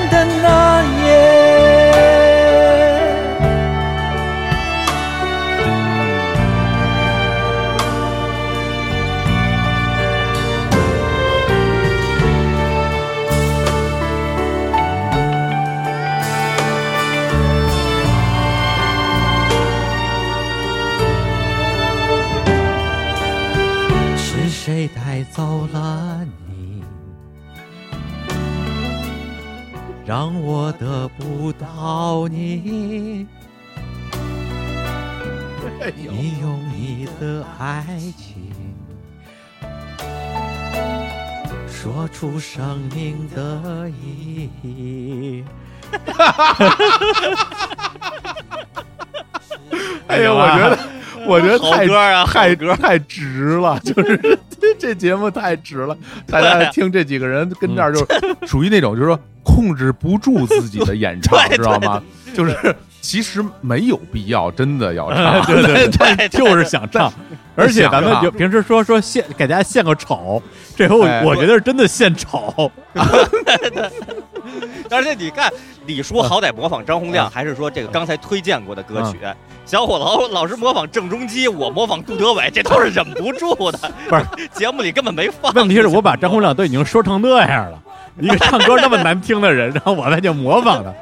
[50.08, 50.80] 哎呀， 我觉得，
[51.28, 52.76] 我觉得太歌啊，太歌。
[52.78, 54.38] 太值了，就是
[54.80, 55.98] 这节目太值了。
[56.28, 58.06] 大家听这几个人跟这儿，就
[58.48, 62.02] 属于那种，就是说控制不住自己的演唱， 知道吗？
[62.34, 67.12] 就是其实没有必要，真的要唱，对对对，就是想唱。
[67.64, 70.42] 而且咱们就平时说说献给大家献个丑，
[70.76, 72.72] 这回我我觉得是真的献丑。
[74.92, 75.52] 而且你看，
[75.86, 79.18] 李叔好歹模仿张洪亮，还是说这个刚才推荐过的歌曲。
[79.66, 83.92] 小伙子老是模仿郑中基，我模仿杜德伟，这都是忍不住的。
[84.08, 84.24] 不是
[84.54, 85.52] 节目里根本没放。
[85.54, 87.82] 问题是我把张洪亮都已经说成那样了，
[88.20, 90.94] 一个唱歌那么难听的人，然后我再去模仿他。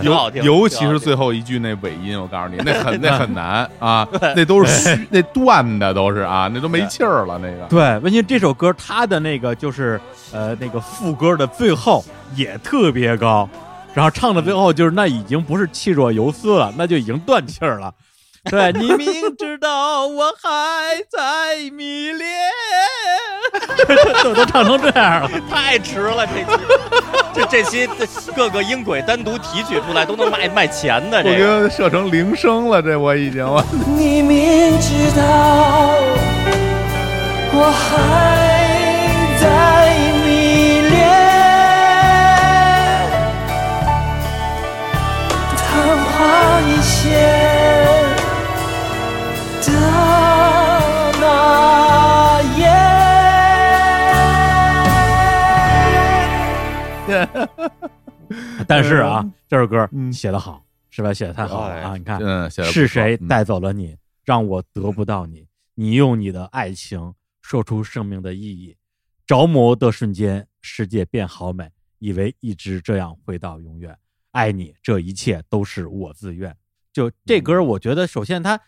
[0.00, 7.38] 挺好听，尤其是最后一句那尾音，我告诉你，那很 那很难啊，那都是 虚，那断的都是啊，那都没气儿了。
[7.38, 10.00] 那个对，问题这首歌它的那个就是
[10.32, 12.04] 呃那个副歌的最后
[12.34, 13.48] 也特别高，
[13.94, 17.92] 然后唱到最后就是那已经不是气若游丝了，那就已经断气儿了。
[18.50, 22.28] 对你明知道我还在迷恋，
[24.24, 33.64] 都都唱成这样了， 太迟了这期，这这期各个音轨单独提取出来都能卖卖钱的，这个设成铃声了，这我已经了。
[33.96, 35.94] 你明知道
[37.54, 37.86] 我还
[39.40, 39.94] 在
[40.24, 41.06] 迷恋，
[45.56, 47.61] 昙花一现。
[58.68, 61.12] 但是啊，这首歌写得好，是吧？
[61.12, 61.96] 写的太好了啊！
[61.96, 65.46] 你看，嗯，是谁带走了你，让我得不到你？
[65.74, 68.76] 你用你的爱情说出生命的意义，
[69.26, 73.96] 着魔的瞬间，世界变好美，以为一直这样回到永远。
[74.32, 76.54] 爱你，这一切都是我自愿。
[76.92, 78.60] 就这歌，我觉得首先它。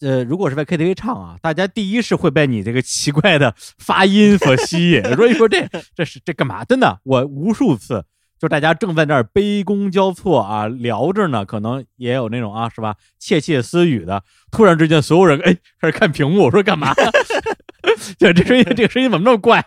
[0.00, 5.02] 呃，如果是在 KTV 唱啊，大家第一是会被你这个奇怪的发音所吸引。
[5.14, 6.64] 所以说这这是这干嘛？
[6.64, 8.04] 真的，我无数次
[8.44, 14.22] 就大家正在那儿杯弓交错啊聊着呢，可能也有那种啊是吧窃窃私语的。
[14.50, 16.92] 突然之间，所有人哎开始看屏幕，我说干嘛？
[18.18, 19.64] 对，这声音这个声音怎么那么怪？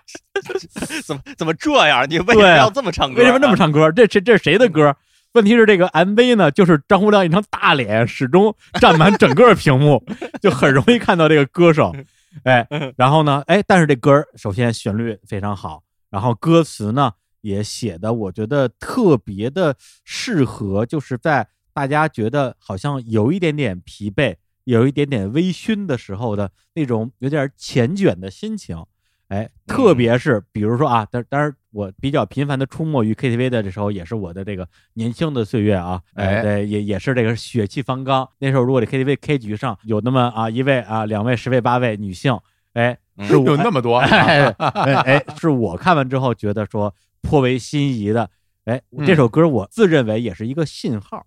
[1.03, 2.05] 怎么怎么这样？
[2.07, 3.21] 你为什么要这么唱歌？
[3.21, 3.91] 为什么那么唱歌？
[3.91, 4.95] 这这这是谁的歌？
[5.33, 10.03] 问题是这个 MV 呢，就是张洪亮一张大脸始终占满整个屏幕，
[10.39, 11.95] 就很容易看到这个歌手。
[12.43, 15.81] 哎，然后呢，哎，但是这歌首先旋律非常好，
[16.11, 28.83] 然后歌词呢也写的我觉得特别的适合，就是在大家觉得好像有一点点疲惫、有一点点微醺的时候的那种有点缱绻的心情。
[29.29, 36.01] 哎，特别是比如说啊，当当然我比较频繁的出没于 KTV 的这时候，也是我的这个年轻的岁月啊。
[36.13, 38.27] 哎，对，也也是这个血气方刚。
[38.39, 42.39] 那时候如果这 KTV K 局上有那么啊一位啊两位十位八位女性，
[42.71, 48.29] 哎，是有那么多， 哎，是我看完之后觉得说颇为心仪的。
[48.65, 51.25] 哎，这首歌我自认为也是一个信号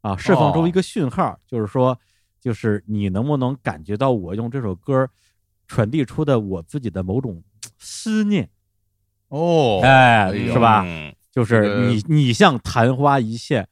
[0.00, 1.98] 啊，释放出一个讯号，就是说，
[2.40, 5.08] 就是你能不能感觉到我用这首歌。
[5.68, 7.42] 传递出的我自己的某种
[7.76, 8.48] 思念，
[9.26, 10.86] 哦，哎，是吧？
[11.32, 13.66] 就是你，你像昙花一现，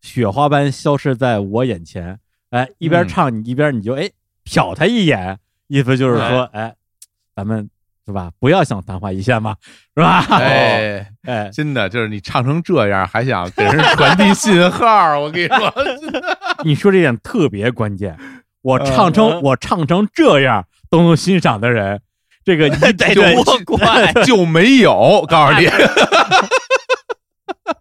[0.00, 2.18] 雪花般消失在我眼前。
[2.50, 4.10] 哎，一边唱你一边你就哎
[4.44, 5.38] 瞟他一眼，
[5.68, 6.74] 意思就是说，哎，
[7.36, 7.70] 咱们
[8.06, 8.30] 是吧？
[8.38, 9.56] 不要想昙花一现嘛，
[9.96, 10.24] 是吧？
[10.30, 15.18] 哎哎，真的就是你唱成这样，还想给人传递信号？
[15.18, 15.74] 我跟你说，
[16.64, 18.16] 你说这点特别关键。
[18.62, 20.66] 我唱成我唱成这样。
[20.88, 22.00] 都能欣赏的人，
[22.44, 22.70] 这个
[23.12, 25.26] 就多怪就没有。
[25.28, 25.66] 告诉你，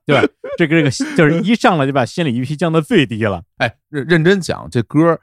[0.08, 0.28] 对吧？
[0.58, 3.44] 这个这个就是一上来就把心理预期降到最低了。
[3.58, 5.20] 哎，认认真讲，这歌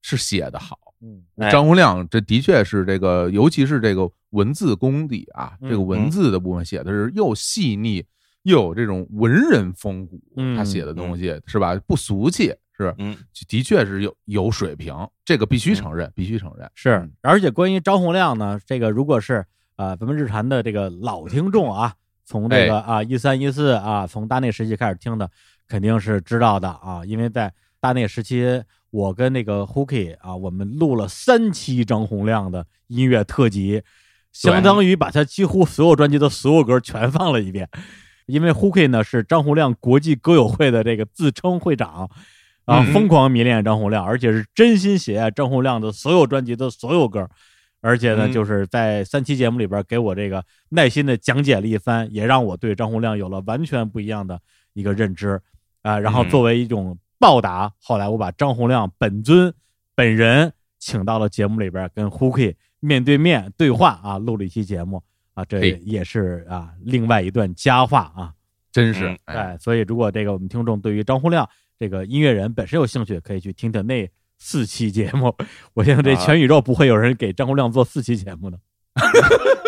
[0.00, 0.78] 是写的好。
[1.02, 8.04] 嗯，张洪亮这的确是这个，尤其是这个文字功底啊，这个文字的部分写的是又细腻
[8.42, 10.20] 又有这种文人风骨。
[10.56, 11.74] 他写的东西是吧？
[11.86, 12.54] 不俗气。
[12.80, 13.16] 是，嗯，
[13.48, 14.94] 的确是有有水平，
[15.24, 16.70] 这个必须承认，必须承认。
[16.76, 19.44] 是，而且关于张洪亮呢，这个如果是
[19.74, 21.92] 啊，咱们日坛的这个老听众啊，
[22.24, 25.28] 从这个啊一三一四啊，从大内时期开始听的，
[25.66, 33.82] 肯定是知道的啊，因为在大内时期，我跟那个 Hooky 啊，我们录了三期张洪亮的音乐特辑，
[34.38, 37.68] 相当于把他几乎所有专辑的所有歌全放了一遍。
[38.26, 42.10] 因为 Hooky 呢是张洪亮国际歌友会的这个自称会长。
[42.64, 47.26] 啊，疯狂迷恋张洪亮，而且是真心喜爱张洪亮的所有专辑的所有歌，
[47.80, 54.38] 而且呢，就是在三期节目里边给我这个耐心的讲解了一番，也让我对张洪亮有了完全不一样的
[54.74, 55.40] 一个认知
[55.80, 55.98] 啊。
[55.98, 59.50] 然后作为一种报答，后来我把张洪亮本尊
[59.94, 65.02] 本人请到了节目里边，跟 Hooky 面对面对话啊，录了一期节目
[65.34, 68.32] 啊，这也是啊另外一段佳话啊，
[68.70, 69.56] 真是哎。
[69.58, 71.48] 所以如果这个我们听众对于张洪亮，
[71.78, 75.34] 这个音乐人本身有兴趣，可以去听听那四期节目。
[75.74, 78.58] 我相信这全宇宙不会有人给张洪亮做四期节目的。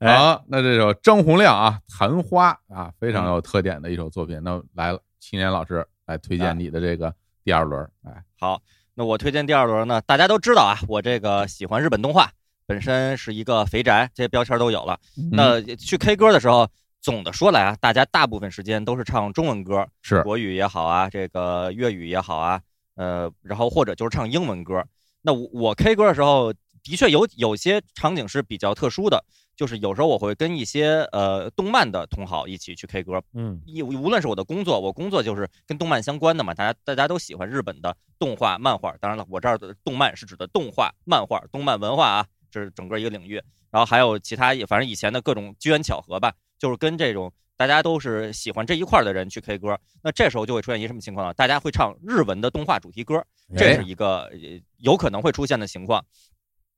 [0.00, 4.40] 好，那这首张洪亮啊，《昙花》啊，非常有特点的一首作品。
[4.42, 7.14] 那来了，青年老师来推荐你的这个
[7.44, 7.86] 第二轮。
[8.04, 8.62] 哎，好，
[8.94, 12.30] 那我推荐第二轮呢，大家都知道啊，我这个喜欢日本动画，
[12.66, 14.98] 本身是一个肥宅，这些标签都有了。
[15.32, 16.68] 那去 K 歌的时候。
[17.02, 22.60] 总的说来啊，大家大部分时间都是唱中文歌，是国语也好啊，这个粤语也好啊，
[22.94, 24.84] 呃，然后或者就是唱英文歌。
[25.22, 29.24] 那我我 K 歌的时候，的确有有些场景是比较特殊的，
[29.60, 38.96] 就是有时候我会跟一些呃动漫的同好一起去 K 歌，嗯，无无论是我的工作，我工作就是跟动漫相关的嘛，大家大家都喜欢日本的动画漫画。
[39.02, 43.34] 当然了，我这儿的动漫是指的动画漫画、动漫文化啊，这是整个一个领域。
[43.70, 46.32] 然后还有其他，反正以前的各种机缘巧合吧。
[46.58, 51.34] 就是跟这种大家都是喜欢这一块的人去 K 歌，那这时候就会出现一什么情况呢？
[51.34, 53.22] 大家会唱日文的动画主题歌，
[53.58, 54.30] 这是一个
[54.78, 56.02] 有可能会出现的情况。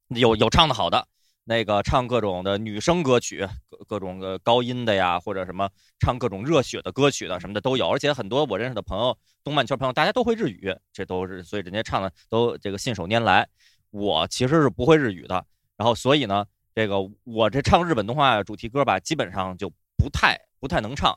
[0.09, 1.07] 有有唱的好的，
[1.45, 7.89] 那个唱各种的女生歌曲，各各种的高音的呀，或者什么唱各种热血的歌曲的什么的都有。
[7.89, 13.49] 而且很多我认识的朋友，动漫圈朋友，大家都会日语，这都是所以人家唱的都这个信手拈来。
[13.91, 15.45] 我其实是不会日语的，
[15.77, 16.45] 然后所以呢。
[16.75, 21.15] 这个我这唱日本动画主题歌吧，基本上就不太不太能唱，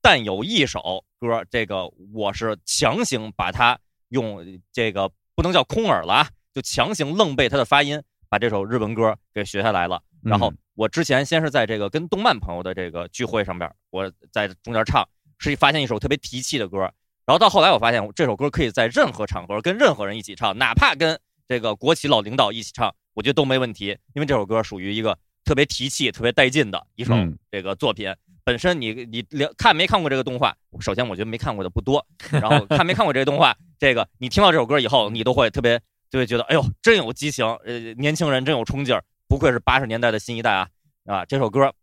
[0.00, 3.78] 但有一首歌，这个我是强行把它
[4.08, 4.42] 用
[4.72, 8.02] 这个不能叫空耳了啊，就强行愣背它的发音，
[8.34, 10.02] 把这首日文歌给学下来了。
[10.20, 15.08] 然后我之前先是在这个跟动漫朋友的这个聚会上边，我在中间唱，
[15.38, 16.80] 是发现一首特别提气的歌。
[17.26, 21.16] 然后到后来我发现这首歌可以在任何场合跟任何人一起唱，哪怕跟
[21.46, 27.14] 这个国企老领导一起唱，我觉得都没问题，因为这首歌属于一个特别提气、特别带劲的一首
[27.52, 28.12] 这个作品。
[28.42, 29.24] 本身你你
[29.56, 30.56] 看没看过这个动画？
[30.80, 35.80] 首先我觉得没看过的不多，然后看没看过这个动画，这个你听到这首歌以后，你都会特别
[36.14, 40.68] 就会觉得，哎呦，真有激情，呃，年轻人真有冲劲儿，不愧是八十年代的新一代啊
[41.06, 41.24] 啊！
[41.24, 41.74] 这首歌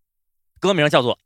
[0.58, 1.16] 歌名叫做《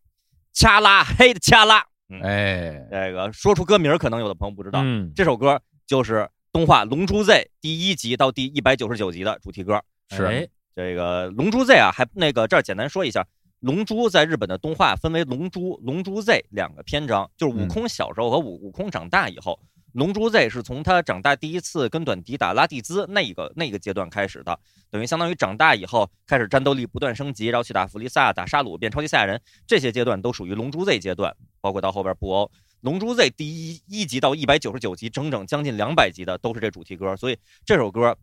[0.53, 1.81] 恰拉黑的恰拉》，
[2.23, 4.83] 哎，这个说出歌名可能有的朋友不知道，
[5.15, 9.79] 这首歌就是动画《龙珠 Z》第一集到第一百九十九集的主题歌。
[10.09, 13.23] 是这个《龙珠 Z》啊，还那个这儿简单说一下。
[13.59, 19.59] 龙珠在日本的动画分为龙珠、龙珠 Z 两个篇章，就是悟空小时候和悟悟空长大以后。
[19.95, 24.59] 龙珠 Z 是从他长大第一次跟短笛打拉蒂兹那个那个阶段开始的，
[24.91, 32.51] 等于相当于长大以后开始战斗力不断升级，然后去打弗利萨、打沙鲁变超级赛亚人，这些阶段都属于龙珠 Z 阶段，包括到后边布欧。
[32.81, 38.17] 龙珠 Z 第一一集到一百九十九集，整整将近两百集的都是这主题歌，所以这首歌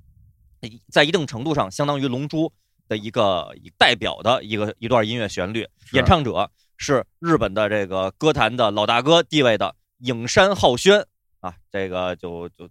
[0.90, 2.52] 在一定程度上相当于龙珠。
[2.88, 11.06] 的一个代表的一个一段音乐旋律，演唱者是日本的这个歌坛的老大哥地位的影山浩宣
[11.42, 12.64] 啊，这个就就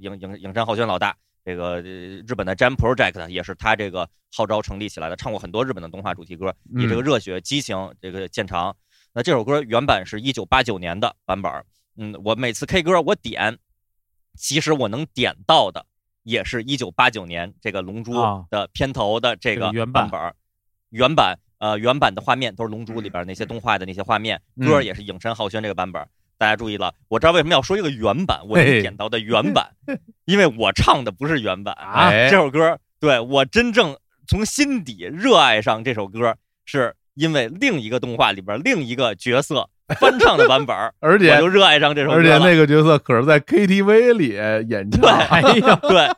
[0.00, 8.76] 影影影山浩宣老大，这个日本的 Jam Project 也是他这个号召成立起来的，唱过很多日本的动画主题歌，以这个热血激情这个见长。
[9.12, 11.50] 那这首歌原版是一九八九年的版本，
[11.96, 13.58] 嗯，我每次 K 歌我点，
[14.36, 15.86] 其实我能点到的。
[16.24, 18.12] 也是一九八九年这个《龙珠》
[18.50, 20.34] 的片头的这个原版本，
[20.90, 26.06] 原版呃原版的画面都是《龙珠》里边那些动画的那些画面，歌也是影山浩宣这个版本。
[26.38, 29.68] 大家注意了，我知道为什么要说一个原版，我点到的原 版，
[30.24, 32.10] 因为我唱的不是原版啊。
[32.10, 33.96] 这首歌对我真正
[34.26, 36.34] 从心底热爱上这首歌，
[36.64, 39.68] 是因为另一个动画里边另一个角色。
[39.98, 44.34] 翻唱的版本， 而且我就热爱上这首歌而且那个角色可是在 KTV 里
[44.68, 45.00] 演唱。
[45.80, 46.10] 对，对，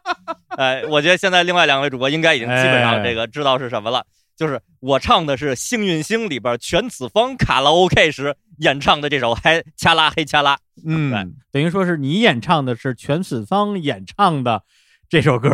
[0.57, 4.05] 哎，我觉得现在另外两位主播应该已经基本上这个知道是什么了，
[4.37, 10.57] 就是我唱的是《幸运星》里边全子方卡拉 OK 时演唱的这首《嘿恰拉嘿恰拉》。
[10.85, 14.63] 嗯，等于说是你演唱的是全子方演唱的
[15.09, 15.51] 这首歌。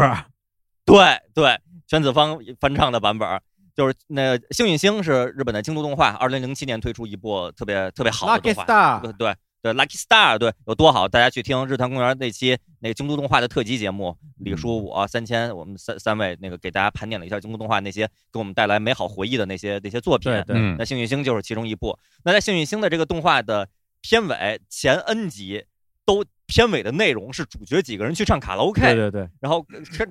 [0.84, 3.40] 对对，全子方翻唱的版本。
[3.74, 9.36] 就是那幸运星是日本的京都动画，二零零七年推出一部特别特别好的动画，对对
[9.72, 11.08] 对，Lucky Star，对，有多好？
[11.08, 21.98] 大家去听日坛公园那期那个京都动画的特辑节目，李叔我三千，我们三三位那个给大家盘点了一下京都动画那些给我们带来美好回忆的那些那些作品，对，那幸运星就是其中一部。
[22.24, 23.68] 那在幸运星的这个动画的
[24.00, 25.64] 片尾前 N 集，
[26.04, 29.66] 都片尾的内容是主角几个人去唱卡拉 OK，对对对，然后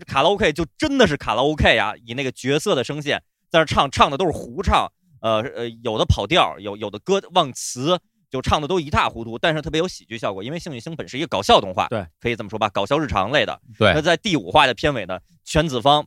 [0.06, 3.24] 卡拉 OK 就真的是卡拉 OK 呀，以那个角色的声线。
[3.50, 4.92] 在那唱唱的都是胡唱，
[5.22, 7.98] 呃呃，有的跑调，有有的歌忘词，
[8.30, 10.44] 就唱的都一塌糊涂，但是特别有喜剧效果。
[10.44, 13.60] 因为《幸运星》本是一个搞笑动画，对，可以这么说吧，搞笑日常类的。
[13.78, 13.94] 对。
[13.94, 16.06] 那在第五话的片尾呢，全子方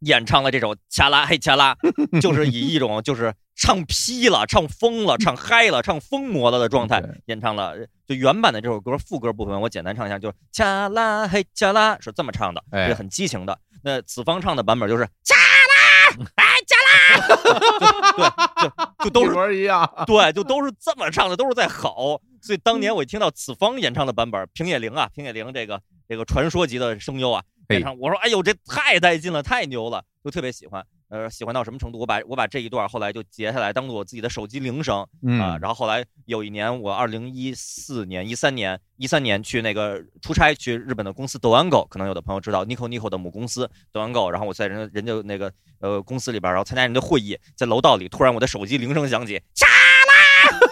[0.00, 1.74] 演唱了这首《恰拉嘿恰拉
[2.20, 7.74] 》，就是以一种就是唱劈了、唱疯了、唱嗨了、唱疯魔了的状态演唱了。
[8.06, 13.58] 就原版的这首歌副歌部分，我简单唱一下，就是“恰拉嘿恰拉”是这么唱的，是很激情的。
[13.82, 15.34] 那子方唱的版本就是“恰
[16.20, 16.44] 拉”。
[18.16, 18.30] 对，
[18.62, 22.20] 就就都是一样，对，就都是这么唱的，都是在吼。
[22.40, 30.84] 所以当年我一听到此方演唱的版本，平野绫啊，平野绫这个这个传说级的声优啊演唱，我说哎呦，这太带劲了，太牛了，就特别喜欢。
[31.08, 32.00] 呃，喜欢到什么程度？
[32.00, 35.06] 我把我把这一段后来就截下来，当做我自己的手机铃声
[35.38, 35.56] 啊。
[35.60, 44.28] 然后后来有一年，我二零一四年、一三年、一三年去那个出差去日本的公司德安 Go，可能有的朋友知道 Nico Nico 的母公司德安 Go。
[44.28, 49.66] 然后我在人人家那个呃公司里边，然后参加人的会议，在楼道里，突然我的手机铃声响起，杀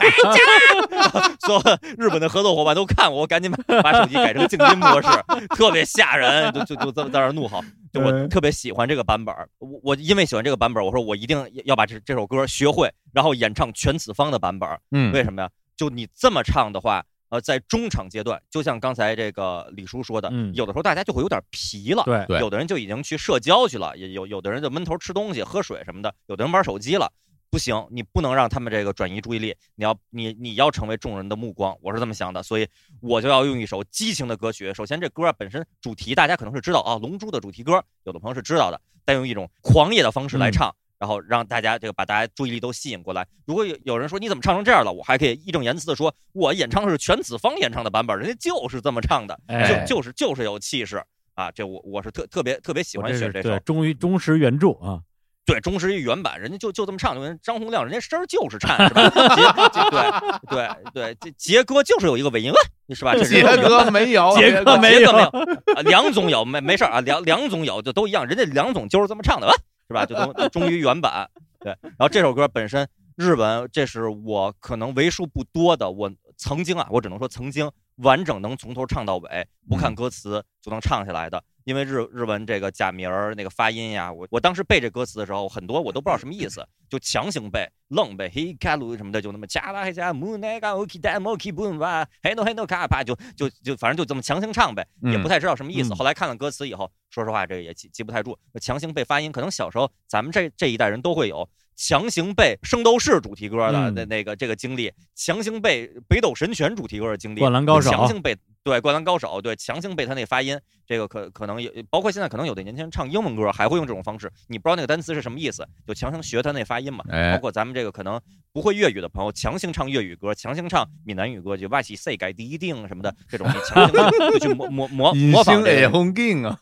[0.02, 1.36] 啦！
[1.46, 1.62] 说
[1.98, 5.08] 日本的合作伙伴都看我，我赶紧把把手机改成静音模式，
[5.56, 7.62] 特别吓人，就就就这么在那怒吼。
[7.92, 15.50] 就我特别喜欢这个版本我我因为喜欢这个版本我说我一定要把这这首歌学会，然后演唱全子方的版本嗯，为什么呀？
[15.76, 27.12] 就你这么唱的话，呃，在中场阶段，就像刚才这个李叔说的，嗯，有的时候大家就会有点疲了，对，有的人就已经去社交去了，也有有的人就闷头吃东西、喝水什么的，有的人玩手机了。
[27.52, 29.54] 不行，你不能让他们这个转移注意力。
[29.74, 32.66] 你要你你要成为众人的目光，我是这么想的，所以
[33.02, 34.72] 我就要用一首激情的歌曲。
[34.72, 43.28] 首先，这歌本身主题大家可能是知道啊，《龙珠》的主题歌，有的朋友是知道的，但用一种狂野的方式来唱，然后让大家这个把大家注意力都吸引过来。
[43.44, 51.04] 如果有有人说你怎么唱成这样了，我还可以义正言辞的说，我演唱的是全子方演唱的版本，人家就是这么唱的，哎就就是就是有气势
[51.34, 51.50] 啊！
[51.50, 55.02] 这我我是特特别特别喜欢选这首对，忠于忠实原著啊，
[55.44, 59.08] 对，忠实于原版，人家就就这么唱，就跟张洪亮，人家声儿就是颤，是吧？
[59.34, 59.42] 杰
[59.72, 63.12] 杰对对对，这杰哥就是有一个尾音问，是吧？
[63.12, 65.40] 这是杰哥没有，杰哥没有杰哥没
[65.74, 69.48] 有，啊梁总有没没事啊，梁梁总有就都一样，人家梁总就是这么唱的，
[69.88, 70.06] 是吧？
[70.06, 71.28] 就都都忠于原版。
[71.58, 81.42] 对，然后这首歌本身日文，这是我可能为数不多的，我曾经啊，我只能说曾经完整能从头唱到尾，不看歌词就能唱下来的。
[81.64, 95.92] 因为日日文这个假名儿那个发音呀，我我当时背这歌词的时候，很多我都不知道什么意思，就强行背，愣背，嘿卡鲁什么的，就那么加拉嘿加木那个 OK 带 m o k 不哇，嘿诺嘿诺卡帕，就就就反正就这么强行唱呗，也不太知道什么意思。
[95.92, 101.48] 嗯后来看了歌词以后，说实话这个也记记不太住，强行背发音，可能小时候咱们这这一代人都会有。
[101.74, 117.04] 强行背《圣斗士》主题歌的嗯那那个这个经历，强行背《北斗神拳》主题歌的经历，灌篮高手强行背对《灌篮高手》，对强行背他那发音，这个可可能有包括现在可能有的年轻人唱英文歌还会用这种方式，你不知道那个单词是什么意思，就强行学他那发音嘛。
[117.08, 118.20] 哎包括咱们这个可能
[118.52, 125.90] 不会粤语的朋友，强行唱粤语歌，强行唱闽南语歌，就外企 C 改第一定什么的这种，你强行就去模模模隐模仿形爱这个。
[125.98, 126.56] 红镜啊！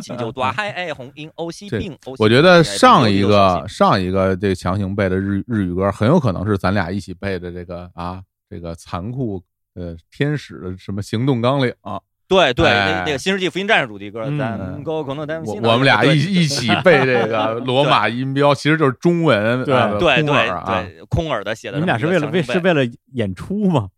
[0.00, 9.42] 金就大海爱红英欧西这病，我觉得上一个上一个这强行背的日日语歌，很有可能是咱俩一起背的这个啊，这个残酷
[9.74, 22.82] 呃天使的什么行动纲领啊，对对，哎那那个《新世纪福音战士》主题歌，嗯咱高可能咱我我们俩一 一起背这个 罗马音标，其实就是中文对啊对对空耳啊，对，空耳的写的你们俩是为了为是为了
[23.12, 23.88] 演出吗？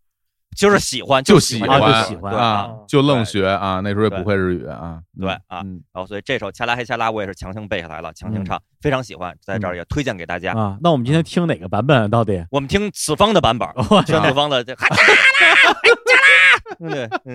[0.56, 10.52] 就是喜欢就喜喜欢欢就喜欢啊，就愣学啊，那时候也不会日语啊，对啊嗯，然后所以这首《恰拉黑恰拉》我也是强行背下来了，强行唱，非常喜欢，在这儿也推荐给大家。
[10.54, 12.08] 啊，那我们今天听哪个版本啊？
[12.08, 12.44] 到底？
[12.50, 14.74] 我们听此方的版本，我宣子方的这
[16.78, 17.34] 对，嗯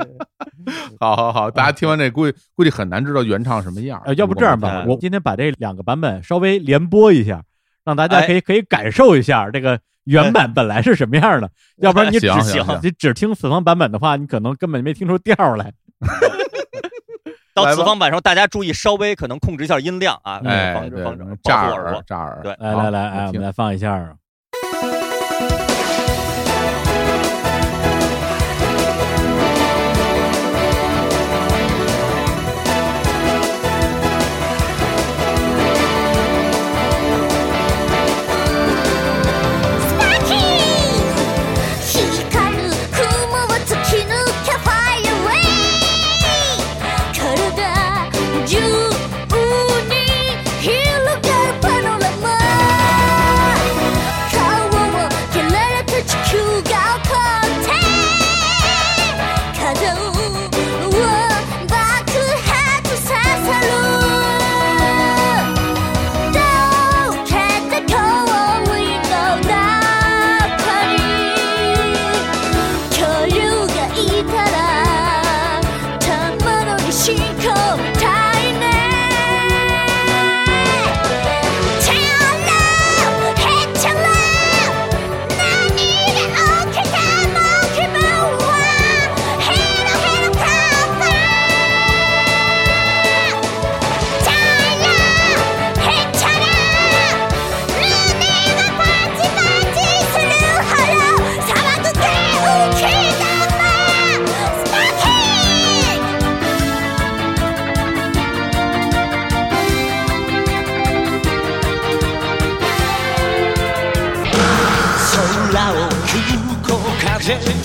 [1.00, 7.44] 好好好，大家听完这估计估计很难知道原唱什么样呃，要不这样吧哎，我今天把这两个版本稍微连播一下，
[7.84, 11.50] 让大家哎可以可以感受一下这个原版本来是什么样的。
[11.78, 15.72] 要不然你只行行行你只听此方版本的话，你可能根本没听出调儿来。
[17.54, 20.40] 到此方版时候，大家注意稍微可能控制一下音量啊，
[20.74, 22.02] 防止防止炸耳。
[22.08, 23.92] 炸耳，对来来来，哎，我们来放一下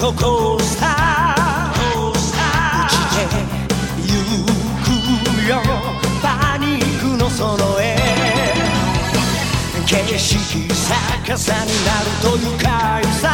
[0.06, 2.22] とコースター落ち
[3.10, 3.26] て
[4.02, 4.08] ゆ
[4.84, 4.86] く
[5.48, 5.52] よ
[6.22, 7.96] パニックのその絵。
[9.84, 10.68] 景色
[11.26, 13.24] 逆さになると愉快さ。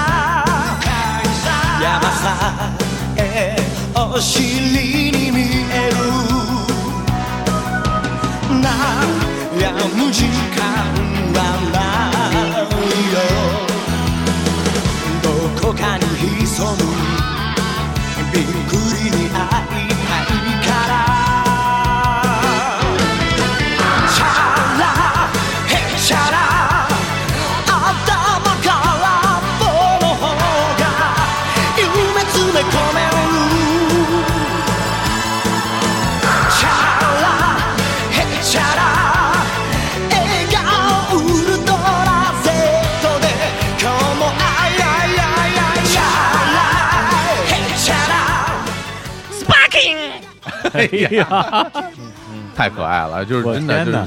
[1.82, 2.72] 山さ
[3.18, 3.54] え
[3.94, 5.40] お尻に見
[5.70, 5.96] える。
[9.60, 10.24] 悩む時
[10.56, 11.01] 間
[16.62, 17.58] Come on,
[18.18, 19.01] and be good.
[50.78, 51.66] 哎呀，
[52.56, 53.98] 太可爱了，就是真的就是。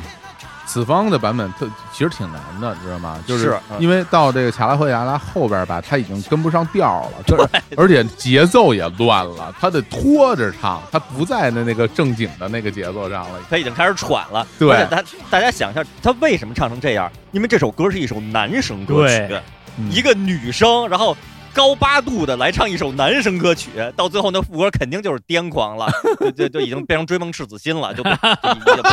[0.67, 3.23] 此方的版本特其实挺难的，知道吗？
[3.27, 7.47] 就是是因为到这个卡拉赫亚拉后边吧，他已经跟不上调了，就是
[7.77, 13.39] 而且节奏也乱了，他得拖着唱，他不在那那个正经的那个节奏上了。
[13.47, 14.45] 他已经开始喘了。
[14.57, 17.09] 对而且他大家想一下，他为什么唱成这样？
[17.31, 19.39] 因为这首歌是一首男声歌曲
[19.91, 21.15] 一个女生，然后
[21.55, 25.87] 高八度的来唱一首男声歌曲，到最后那副歌肯定就是癫狂了，
[26.19, 28.89] 就就 就已经变成追梦赤子心了，就不就就不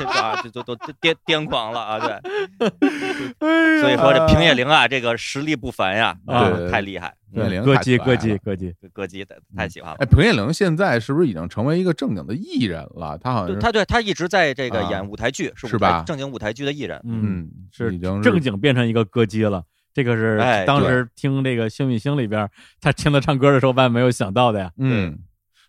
[0.00, 1.98] 就啊，就就都癫癫狂了啊！
[2.00, 10.06] 对，所以说这平野绫啊，这个实力不凡呀，啊太厉害，平野绫歌姬歌姬歌姬，歌姬太太喜欢了哎，。
[10.06, 13.18] 平野绫现在是不是已经成为一个正经的艺人了？
[13.22, 16.98] 他好像他对他一直在这个啊演舞台剧，是吧正经舞台剧的艺人。
[17.04, 19.62] 嗯，嗯是已经正经变成一个歌姬了。
[19.98, 22.48] 这个是哎当时听这个《幸运星》里边，
[22.80, 24.70] 他听他唱歌的时候，万万没有想到的呀。
[24.76, 25.18] 嗯。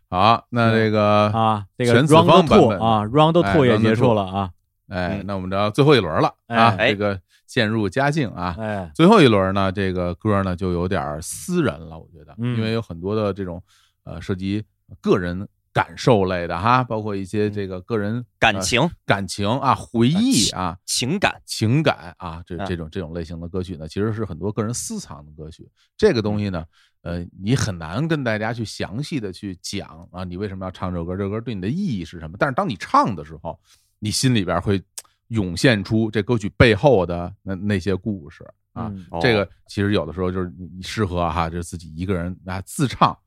[0.07, 4.51] 好，那这个啊，这个 Round Two 啊，Round 哎 Two 也结束了啊。
[4.87, 6.91] 哎嗯，那我们到最后一轮了啊，哎。
[6.91, 8.55] 这个渐入佳境啊。
[8.59, 12.55] 哎，最后一轮呢，这个歌呢就有点私人了，我觉得，嗯。
[12.55, 13.59] 因为有很多的这种
[14.03, 14.63] 呃涉及
[15.01, 25.69] 个人感受类的哈，包括一些这个个人嗯感情、呃感情啊、回忆啊、情感，情感啊，这嗯这种这种类型的歌曲呢，其实是很多个人私藏的歌曲。
[25.97, 26.65] 这个东西呢，
[27.01, 31.15] 呃，你很难跟大家去详细的去讲啊，你为什么要唱这首歌？
[31.15, 32.35] 这首歌对你的意义是什么？
[32.39, 33.59] 但是当你唱的时候，
[33.99, 34.81] 你心里边会
[35.27, 38.43] 涌现出这歌曲背后的那那些故事
[38.73, 38.87] 啊。
[38.91, 43.17] 嗯这个其实有的时候就是你你适合哈，就是自己一个人啊自唱啊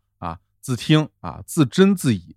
[0.62, 2.34] 自听啊自斟自饮，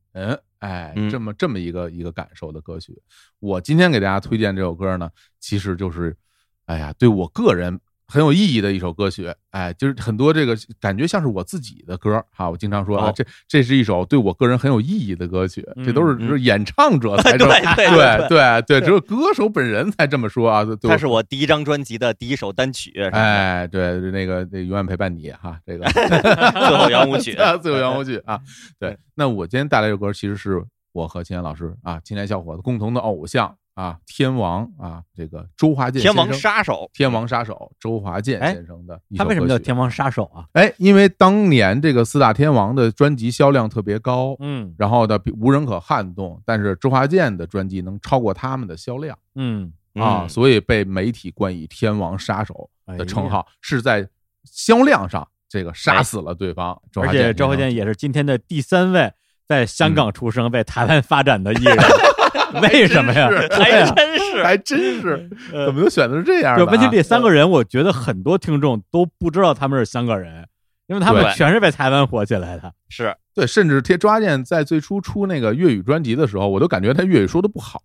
[0.60, 3.02] 哎，嗯这么这么一个一个感受的歌曲。
[3.40, 6.18] 我今天给大家推荐这首歌呢，其实就是，
[6.66, 9.34] 哎呀，对我个人很有意义的一首歌曲。
[9.52, 12.50] 哎，就是很多这个感觉像是我自己的歌哈。
[12.50, 15.66] 我经常说啊，哦这这是一首对我个人很有意义的歌曲。
[15.86, 20.66] 这都是嗯就是演唱者才 这么对对对只有歌手本人才这么说啊。
[20.66, 28.40] 对它是我第一张专辑的第一首单曲，哎，对，那个那永远陪伴你哈，这个 最后圆舞曲啊， 最后圆舞曲啊。
[28.78, 30.62] 对，那我今天带来这首歌，其实是
[30.92, 40.46] 我和青年老师啊，青年小伙子共同的偶像啊，天王啊，这个周华健天王先生杀手，天王杀手周华健哎先生的一他为什么叫天王杀手啊？
[40.54, 54.08] 哎，因为当年这个四大天王的专辑销量特别高，嗯然后呢无人可撼动，但是周华健的专辑能超过他们的销量嗯，啊，嗯所以被媒体冠以天王杀手哎的称呀号，是在
[54.46, 56.82] 销量上这个杀死了对方。
[56.94, 59.12] 周华而且周华健也是今天的第三位
[59.46, 61.76] 在香港出生、在台湾发展的艺人，
[62.62, 63.30] 为什么呀？
[63.52, 66.74] 还真是还真是，怎么就选的是这样对，的啊？
[66.74, 70.48] 问题这三个人，我觉得很多听众都不知道他们是香港人，
[70.88, 72.72] 因为他们全是在台湾火起来的。
[72.90, 73.16] 是。
[73.34, 77.82] 对，甚至贴周华健在最初出那个粤语专辑的时候，我都感觉他粤语说的不好，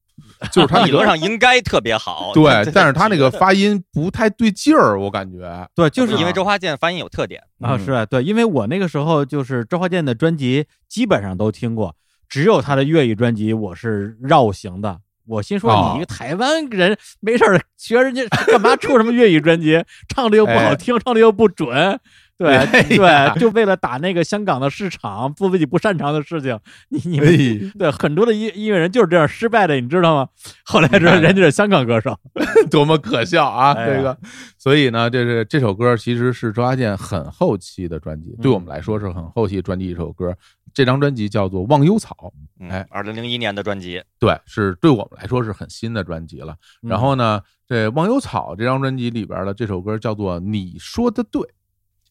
[0.52, 5.66] 就是他理论上应该特别好，对，但是他那个发音不太对劲儿，我感觉。
[5.74, 7.84] 对，就是因为周华健发音有特点，啊，嗯。
[7.84, 11.96] 是啊对，因为我那个时候就是周华健的专辑基本上都听过，
[12.30, 15.00] 只有他的粤语专辑我是绕行的。
[15.26, 19.84] 我心说，哦你一个台湾人没事儿学人家干嘛出什么粤语专辑？
[20.08, 22.00] 唱的又不好听，唱的又不准，
[22.40, 26.58] 对哎 对，就为了打那个香港的市场，做自己不擅长的事情。
[26.88, 30.26] 你你们哎对很多的音音乐人就是这样失败的，你知道吗？
[30.64, 32.18] 后来知道人家是香港歌手，
[32.70, 33.74] 多么可笑啊！
[33.76, 34.16] 哎这个，
[34.56, 40.34] 所以呢，这是这首歌其实是周华健很后期的专辑，对我们来说是很后期专辑一首歌。
[40.72, 42.32] 这张专辑叫做《忘忧草》，
[42.70, 46.54] 哎嗯，二零零一年的专辑，对，是对我们来说是很新的专辑了。
[46.84, 51.42] 嗯然后呢，这《忘忧草》这张专辑里边的这首歌叫做《你说的对》。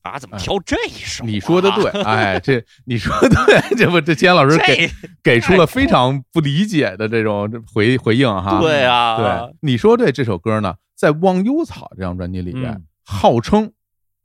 [0.01, 1.27] 啊，怎么挑这一首啊？
[1.27, 4.89] 你说的对，哎，这你说的对，这不这钱老师给
[5.21, 8.59] 给出了非常不理解的这种回回应哈。
[8.59, 13.71] 对啊，对，你说对这首歌呢，在《忘忧草》这张专辑里边，嗯号称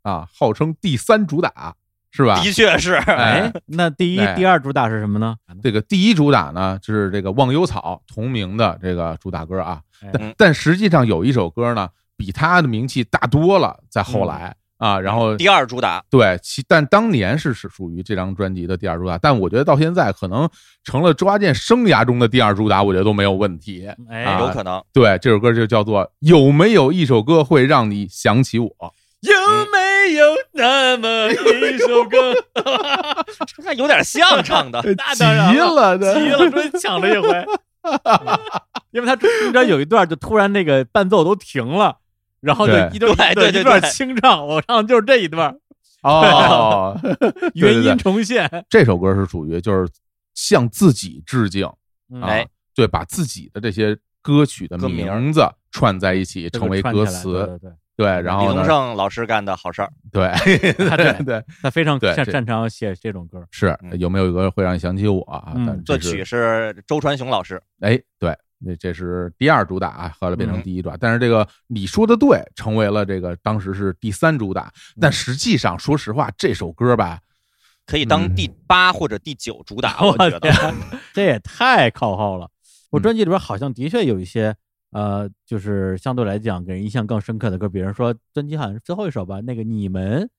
[0.03, 1.75] 啊，号称第三主打
[2.11, 2.39] 是吧？
[2.41, 5.35] 的确是，哎， 那第一、哎第二主打是什么呢？
[5.63, 9.81] 这个第一主打呢，就是这个《忘忧草》同名的这个主打歌啊。
[10.03, 20.49] 哎但但实际上有一首歌呢，比它的名气大多了，在后来啊，然后第二主打，对，其但当年是是属于这张专辑的第二主打，但我觉得到现在可能
[20.83, 23.89] 成了周华健生涯中的第二主打，我觉得都没有问题。
[24.11, 28.69] 哎，啊有可能对，这首歌就叫做《有没有一首歌会让你想起我》。
[29.23, 29.31] 有
[29.73, 32.35] 没有那么一首歌？
[33.47, 37.47] 这还有点像唱的， 那当然急了这急了，终于抢了一回。
[38.93, 41.97] 因为他中间有一段就突然那个伴奏都停了，
[42.45, 45.57] 然后就一段对对对一段清唱，我唱的就是这一段，
[46.03, 46.97] 哦，
[47.55, 48.49] 原对对音重现。
[48.69, 49.91] 这首歌是属于就是
[50.35, 51.67] 向自己致敬
[52.13, 59.91] 嗯啊哎，对，把自己的这些歌曲的名字串在一起，成为歌词，对对对，对，然李宗盛老师干的好事儿。
[60.13, 60.29] 对
[60.89, 63.43] 他对对对， 他非常擅擅长写这种歌。
[63.51, 65.25] 是嗯有没有一个会让你想起我
[65.85, 70.97] 作曲是周传雄老师，哎，对，那这是第二主打啊，后来变成嗯第一主打。
[70.97, 74.73] 但是这个你说的对，成为了这个当时是第三主打。
[75.01, 77.21] 但实际上，说实话，这首歌吧，
[77.87, 80.51] 可以当第八或者第九主打， 我觉得。
[80.51, 80.75] 天，
[81.13, 82.49] 这也太靠后了。
[82.91, 84.55] 我嗯专辑里边好像的确有一些，
[84.93, 90.31] 呃，就是相对来讲给人印象更深刻的歌，比如说专辑好像是最后一首吧，那个你们，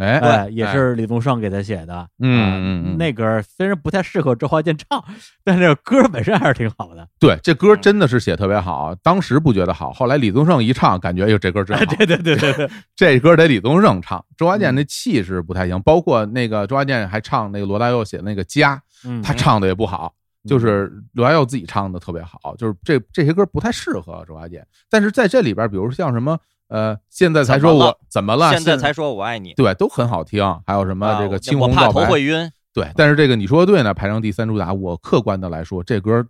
[0.00, 2.08] 哎，对，也是李宗盛给他写的。
[2.20, 5.04] 嗯啊嗯嗯那歌虽然不太适合周华健唱，
[5.44, 7.06] 但是歌本身还是挺好的。
[7.18, 11.84] 对，这歌真的是写特别好，当时不觉得好，后来李宗盛一唱，感觉哎呦，这歌真好。
[11.84, 18.76] 对对对对对， 这歌得李宗盛唱，周华健那气势不太行，包括那个周华健还唱那个罗大佑写的那个《家》，
[19.08, 20.14] 嗯，他唱的也不好，
[20.48, 24.66] 就是罗大佑自己唱的特别好，就是这这些歌不太适合周华健。
[24.88, 26.38] 但是在这里边，比如像什么
[26.70, 30.42] 呃，现在才说我怎么了，现在才说我爱你，对，都很好听。
[30.64, 32.88] 还有什么这个青我怕红皂白，头会晕，对。
[32.94, 36.24] 但是这个你说的对呢，排上第三主打，我客观的来说，这歌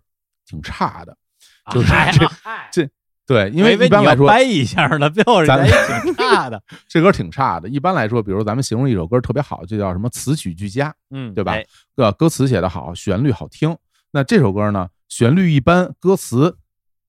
[0.45, 1.15] 挺差的，
[1.71, 2.27] 就是哎这
[2.71, 2.89] 这
[3.27, 6.61] 对，因为一般来说掰一下呢，最后人咱家也挺差的。
[6.89, 7.69] 这歌挺差的。
[7.69, 11.65] 一般来说，比如咱们形容一首歌特别好，就叫什么词曲俱佳，嗯，对吧哎？
[11.97, 13.77] 呃，歌词写得好，旋律好听。
[14.11, 16.57] 那这首歌呢，旋律一般，歌词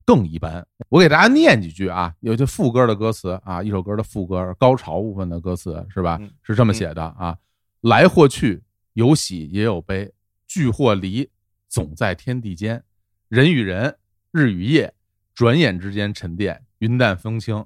[0.05, 0.66] 更一般。
[0.89, 6.31] 我给大家念几句啊，有些副歌的歌词啊，一首歌的副歌高潮部分的歌词是吧嗯？
[6.43, 7.37] 是这么写的啊：
[7.81, 8.62] 来或去，
[8.95, 10.12] 有喜也有悲，
[10.47, 11.29] 聚或离，
[11.69, 12.83] 总在天地间。
[13.29, 13.97] 人与人，
[14.31, 14.93] 日与夜，
[15.35, 17.65] 转眼之间沉淀，云淡风轻。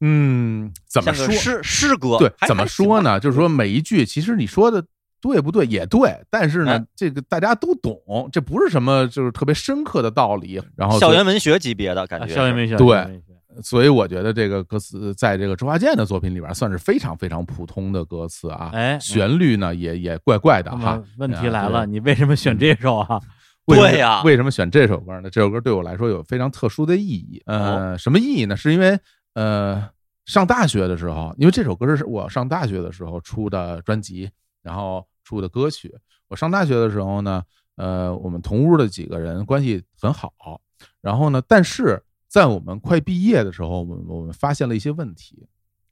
[0.00, 1.28] 嗯，怎么说？
[1.32, 3.00] 诗诗歌，对，怎么说？
[3.02, 3.18] 呢？
[3.18, 4.84] 就是说每一句，其实你说的
[5.22, 7.96] 对不对也对，但是呢嗯，这个大家都懂，
[8.30, 10.60] 这不是什么就是特别深刻的道理。
[10.76, 13.22] 然后校园文学级别的感觉，啊校园文学，对
[13.62, 21.02] 所以我觉得这个歌词在这个周华健的作品里边算是非常非常普通的歌词啊，哎旋律呢也也怪怪的哈。
[21.18, 23.20] 问题来啊了，，你为什么选这首啊？
[23.64, 25.30] 对呀为什么选这首歌呢？
[25.30, 27.40] 这首歌对我来说有非常特殊的意义。
[27.46, 28.56] 呃，什么意义呢？
[28.56, 28.98] 是因为
[29.34, 29.88] 呃，
[30.26, 34.28] 上大学的时候，因为这首歌是我上大学的时候出的专辑，
[34.62, 35.94] 然后出的歌曲。
[36.28, 37.42] 我上大学的时候呢，
[37.76, 40.60] 呃，我们同屋的几个人关系很好，
[41.00, 45.46] 然后呢，但是在我们快毕业的时候，我们我们发现了一些问题。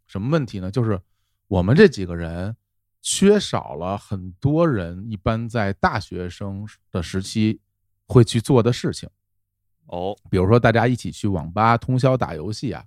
[0.06, 0.70] 什么问题呢？
[0.70, 1.00] 就是
[1.46, 2.56] 我们这几个人
[3.00, 7.60] 缺少了很多人一般在大学生的时期
[8.06, 9.08] 会去做的事情，
[9.86, 12.84] 哦，比如说大家一起去网吧通宵打游戏啊，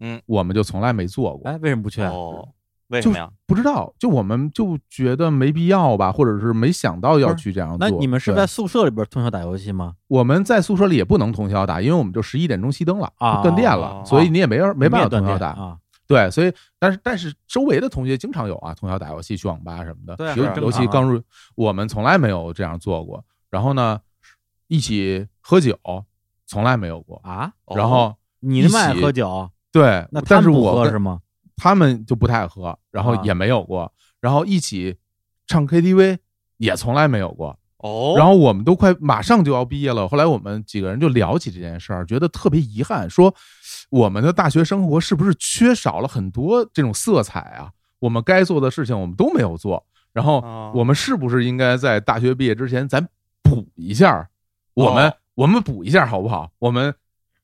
[0.00, 2.10] 嗯，我们就从来没做过，哎，为什么不去啊？
[2.10, 2.48] 哦，
[2.88, 3.28] 为什么呀？
[3.46, 7.78] 不知道，就我们就觉得没必要吧，或者是没想到要去这样做。
[7.78, 9.94] 那你们是在宿舍里边通宵打游戏吗？
[10.06, 15.48] 我们在宿舍里也不能通宵打，因为我们就十一点钟熄灯了，啊就断电了，哦所以你也没没办法断通宵打。
[15.48, 15.76] 啊？
[16.06, 21.20] 对，所以但是但是周围的同学经常有啊，通宵打游戏去网吧什么的，对啊尤其刚入，
[21.56, 23.24] 我们从来没有这样做过。
[23.50, 24.00] 然后呢，
[24.68, 25.76] 一起喝酒
[26.46, 27.20] 从来没有过。
[27.24, 27.50] 啊？
[27.64, 31.20] 哦然后你那么爱一起喝酒，对，那他但是我跟喝是吗？
[31.56, 34.96] 他们就不太喝，然后啊也没有过，然后一起
[35.46, 36.18] 唱 KTV
[36.58, 37.58] 也从来没有过。
[37.78, 43.34] 哦，然后我们都快马上就要毕业了，后来我们几个人就聊起这件事儿，觉得特别遗憾，说
[43.90, 47.70] 我们的大学生活是不是缺少了很多这种色彩啊？
[47.98, 53.06] 我们该做的事情我们都没有做，然后哦我们是不是应该在大学毕业之前咱
[53.42, 54.28] 补一下？
[54.74, 56.50] 我们、哦我们补一下好不好？
[56.58, 56.94] 我们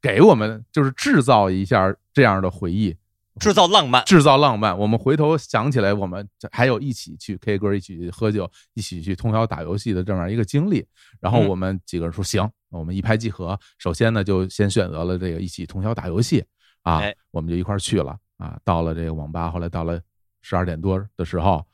[0.00, 2.96] 给我们就是制造一下这样的回忆，
[3.40, 4.76] 制造浪漫，制造浪漫。
[4.78, 10.86] 我们回头想起来，我们还有一起去 K 歌、一起去喝酒、一起去通宵打游戏的这么样一个经历。
[11.20, 13.58] 然后嗯我们几个人说行，那我们一拍即合。
[13.78, 16.44] 首先呢，就先选择了这个一起通宵打游戏
[16.82, 18.58] 啊哎，我们就一块儿去了啊。
[18.64, 20.00] 到了这个网吧，后来到了
[20.42, 21.64] 十二点多的时候，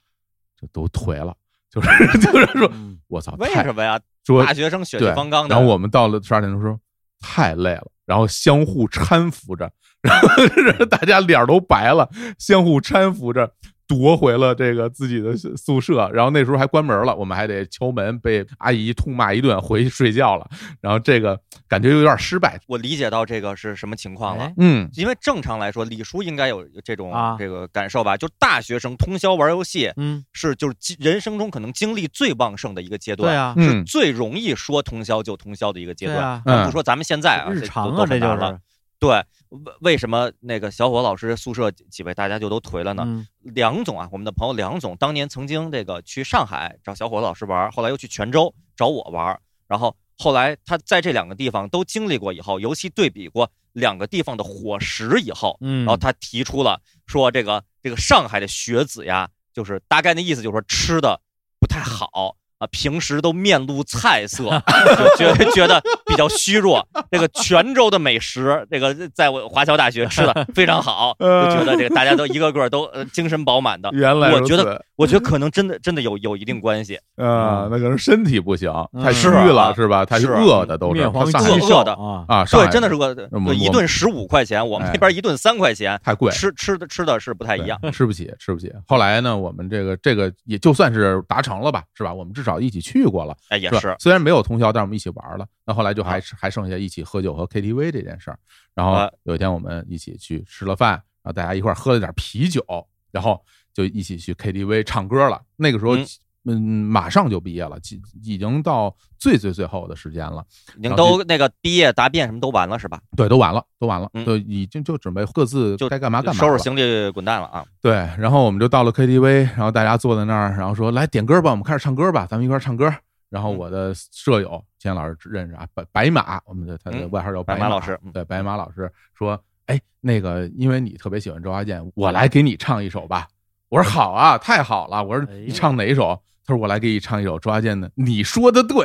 [0.61, 1.35] 就都颓了，
[1.71, 4.01] 就是就是说，嗯我操，为什么呀？
[4.25, 6.79] 说大学生血气方刚的，然后我们到了十二点钟说
[7.21, 9.71] 太累了，然后相互搀扶着，
[10.03, 12.09] 然后 大家脸都白了，
[12.39, 13.53] 相互搀扶着
[13.89, 16.09] 夺回了这个自己的宿舍。
[16.13, 20.47] 然后那时候还关门了，我们还得敲门，被阿姨痛骂一顿，回去睡觉了。
[20.81, 22.61] 然后这个感觉有点失败。
[22.67, 24.55] 我理解到这个是什么情况了哎。
[24.59, 28.17] 嗯，因为正常来说，李叔应该有这种啊这个感受吧？
[28.17, 36.43] 就大学生通宵玩游戏，嗯，是就是人生中可能精力最旺盛的一个阶段，对啊，嗯是最容易说通宵就通宵的一个阶段。
[36.67, 38.59] 不说咱们现在啊，日常都啊，这就是
[39.01, 43.05] 对，为为什么那个小伙老师宿舍几位大家就都颓了呢？
[43.07, 61.21] 嗯梁总啊，我们的朋友梁总当年曾经这个去上海找小伙老师玩，后来又去泉州找我玩，然后后来他在这两个地方都经历过以后，尤其对比过两个地方的伙食以后，嗯，然后他提出了说这个这个上海的学子呀，就是大概那意思就是说吃的
[61.59, 62.37] 不太好。
[62.59, 64.43] 啊，平时都面露菜色，
[65.17, 66.87] 就觉觉得比较虚弱。
[67.11, 73.89] 这个泉州的美食，这个在我华侨大学吃的非常好， 就觉得这个大家都一个个都呃精神饱满的。
[73.95, 76.99] 原来我觉得，我觉得可能真的真的有有一定关系。
[77.17, 80.05] 啊，那可能身体不行，嗯太虚了是吧？
[80.05, 81.93] 太是饿的都是面黄肌瘦饿的
[82.29, 87.79] 啊，对，真的是饿的一顿十五块钱，我们哎那边一顿三块钱，太贵，吃吃的吃的是不太一样。
[87.93, 88.73] 吃不起，吃不起。
[88.87, 92.13] 后来呢，我们这个这个也就算是达成了吧，是吧？
[92.13, 95.47] 我们至少一起去过了，哎，也是虽然没有通宵，但是我们一起玩了。
[95.69, 98.39] 那后来就还还剩下一起喝酒和 KTV 这件事儿。
[98.75, 100.93] 然后啊有一天我们一起去吃了饭，
[101.23, 102.65] 然后大家一块儿喝了点啤酒，
[103.13, 103.39] 然后
[103.75, 105.43] 就一起去 KTV 唱歌了。
[105.57, 106.07] 那个时候嗯，
[106.45, 110.43] 嗯，马上就毕业了，已已经到最最最后的时间了。
[110.79, 112.99] 已经都那个毕业答辩什么都完了是吧？
[113.15, 117.63] 对，都完了，都完了，嗯都已经就准备各自就该干嘛干嘛收拾行李滚蛋了啊！
[117.83, 122.91] 对，然后我们就到了 KTV，然后大家坐在那儿，然后说来点歌吧，我们开始唱歌吧，咱们一块儿唱歌。
[123.29, 133.27] 然后嗯我的舍友钱老师认识啊，白白马，我们的他的嗯外号叫马白马老师嗯对，白马老师说，哎，那个因为你特别喜欢周华健，我来给你唱一首吧。
[133.69, 135.05] 我说好啊，太好了。
[135.05, 136.23] 我说你唱哪一首？
[136.47, 138.77] 他说我来给你唱一首周华健的《你说的对》。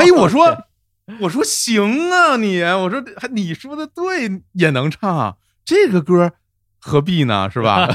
[0.00, 0.56] 哎，我说
[1.20, 6.32] 我说行啊你，我说还你说的对也能唱这个歌，
[6.80, 7.48] 何必呢？
[7.48, 7.86] 是吧？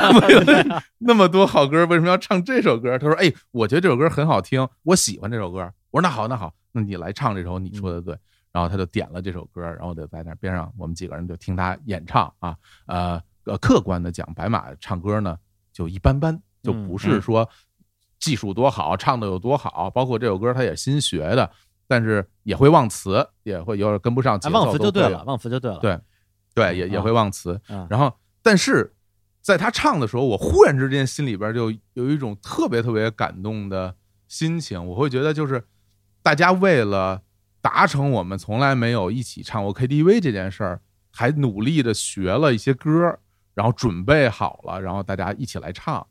[0.99, 2.98] 那么多好歌，为什么要唱这首歌？
[2.98, 8.18] 他说：“哎，我觉得这首歌很好听，我喜欢这首歌。”我说：“那好，那好，那你来唱这首。”你说的对。
[8.53, 12.53] 然后他就点了这首歌，然后就在那边上，我们几个人就听他演唱啊。
[12.85, 15.38] 呃呃，客观的讲，白马唱歌呢
[15.72, 17.48] 就一般般，就不是说
[18.19, 19.89] 技术多好，唱的有多好。
[19.89, 21.49] 包括这首歌他也新学的，
[21.88, 24.60] 但是也会忘词，也会有点跟不上节哎，奏。
[24.60, 25.80] 忘词就对了，忘词就对了。
[25.80, 25.98] 对
[26.53, 27.53] 对，也也会忘词。
[27.68, 28.93] 啊，然后，但是
[29.41, 33.95] 在他唱的时候，我忽然之间心里边就有一种特别特别感动的
[34.27, 34.85] 心情。
[34.85, 35.65] 我会觉得，就是
[36.23, 37.23] 大家为了
[37.61, 40.81] 达成我们从来没有一起唱过 KTV 这件事儿，
[41.11, 43.19] 还努力的学了一些歌，
[43.53, 46.06] 然后准备好了，然后大家一起来唱。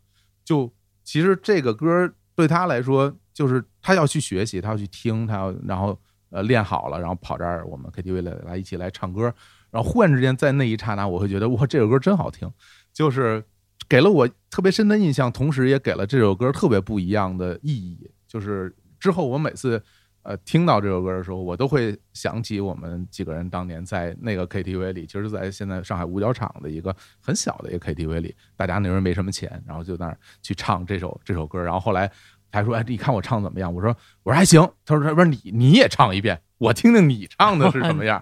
[0.44, 0.72] 就
[1.04, 5.98] 其实这个歌对他来说，就是他要去学习，他要去听，他要然后
[6.30, 9.32] 呃练好了，然后跑这儿我们 KTV 来来一起来唱歌。
[9.70, 12.52] 然后忽然之间，在那一刹那，我会觉得哇，这首歌真好听，
[12.92, 13.44] 就是
[13.88, 18.10] 给了我特别深的印象，同时也给了这首歌特别不一样的意义。
[18.26, 19.82] 就是之后我每次
[20.22, 32.10] 呃听到这首歌的时候，我都会想起我们几个人当年在那个 KTV 里，其实，在现在上海五角场的一个很小的一个 KTV 里，大家那时候没什么钱，然后就在那儿去唱这首这首歌，然后后来。
[32.52, 38.20] 他说：“哎，你看我唱怎么样？”我说：“我说还行。”他说：“他说你你也唱一遍，我听听你唱的是什么样。”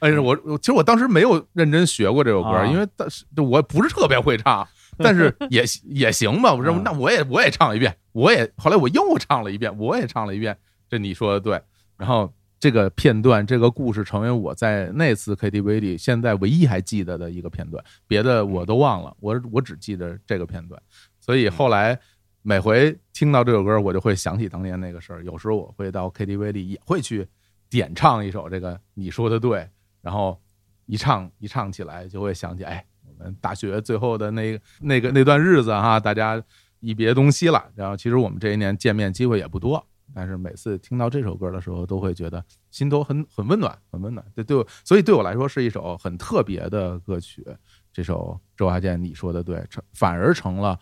[0.00, 4.68] 哎，我我其实我当时没有认真学过这首歌，啊因为当时我不是特别会唱，
[4.98, 6.52] 但是也也行吧。
[6.52, 10.58] 我说啊那我也我也唱一遍，我也后来我又唱了一遍，我也唱了一遍。
[10.90, 11.58] 这你说的对。
[11.96, 20.80] 然后这个片段，这个故事成为我在那次 KTV 里现在唯一还记得的一个片段，别的我都忘了，我我只记得这个片段。
[21.20, 21.98] 所以后来
[22.42, 25.24] 每回听到这首歌，我就会想起当年那个事儿。
[25.24, 27.26] 有时候我会到 KTV 里也会去
[27.68, 29.68] 点唱一首这个你说的对，
[30.02, 30.38] 然后
[30.86, 36.42] 一唱一唱起来就会想起，哎，我们大学最后的那那个那段日子哈，大家
[36.80, 37.70] 一别东西了。
[37.74, 44.24] 然后其实我们这一年见面机会也不多，但是每次听到这首歌的时候，都会觉得心头很很温暖，很温暖。
[44.34, 47.46] 对对，所以对我来说是一首很特别的歌曲。
[47.92, 50.78] 这首周华健你说的对，成反而成了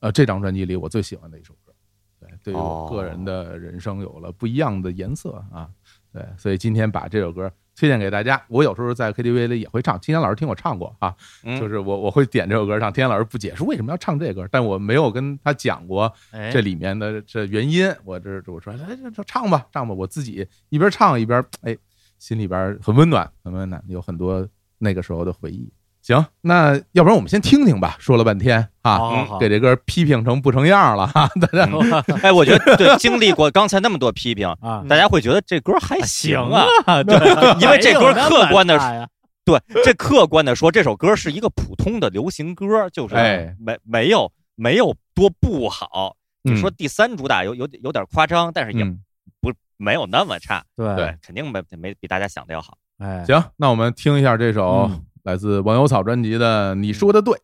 [0.00, 1.72] 呃这张专辑里我最喜欢的一首歌。
[2.20, 5.70] 对，对于我个人的人生有了不一样的颜色啊。
[6.12, 8.42] 对，所以今天把这首歌推荐给大家。
[8.48, 11.14] 我有时候在 KTV 里也会唱，天天老师听我唱过啊，
[11.44, 12.92] 嗯就是我我会点这首歌唱。
[12.92, 17.88] 天天老师不解释为什么要唱这歌，但我没有跟他讲过哎，这里面的这原因。
[18.04, 21.76] 我这我说哎，就唱吧，唱吧，我自己一边唱一边哎，
[22.18, 24.44] 心里边很温暖，很温暖，有很多
[24.78, 25.70] 那个时候的回忆。
[26.08, 27.94] 行，那要不然我们先听听吧。
[27.98, 31.70] 说了半天啊，好好好给这歌批评成不成样了哈，大家
[32.22, 36.64] 哎，我觉得对，经历过刚才那么多批评，啊，大家会觉得这歌还行啊。
[36.86, 37.14] 啊，对，
[37.60, 39.06] 因为这歌客观地差呀，
[39.44, 46.16] 对，这客观的说，这首歌是一个普通的流行歌，就是哎没没有没有多不好。
[46.42, 48.98] 就说嗯第三主打有有有点夸张，但是也嗯
[49.42, 50.64] 不没有那么差。
[50.74, 52.78] 对对，肯定没没比大家想的要好。
[52.98, 57.34] 哎，行，那我们听一下这首嗯来自忘忧草专辑的《你说的对》。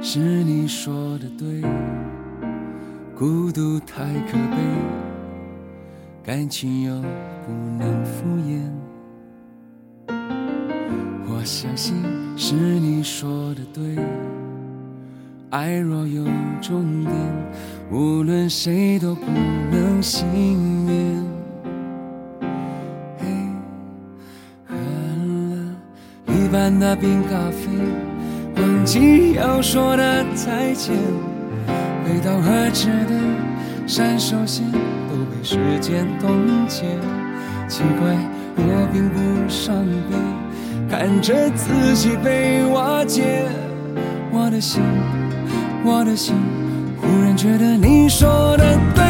[0.00, 1.60] 是你说的对，
[3.14, 4.56] 孤独太可悲，
[6.24, 7.02] 感情又
[7.44, 8.87] 不能敷衍。
[11.48, 11.96] 相信
[12.36, 13.82] 是你说的对，
[15.48, 16.22] 爱若有
[16.60, 17.14] 终点，
[17.90, 19.24] 无论谁都不
[19.70, 21.24] 能幸免。
[23.18, 23.26] 嘿，
[24.66, 25.74] 喝了
[26.26, 27.70] 一半的冰咖啡。
[28.62, 30.94] 忘记要说的再见，
[32.04, 36.28] 背道而驰的闪手线都被时间冻
[36.68, 36.84] 结。
[37.66, 38.14] 奇怪，
[38.54, 39.74] 我并不伤
[40.10, 40.16] 悲，
[40.90, 43.44] 看着自己被瓦解。
[44.32, 44.82] 我的心，
[45.84, 46.34] 我的心，
[47.00, 49.04] 忽然觉得你说的对，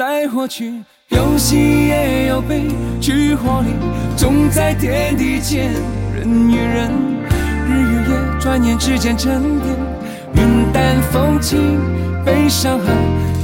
[0.00, 1.56] 来或去，有喜
[1.88, 2.68] 也有悲，
[3.00, 3.68] 聚或离，
[4.16, 5.70] 总在天地间，
[6.14, 6.90] 人与人。
[7.68, 9.76] 日与夜，转眼之间沉淀，
[10.34, 11.78] 云淡风轻，
[12.24, 12.92] 被伤害，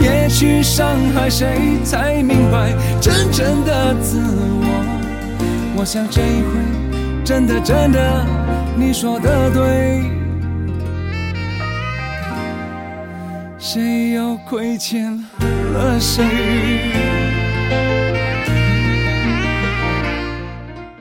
[0.01, 5.79] 也去伤害谁，才明白真正的自我。
[5.79, 6.88] 我想这一回，
[7.29, 8.27] 真的真的，
[8.75, 10.03] 你说的对，
[13.59, 15.15] 谁又亏欠
[15.75, 16.25] 了谁？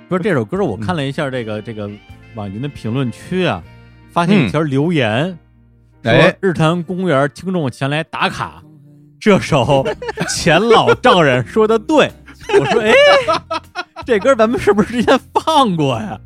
[0.10, 1.90] 不是这首歌，我看了一下这个这个。
[2.36, 3.64] 网云的评论区啊，
[4.12, 5.40] 发现一条留言，
[6.04, 8.62] 说日坛公园听众前来打卡，
[9.18, 9.88] 这首
[10.28, 12.12] 前老丈人说的对，
[12.60, 12.92] 我说哎，
[14.06, 16.20] 这歌咱们是不是之前放过呀？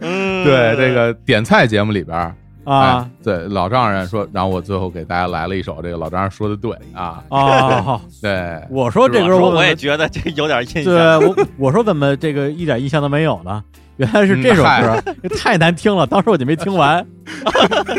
[0.00, 2.34] 嗯，对，这个点菜节目里边
[2.64, 13.62] 啊，对老丈人说，然后我最后给大家来了一首，这个老丈人说的对啊啊，对，我说这歌我我也觉得这有点印象，对我我说怎么这个一点印象都没有呢？
[13.96, 15.02] 原来是这首歌，
[15.38, 17.06] 太难听了，当时我就没听完。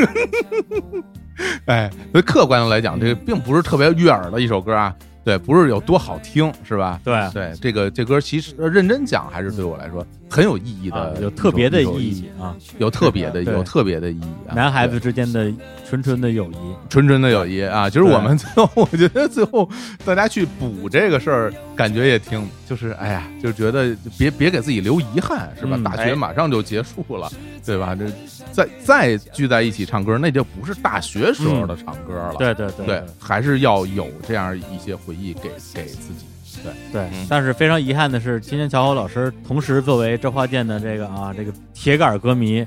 [1.66, 4.94] 哎，所以客观的来讲，这个并不是特别悦耳的一首歌啊。
[5.28, 7.02] 对，不是有多好听，是吧？
[7.04, 14.24] 对对，这个这歌其实认真讲，还是对我来说很有意义的，有特别的意义啊，有特别的，有特别的意义。
[14.48, 15.52] 啊男孩子之间的
[15.86, 16.56] 纯纯的友谊，
[16.90, 17.90] 纯纯的友谊啊！
[17.90, 19.70] 就是我们最后，我觉得最后
[20.06, 25.78] 大家去补这个事儿，感觉也挺，就是哎呀，就觉得别别给自己留遗憾，是吧？
[25.84, 27.30] 大学马上就结束了，
[27.66, 27.94] 对吧？
[27.94, 28.06] 这
[28.54, 32.36] 再再聚在一起唱歌，那就不是大学时候的唱歌了。
[32.40, 36.26] 对对对，还是要有这样一些回忆给给自己。
[36.64, 42.66] 对对，但是非常遗憾的是，今天乔火老师同时作为周华健的这个啊这个铁杆歌迷，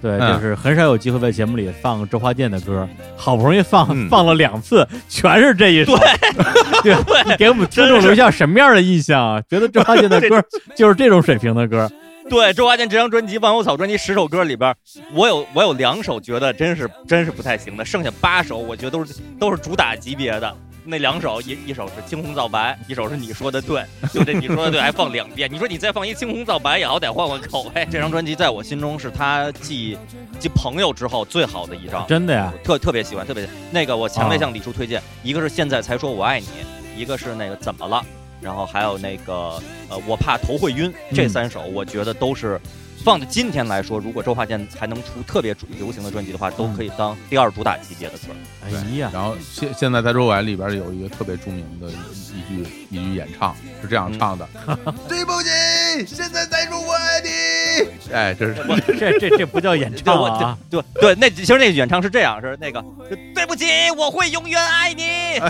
[0.00, 5.96] 对，就是很少有机会在节目里放周华健的歌，好不容易放 放了两次，全是这一首。
[5.96, 9.42] 对对，给我们听众留下什么样的印象啊？
[9.50, 10.40] 觉得周华健的歌
[10.76, 11.90] 就是这种水平的歌。
[12.30, 14.72] 对，周华健这张专辑《忘忧草》专辑十首歌里边，
[15.14, 20.56] 我有我有两首觉得真是真是不太行的，剩下八首我觉得都是都是主打级别的。
[20.84, 25.48] 那两首一一首是《青红皂白》，一首是你说的对，就这你说的对还放两遍。
[25.52, 27.86] 你说你再放一《青红皂白》也好歹换换口味。
[27.90, 29.96] 这张专辑在我心中是他继
[30.40, 36.46] 继朋友之后最好的一张，真的呀，特特别喜欢，特别那个我强烈向李叔推荐，一个是现在才说我爱你，
[36.96, 38.04] 一个是那个怎么了，
[38.40, 42.60] 然后还有那个呃我怕头会晕，这三首我觉得都是。
[43.04, 48.28] 放在今天来说，如果周华健还能出特别主流行的专辑的话，都可以当第二主打级别的歌。
[48.64, 54.48] 哎呀，然后现现在在周围里边有一个特别著名的一句一句演唱是这样唱的：
[55.08, 55.48] 对不起，
[56.06, 57.30] 现在再说我爱你。
[58.12, 58.54] 哎，这是
[58.98, 60.56] 这这这不叫演唱啊！
[60.70, 62.84] 对对，那其实那演唱是这样，是那个
[63.34, 65.02] 对不起，我会永远爱你。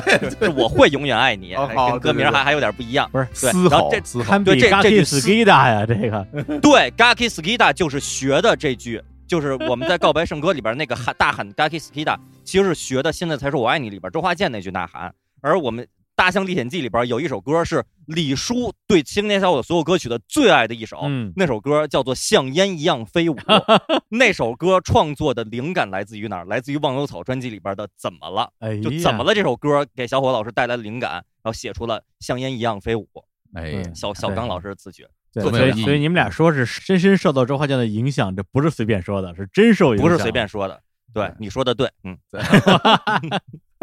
[0.41, 3.09] 是我会永远爱你，跟歌名还还有点不一样。
[3.13, 4.01] 不是，对，然后这
[4.45, 6.25] 对这这句 skida 呀，这个
[6.61, 13.13] 对 gaki skida 就是学的这句，就是我们在告白圣歌里边那个喊大喊 gaki skida，其实是学的。
[13.13, 15.85] 现在才说我爱你里边周华健那句呐喊，而我们。
[16.15, 21.03] 《大象历险记》里边有一首歌是李叔对青年小伙所有歌曲的最爱的一首，
[21.37, 23.35] 那首歌叫做《像烟一样飞舞》。
[24.11, 26.45] 那首歌创作的灵感来自于哪儿？
[26.45, 28.51] 来自于忘忧草专辑里边的《怎么了》？
[28.83, 29.35] 就怎么了？
[29.35, 33.09] 这首歌给小伙老师带来了灵感，然后写出了《像烟一样飞舞》。
[33.55, 35.09] 哎，小小刚老师的自觉。
[35.35, 40.83] 所以，所以你们俩说是深深受到周华健的影响，这不是随便说的，是真受影响，不是随便说的。
[41.15, 42.41] 对，你说的对，嗯，对。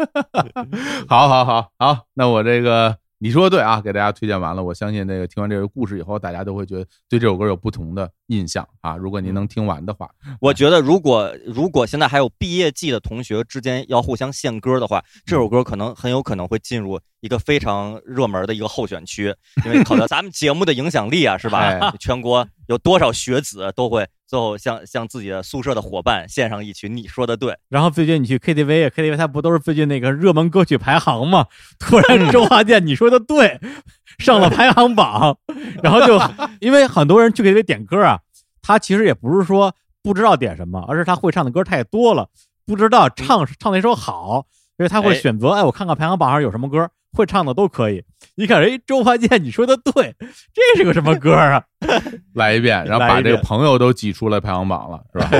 [1.08, 4.64] 好，好，好，好，那我这个你说的对啊，给大家推荐完了。
[4.64, 8.96] 我相信那个听完这个故事以后，大家都会觉得对这首歌有不同的印象啊。
[8.96, 10.08] 如果您能听完的话，
[10.40, 19.34] 我觉得如果如果现在还有毕业季的同学之间要互相献歌的话，这首歌可能很有可能会进入一个非常热门的一个候选区，
[19.66, 21.58] 因为考虑 咱们节目的影响力啊，是吧？
[21.58, 27.52] 哎全国有多少学子都会最后向向自己的宿舍的伙伴献上一曲《你说的对》。
[27.68, 31.46] 然后最近你去 KTV 啊，KTV 它不都是最近那个热门歌曲排行吗？
[31.80, 33.58] 突然周华健你说的对，
[34.20, 35.36] 上了排行榜，
[35.82, 36.16] 然后就
[36.60, 38.20] 因为很多人去 KTV 点歌啊，
[38.62, 42.28] 他其实也不是说不知道点什么，而是他会唱的歌太多了，
[42.64, 44.46] 不知道唱唱哪首好，
[44.76, 48.04] 所以他会哎选择哎，我看看排行榜上有什么歌会唱的都可以。
[48.36, 51.64] 一看，哎，周华健你说的对，这是个什么歌啊？
[52.34, 55.30] 来一遍，然后把这个朋友都挤出来排行榜了，是吧？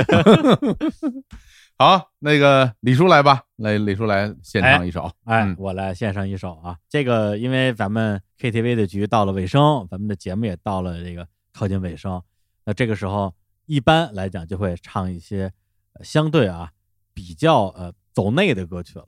[1.77, 5.11] 好，那个李叔来吧，来李叔来献唱一首。
[5.25, 6.77] 哎嗯，我来献上一首啊。
[6.87, 12.21] 这个因为咱们 KTV 的局到了尾声，咱们的节目也到了这个靠近尾声，
[12.65, 13.33] 那这个时候
[13.65, 15.51] 一般来讲就会唱一些
[15.93, 16.69] 呃相对啊
[17.15, 19.05] 比较呃走内的歌曲了，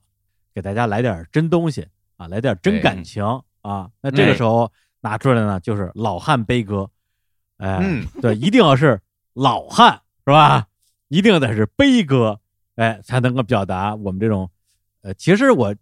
[0.56, 1.86] 给大家来点真东西
[2.24, 3.24] 啊，来点真感情
[3.62, 3.90] 啊。
[4.02, 4.72] 那这个时候
[5.02, 6.90] 拿出来呢，就是老汉悲歌，
[7.58, 9.00] 哎，嗯对，一定要是
[9.34, 10.68] 老汉是吧？
[11.10, 12.40] 一定得是悲歌，
[12.76, 14.50] 哎，才能够表达我们这种，
[15.02, 15.76] 呃，其实我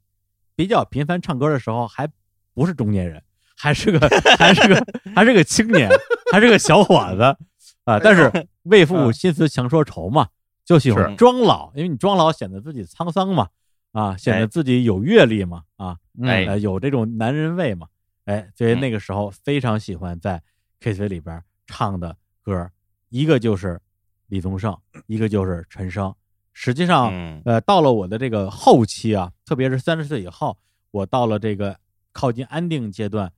[0.55, 2.09] 比较频繁唱歌的时候，还
[2.53, 3.21] 不是中年人，
[3.55, 4.85] 还是个还是个
[5.15, 5.89] 还是个青年，
[6.31, 7.37] 还是个小伙子
[7.83, 10.27] 啊、但是为赋新词强说愁嘛，
[10.65, 13.47] 就喜欢装老，因为你装老显得自己沧桑嘛，
[13.91, 17.87] 啊，显得自己有阅历嘛，啊，哎呃，有这种男人味嘛，
[18.25, 20.41] 哎，所以那个时候非常喜欢在
[20.81, 22.69] KTV 里边唱的歌，
[23.09, 23.79] 一个就是
[24.27, 24.77] 李宗盛，
[25.07, 26.13] 一个就是陈升。
[26.53, 30.57] 实际上，嗯呃，到了我的这个后期啊，特别是三十岁以后，
[30.91, 31.77] 我到了这个
[32.11, 33.31] 靠近安定阶段，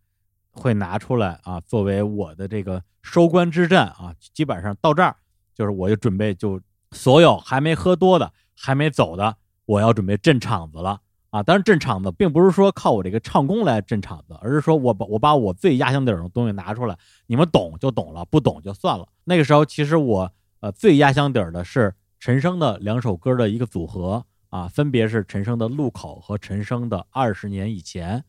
[0.52, 4.16] 会拿出来啊，作为我的这个收官之战啊。
[4.34, 5.16] 基本上到这儿，
[5.54, 6.60] 就是我就准备就
[6.92, 10.99] 所有还没喝多的、还没走的，我要准备镇场子了
[11.30, 11.44] 啊。
[11.44, 19.07] 当然，镇场子并不是说靠我这个唱功来镇场子，而是说我把我把我最压箱底儿的东西拿出来，你们懂就懂了，不懂就算了。
[19.23, 28.19] 那个时候，其实我呃最压箱底儿的是陈升的两首歌的一个组合啊，分别是陈升的《路口》和陈升的《二十年以前》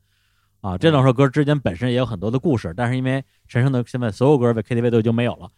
[0.68, 0.78] 啊。
[0.78, 5.50] 这两首歌之间本身也有很多的故事，但是因为陈升的现在所有歌在 KTV 都已经没有了。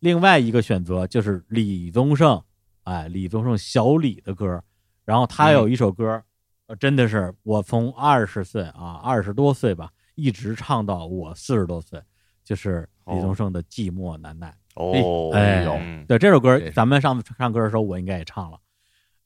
[0.00, 2.42] 另外一个选择就是李宗盛，
[2.84, 4.62] 哎，李宗盛小李的歌，
[5.04, 6.22] 然后他有一首歌，
[6.66, 12.00] 呃，真的是我从二十岁啊，二十多岁吧，一直唱到我四十多岁，
[12.44, 14.48] 就是李宗盛的《寂寞难耐》。
[14.74, 18.58] 哦，哎嗯对这首歌，咱们上次唱歌的时候，我应该也唱了，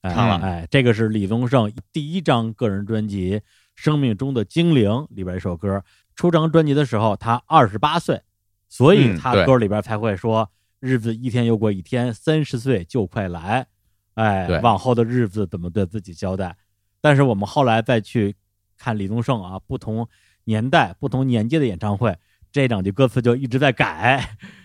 [0.00, 3.36] 哎唱了哎，这个是李宗盛第一张个人专辑
[3.74, 5.84] 《生命中的精灵》里边一首歌。
[6.16, 8.22] 出张专辑的时候，他二十八岁，
[8.68, 10.48] 所以他歌里边才会说
[10.78, 13.66] ：“日子一天又过一天，三十岁就快来。”
[14.14, 16.56] 哎，往后的日子怎么对自己交代？
[17.00, 18.34] 但是我们后来再去
[18.78, 20.08] 看李宗盛啊，不同
[20.44, 22.16] 年代、不同年纪的演唱会，
[22.52, 23.86] 这两句歌词就一直在改。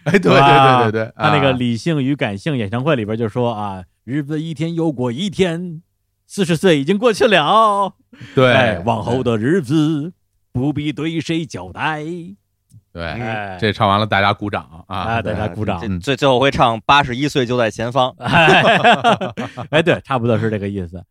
[0.03, 5.81] 哎，对对对对对，他那个啊理性与感性演唱会里边就说啊，日子一天又过一天，
[6.25, 7.95] 四十岁已经过去了，
[8.35, 10.13] 对哎，往后的日子
[10.51, 12.03] 不必对谁交代。
[12.99, 13.57] 对，哎。
[13.59, 14.97] 这唱完了大家鼓掌啊！
[14.97, 15.99] 啊大家鼓掌。
[16.01, 18.13] 最最后会唱八十一岁就在前方，
[19.71, 21.01] 哎，对，差不多是这个意思。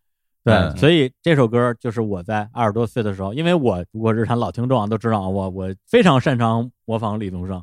[0.44, 0.76] 对，嗯。
[0.76, 7.62] 所以这首歌就是我在二十多岁的时候，因为我如果日常老听众啊都知道啊，我我非常擅长模仿李宗盛，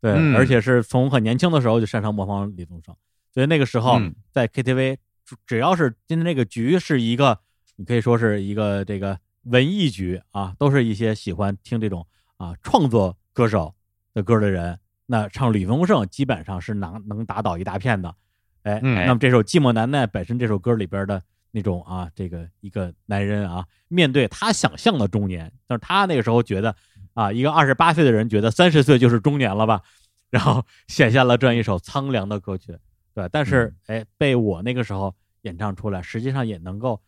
[0.00, 0.36] 对，嗯。
[0.36, 2.94] 而且是从很年轻的时候就擅长模仿李宗盛，
[3.32, 4.14] 所以那个时候嗯。
[4.30, 7.38] 在 KTV，只只要是今天这个局是一个，
[7.76, 12.06] 你可以说是一个这个文艺局啊，都是一些喜欢听这种
[12.36, 13.74] 啊创作歌手
[14.14, 18.14] 的歌的人，那唱李宗盛基本上是能能打倒一大片的，
[18.62, 19.04] 哎，嗯。
[19.06, 26.74] 那么这首《寂寞难耐》本身这首歌里边的那种啊，这个一个男人啊，面对他想象的中年，但是他那个时候觉得
[27.12, 29.82] 啊，一个二十八岁的人觉得三十岁就是中年了吧，
[30.30, 32.78] 然后写下了这样一首苍凉的歌曲，
[33.14, 37.00] 对，但是哎，被我那个时候演唱出来，实际上也能够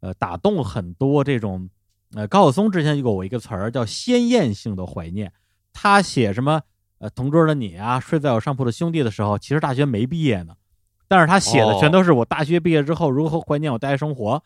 [0.00, 1.68] 呃打动很多这种
[2.14, 5.32] 呃高晓松之前有过我一个词儿叫鲜艳性的怀念，
[5.72, 6.60] 他写什么
[6.98, 10.54] 呃同桌的你啊，睡在我上铺的兄弟的时候，其实大学没毕业呢。
[11.08, 14.42] 但是他写的全都是我大学毕业之后如何怀念我大学生活，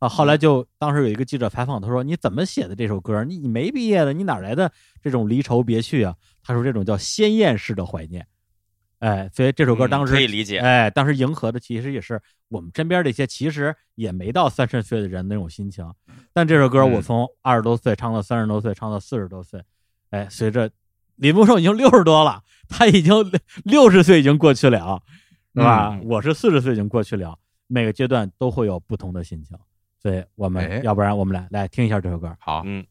[0.00, 3.22] 啊，后来就当时有一个记者采访他说：“你怎么写的这首歌？
[3.22, 8.26] 你你没毕业的，你哪来的这种离愁别绪啊？”他说：“这种叫鲜艳式的怀念。”
[8.98, 15.90] 哎，所以这首歌嗯当时、可以理解哎，当时迎合的其实也是我们身边这些其实也没到三十岁的人那种心情。
[16.34, 19.62] 但这首歌我嗯从二十多岁唱到三十多岁，唱到四十多岁，
[20.10, 20.70] 哎，随着
[21.16, 23.14] 李木寿已经六十多了，他已经
[23.64, 25.02] 六十岁已经过去了，
[25.54, 25.90] 是吧？
[25.92, 29.56] 嗯我是四十岁已经过去了，每个阶段都会有不同的心情，
[30.02, 32.36] 所以我们、哎要不然我们来来听一下这首歌。
[32.40, 32.84] 好，嗯，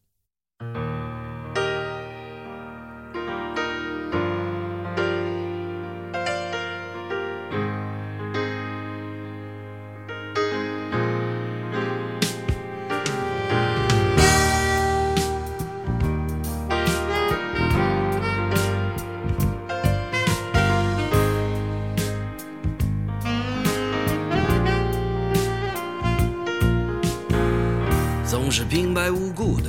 [28.70, 29.68] 平白无故的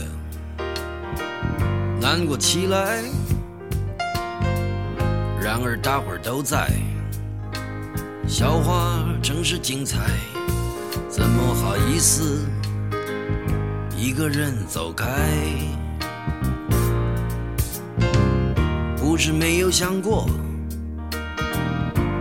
[1.99, 3.02] 难过起来。
[5.41, 6.69] 然而大伙儿都在，
[8.28, 9.98] 笑话真是精彩，
[11.10, 12.45] 怎么好意思
[13.98, 15.07] 一个人走开？
[18.98, 20.30] 不是没有想过，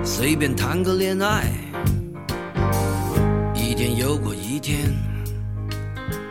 [0.03, 1.53] 随便谈个恋爱，
[3.55, 4.91] 一天又过一天。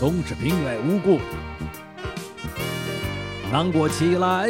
[0.00, 1.20] 总是平白无故。
[3.52, 4.48] 难过起来，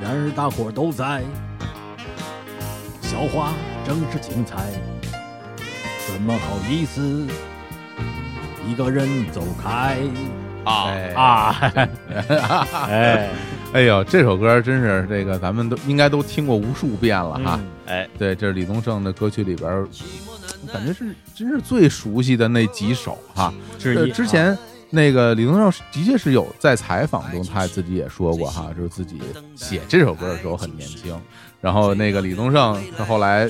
[0.00, 1.22] 然而大伙儿都在，
[3.00, 3.52] 笑话
[3.86, 4.72] 正是精彩，
[6.08, 7.28] 怎么好意思？
[8.68, 9.98] 一个人走开。
[10.64, 10.86] 啊。
[10.88, 11.14] 哎。
[11.14, 11.54] 啊！
[12.90, 13.30] 哎，
[13.72, 17.60] 哎呦，这首歌真是这个，咱们都应该都听过无数遍了哈。
[17.60, 17.66] 嗯。
[17.86, 19.86] 哎，对，这是李宗盛的歌曲里边儿，
[20.72, 23.52] 感觉是真是最熟悉的那几首哈。
[23.78, 24.56] 就是之前
[24.90, 29.20] 那个李宗盛的确是有在采访中，他自己也说过哈，就是自己
[29.56, 31.18] 写这首歌的时候很年轻。
[31.60, 33.48] 然后那个李宗盛他后来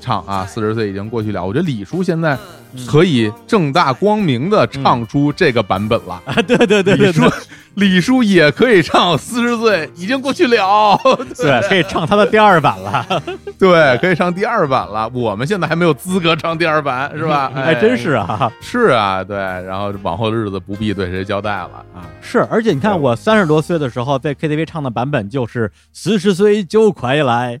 [0.00, 1.44] 唱啊，四十岁已经过去了。
[1.44, 2.38] 我觉得李叔现在
[2.86, 6.22] 可以正大光明的唱出这个版本了。
[6.24, 7.30] 啊，对对对对李叔对，
[7.74, 10.98] 李叔也可以唱四十岁已经过去了。
[11.36, 13.06] 对，可以唱他的第二版了，
[13.58, 15.08] 对，可以唱第二版了。
[15.12, 17.52] 我们现在还没有资格唱第二版，是吧？
[17.56, 19.36] 哎，真是啊，是啊，对。
[19.36, 22.04] 然后往后的日子不必对谁交代了啊。
[22.20, 27.60] 是，而且你看，我三十多岁的时候在 KTV 唱的版本就是四十岁就快来，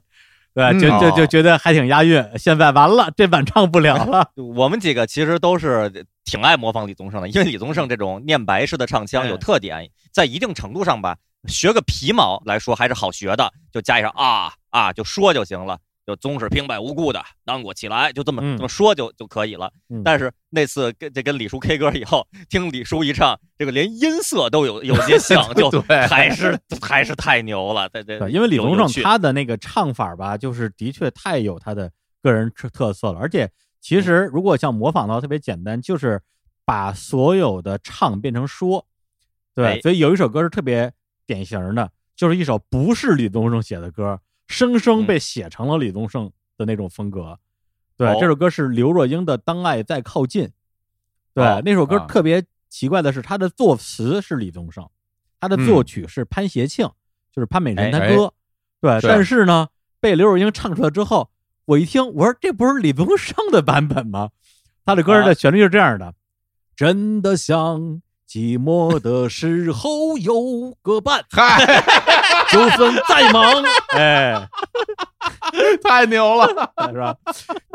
[0.56, 2.24] 对，嗯就就哦就觉得还挺押韵。
[2.38, 4.30] 现在完了，这版唱不了了。
[4.56, 11.14] 我们几个其实都是挺爱模仿李宗盛的，因为李宗盛这种念白式的唱腔有特点，在一定程度上吧，
[11.46, 15.78] 学个皮毛来说还是好学的，就加一上啊啊，就说就行了。
[16.06, 19.72] 就总是平白无故的难过起来，就这么、嗯这么说就就可以了。
[19.88, 27.88] 嗯但是那次跟这跟李叔 K 歌以后，听李叔一唱，这个连音色都有有些像， 就对还是还是太牛了。
[27.88, 31.90] 对对对，因为李宗盛他的那个唱法吧，就是的确太有他的
[32.22, 33.18] 个人特特色了。
[33.18, 33.50] 而且
[33.80, 36.22] 其实如果像模仿的话，特别简单，就是
[36.64, 38.86] 把所有的唱变成说。
[39.54, 40.92] 对，哎所以有一首歌是特别
[41.26, 47.38] 典型的，就是一首不是李宗盛写的歌，生生被写成了李宗盛的那种风格。
[47.96, 50.44] 对，哦这首歌是刘若英的《当爱在靠近》。
[51.34, 54.88] 对，哦那首歌啊特别奇怪的是，它的作词是李宗盛，
[55.40, 56.86] 他的作曲是潘协庆，
[57.32, 58.32] 就是潘美辰他哎哥。
[58.80, 59.68] 对，是但是呢，
[60.00, 61.30] 被刘若英唱出来之后，
[61.64, 64.30] 我一听，我说这不是李宗盛的版本吗？
[64.84, 66.14] 他的歌的旋律是这样的：
[66.76, 71.82] 真的像寂寞的时候有个伴，嗨，
[72.50, 73.62] 就算再忙，
[73.96, 74.48] 哎，
[75.82, 76.72] 太牛了！
[76.90, 77.16] 是吧？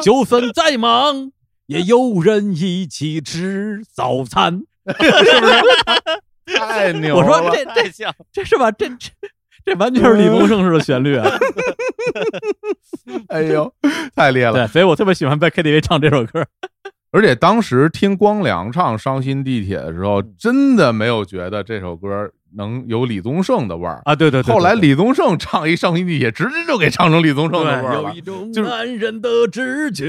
[0.03, 1.31] 就算再忙，
[1.67, 4.63] 也有人一起吃早餐，
[4.99, 6.57] 是不是？
[6.57, 7.21] 太牛了！
[7.21, 8.69] 我说这这像，这是吧？
[8.71, 9.09] 这这
[9.63, 11.31] 这完全是李宗盛式的旋律啊！
[13.29, 13.73] 哎呦，
[14.15, 14.67] 太厉害了！
[14.67, 16.45] 对，所以我特别喜欢在 KTV 唱这首歌。
[17.11, 24.53] 而且当时听光良唱《伤心地铁》的时候，真的没有觉得这首歌能有李宗盛的味儿啊，对对对。
[24.53, 28.03] 后来李宗盛唱一《伤心地铁》，直接就给唱成李宗盛的味儿了。
[28.03, 30.05] 有一种就是男人的直觉，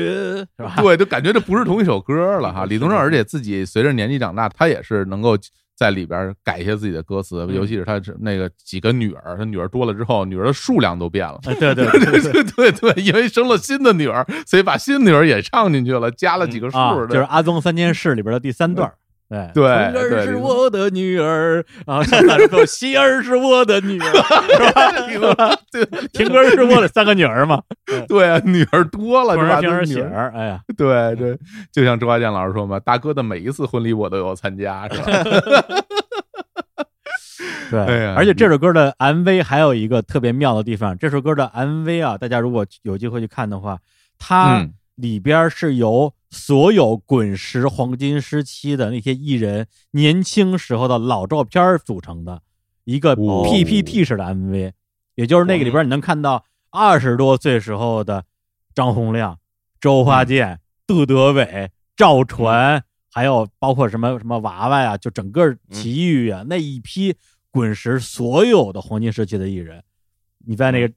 [0.56, 0.76] 是吧？
[0.78, 2.64] 对，就感觉这不是同一首歌了哈。
[2.66, 5.36] 李宗盛而且自己随着年纪长大，他也是能够
[5.76, 11.40] 在里边改一些自己的歌词，尤其是他那个几个女儿，他女儿多了之后，女儿的数量都变了。
[11.42, 16.76] 对对 对对对对，因为生了新的女儿，所以把新女儿也唱进去了，加了几个数。
[17.06, 18.92] 就是《阿宗三件事》里边的第三段。
[19.54, 24.12] 对对，儿是我的女儿，然后唱之后，喜儿是我的女儿，
[25.08, 25.56] 是吧？
[25.72, 27.62] 对，婷儿是我的三个女儿嘛。
[28.08, 29.60] 对啊，女儿多了，是吧？
[29.60, 31.38] 平儿、喜儿，哎呀，对对，
[31.72, 35.06] 就像周华健老师说嘛，大哥的每一次婚礼我都有参加，是吧？
[37.70, 43.78] 对，而且这首歌的 MV 还有一个特别妙的地方，这首歌的 MV 啊，大家如果有机会去看的话，
[44.18, 46.12] 它里边是由。
[46.32, 52.40] 所有滚石黄金时期的那些艺人年轻时候的老照片组成的
[52.84, 54.72] 一个 PPT 式的 MV，
[55.14, 58.24] 也就是那个里边你能看到二十多岁时候的
[58.74, 59.38] 张洪亮、
[59.78, 62.82] 周华健、杜德伟、赵传，
[63.12, 67.14] 还有包括什么什么娃娃呀，就整个奇遇啊那一批
[67.50, 69.84] 滚石所有的黄金时期的艺人，
[70.46, 70.94] 你在那个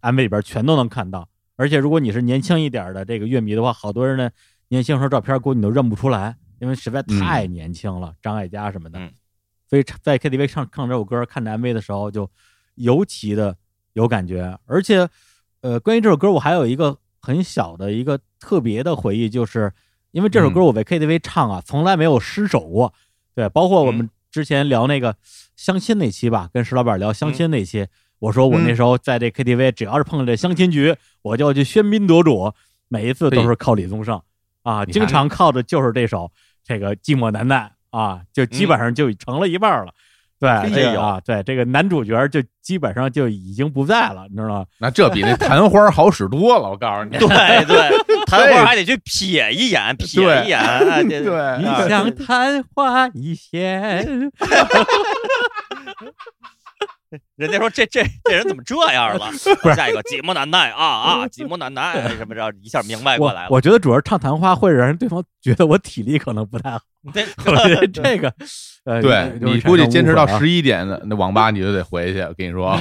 [0.00, 1.28] MV 里边全都能看到。
[1.56, 4.30] 而且如果你是年轻一点的这个乐迷的话，好多人呢。
[4.68, 8.14] 年轻时候照片估计你都认不出来，因为实在太年轻了。
[8.20, 8.98] 张艾嘉什么的，
[9.68, 12.30] 所以在 KTV 唱唱这首歌、看 MV 的时候，就
[12.74, 13.56] 尤其的
[13.92, 14.58] 有感觉。
[14.66, 15.08] 而且，
[15.60, 19.72] 呃，关于这首歌，我还有一个很小的一个特别的回忆，就是
[20.12, 22.92] 因为这首歌我在 KTV 唱啊，从来没有失手过。
[23.34, 25.16] 对，包括我们之前聊那个
[25.56, 27.86] 相亲那期吧，跟石老板聊相亲那期，
[28.18, 32.52] 我说我那时候在这 KTV 只要是碰到这相亲局，我就要去喧宾夺主，
[32.88, 34.20] 每一次都是靠李宗盛。
[34.66, 36.28] 啊，经常靠的就是这首
[36.64, 39.92] 这个寂寞难耐啊，就基本上就成了一半了。
[40.40, 44.66] 对，这个啊，对这个男主角就基本上就已经不在了，你知道吗？
[44.80, 47.16] 那这比那昙花好使多了，我告诉你。
[47.16, 47.90] 对对，
[48.26, 50.60] 昙花还得去瞥一眼，瞥一眼。
[51.08, 54.30] 对，你像昙花一现。
[57.36, 59.30] 人家说这这这人怎么这样了？
[59.62, 63.48] 不是下一个寂寞难耐啊啊， 寂寞难耐什么着一下明白过来了。
[63.50, 66.80] 我觉得主要是唱昙花会让人对方觉得我体力可能不太好。
[67.12, 67.24] 对，
[67.92, 68.32] 这个
[68.84, 72.20] 呃，对你估计坚持到十一点的那网吧你就得回去。
[72.20, 72.76] 我跟你说，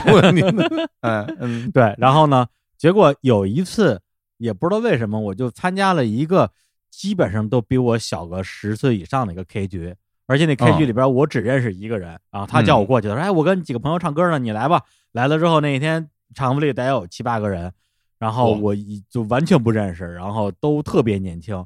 [1.02, 1.94] 嗯嗯，对。
[1.98, 2.48] 然后呢，
[2.78, 4.02] 结果有一次
[4.38, 6.49] 也不知道为什么，我就参加了一个
[6.90, 9.94] 基本上都比我小个十岁以上的一个 K 局。
[10.27, 14.81] 而且那 K 剧里边，我只认识一个人啊，他叫我过去，他说：“哎，我跟几个朋友唱歌呢，你来吧。”
[15.14, 17.72] 来了之后，那一天场子里得有七八个人，
[18.18, 18.73] 然后我
[19.10, 21.64] 就完全不认识，然后都特别年轻。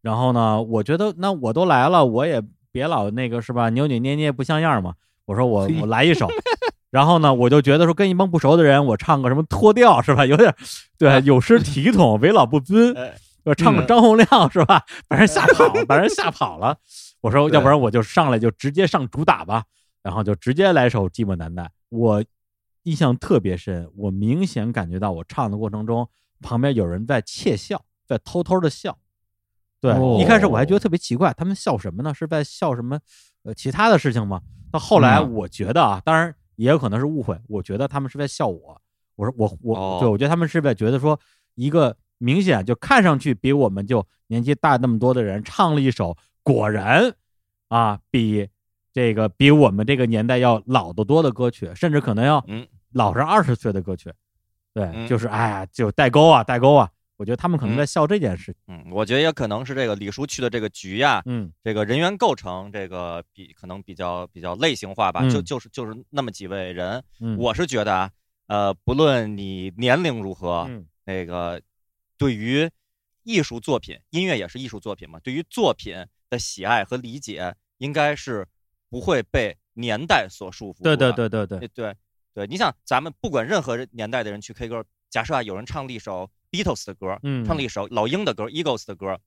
[0.00, 2.42] 然后呢，我觉得那我都来了，我也
[2.72, 4.94] 别老那个是吧，扭扭捏捏不像样嘛。
[5.26, 6.28] 我说我 我来一首，
[6.90, 10.54] 然后呢，我就觉得说跟一帮不熟的人，我唱个什么脱调是吧，有点
[10.98, 12.96] 对有失体统，为老不尊。
[13.44, 16.76] 我唱个张洪亮是吧，把人吓跑，把人吓跑了。
[17.22, 19.64] 我说，要不然我就上来就直接上主打吧，
[20.02, 21.62] 然后就直接来首《寂寞难耐》。
[21.88, 22.22] 我
[22.82, 26.08] 印象特别深，我明显感觉到我唱的过程中，
[26.40, 28.98] 旁边有人在窃笑，在偷偷的笑。
[29.80, 32.12] 对，一开始我还觉得特别奇怪，他们笑什么呢？
[32.12, 32.98] 是在笑什么？
[33.44, 34.42] 呃，其他的事情吗？
[34.72, 38.82] 到后来，我觉得啊，当然也有可能是误会，我觉得他们是在笑我。
[39.14, 41.18] 我说我我，对我觉得他们是在觉得说，
[41.54, 46.16] 一个明显就看上去比我们就年纪大那么多的人唱了一首。
[46.42, 47.14] 果然，
[47.68, 48.48] 啊，比
[48.92, 52.44] 这个比我们这个年代要老得多的歌曲，甚至可能要
[52.92, 54.12] 老上二十岁的歌曲，
[54.74, 56.90] 对，就是哎呀，就代沟啊，代沟啊！
[57.16, 58.54] 我觉得他们可能在笑这件事。
[58.66, 67.02] 嗯，我觉得也可能是这个李叔去的这个局呀，嗯，这个人员构成这个比可能比较比较类型化吧，就就是就是那么几位人。
[67.38, 68.10] 我是觉得啊，
[68.48, 70.68] 呃，不论你年龄如何，
[71.04, 71.62] 那个
[72.18, 72.68] 对于
[73.22, 76.04] 艺术作品，音乐也是艺术作品嘛，对于作品。
[76.32, 78.48] 的喜爱和理解应该是
[78.88, 80.82] 不会被年代所束缚。
[80.82, 81.96] 对对对对对对
[82.32, 89.20] 对，你想，咱们不管任何年代的人去 K 歌，假设啊有人唱了一首 Beatles 的歌，嗯，唱了一首老鹰的歌，Eagles 的歌，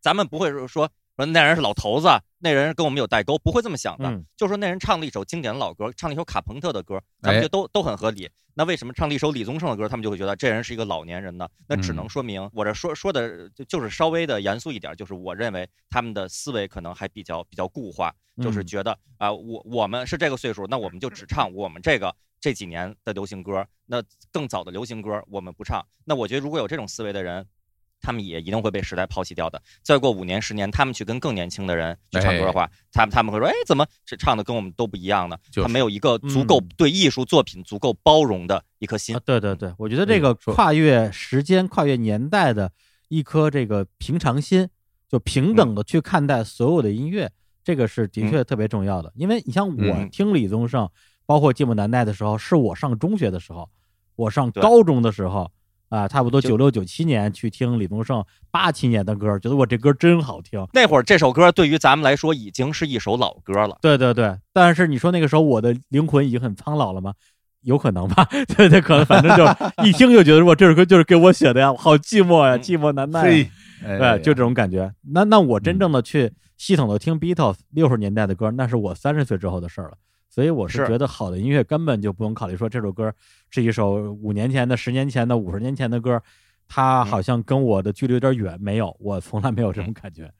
[0.00, 4.08] 咱们不会说说那人是老头子，那人跟我们有代沟，不会这么想的。
[4.36, 8.28] 就说那人唱了一首经典的老歌，唱了一首卡朋特的歌，咱们就都都很合理。
[8.58, 11.46] 那为什么唱了一首李宗盛的歌，他们就会觉得这人是一个老年人呢？
[11.68, 24.02] 那只能说明我这说说的就就是稍微的严肃一点，就是我认为他们的思维可能还比较比较固化，就是觉得啊，我我们是这个岁数，那我们就只唱我们这个这几年的流行歌，那
[24.32, 25.84] 更早的流行歌我们不唱。
[26.04, 27.46] 那我觉得如果有这种思维的人，
[28.00, 29.60] 他们也一定会被时代抛弃掉的。
[29.82, 39.20] 再过五年、十年，他们去跟更年轻的人去唱歌的话，他们他们会说：“哎，怎么这唱的跟我们都不一样呢？”就是他没有一个足够嗯对艺术作品足够包容的一颗心啊。
[39.24, 42.70] 对对对，我觉得这个跨越时间、跨越年代的
[43.08, 44.68] 一颗这个平常心，
[45.08, 47.30] 就平等的去看待所有的音乐，
[47.64, 49.12] 这个是的确特别重要的。
[49.16, 50.88] 因为你像我嗯听李宗盛，
[51.24, 53.68] 包括寂寞难耐的时候，是我上中学的时候，
[54.14, 55.50] 我上高中的时候。
[55.88, 60.66] 啊，差不多就九六九七年去听李宗盛八七年的歌，觉得我这歌真好听。
[60.72, 63.78] 那会儿这首歌对于咱们来说已经是一首老歌了。
[63.80, 67.14] 对对对，但是你说那个时候我的灵魂已经很苍老了吗？
[67.62, 68.24] 有可能吧，
[68.56, 69.44] 对 对，可能反正就
[69.84, 73.22] 一听就觉得我这首歌就是给我写的呀，好寂寞呀，寂寞难耐
[73.82, 74.92] 对，就这种感觉。
[75.12, 79.96] 那那我真正的去系统的听 Beatles 六十年代的歌，那是我三十岁之后的事儿了。
[80.36, 83.10] 所以我是是觉得好的音乐根本就不用考虑说这首歌
[83.48, 86.22] 是一首五年前的、十年前的、五十年前的歌，
[86.68, 88.54] 它好像跟我的距离有点远。
[88.60, 90.30] 没有，我从来没有这种感觉。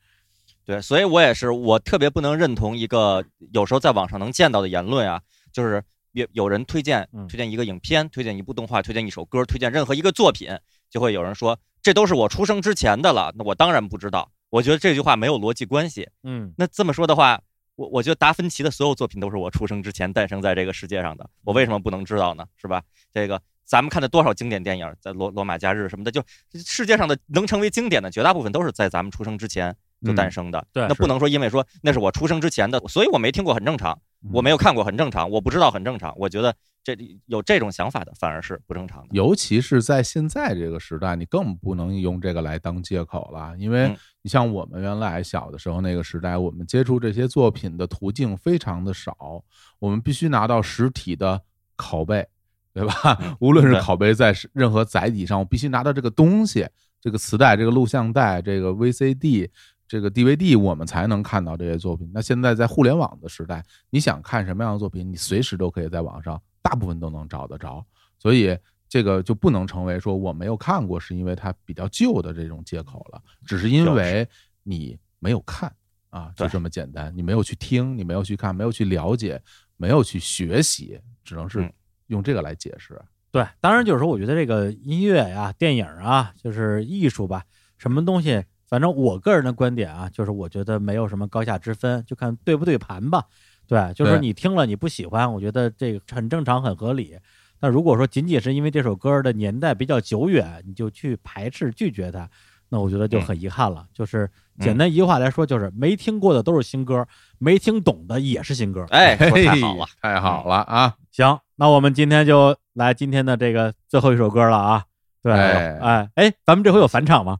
[0.67, 3.25] 对，所以我也是，我特别不能认同一个
[3.55, 5.19] 有时候在网上能见到的言论啊，
[5.51, 5.83] 就是
[6.13, 10.51] 有有人推荐嗯推荐一个影片、推荐一部动画、推荐一首歌、推荐任何一个作品，
[10.91, 14.31] 就会有人说这都是我出生之前的了，那我当然不知道。
[14.51, 16.07] 我觉得这句话没有逻辑关系。
[16.23, 17.41] 嗯，那这么说的话，
[17.77, 22.47] 我我觉得达芬奇的所有作品都是我出生之前诞生在这个世界上的，我为什么不能知道呢？
[22.57, 22.83] 是吧？
[23.13, 26.23] 这个咱们看的多少经典电影，在罗罗马假日什么的，就
[26.53, 30.67] 世界上的能成为经典的绝大部分都是在咱们出生之前就诞生的。
[30.73, 33.99] 对那不能说因为说那是我出生之前的，所以我没听过很正常，
[34.33, 36.13] 我没有看过很正常，我不知道很正常。
[36.17, 36.55] 我觉得
[36.85, 36.97] 这
[37.27, 39.09] 有这种想法的反而是不正常的。
[39.13, 49.43] 尤其是在现在这个时代，你更不能用这个来当借口了，因为嗯你像我们原来小的时候那个时代，我们接触这些作品的途径非常的少，
[49.79, 51.41] 我们必须拿到实体的
[51.77, 52.27] 拷贝，
[52.73, 53.37] 对吧？
[53.41, 56.67] 无论是拷贝在任何载体上，我必须拿到这个东西，
[57.01, 59.49] 这个磁带、这个录像带、这个 VCD。
[59.89, 62.11] 这个 DVD 我们才能看到这些作品。
[62.13, 67.85] 那现在在互联网的时代，你想看什么样的作品，你随时都可以在网上，大部分都能找得着。
[68.19, 68.57] 所以
[68.89, 74.29] 这个就不能成为说我没有看过，是因为它比较旧的这种借口了，只是因为
[74.63, 75.73] 你没有看
[76.11, 77.13] 啊，就这么简单。
[77.17, 79.41] 你没有去听，你没有去看，没有去了解，
[79.77, 81.73] 没有去学习，只能是嗯
[82.07, 83.01] 用这个来解释。
[83.31, 87.45] 对，当然就是说，我觉得这个音乐呀、电影啊，就是艺术吧，
[87.77, 93.25] 什么东西，反正我个人的观点啊，就是我觉得没有什么高下之分，就看对不对盘吧。
[93.67, 97.17] 对，就是说你听了你不喜欢，我觉得这个很正常，很合理。
[97.59, 102.29] 但如果说仅仅是因为这首歌的年代比较久远，你就去排斥拒绝它，
[102.69, 103.87] 那我觉得就很遗憾了。
[103.95, 104.31] 就是
[104.61, 107.07] 简单一句话来说，就是没听过的都是新歌，
[107.39, 108.85] 没听懂的也是新歌。
[108.91, 110.95] 哎，太好了，太好了啊！
[111.11, 114.85] 行，那我们今天就来今天的这个最后一首歌了啊。
[115.23, 117.39] 对，哎哎哎，咱们这回有返场吗？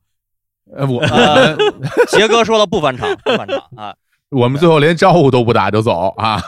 [0.75, 1.57] 呃，我呃，
[2.09, 3.95] 杰哥说了不返场，不返场啊。
[4.31, 6.43] 我们最后连招呼都不打就走啊！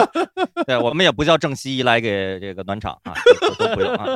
[0.66, 4.06] 对我们也不叫郑希怡来给这个暖场啊，都都不用啊。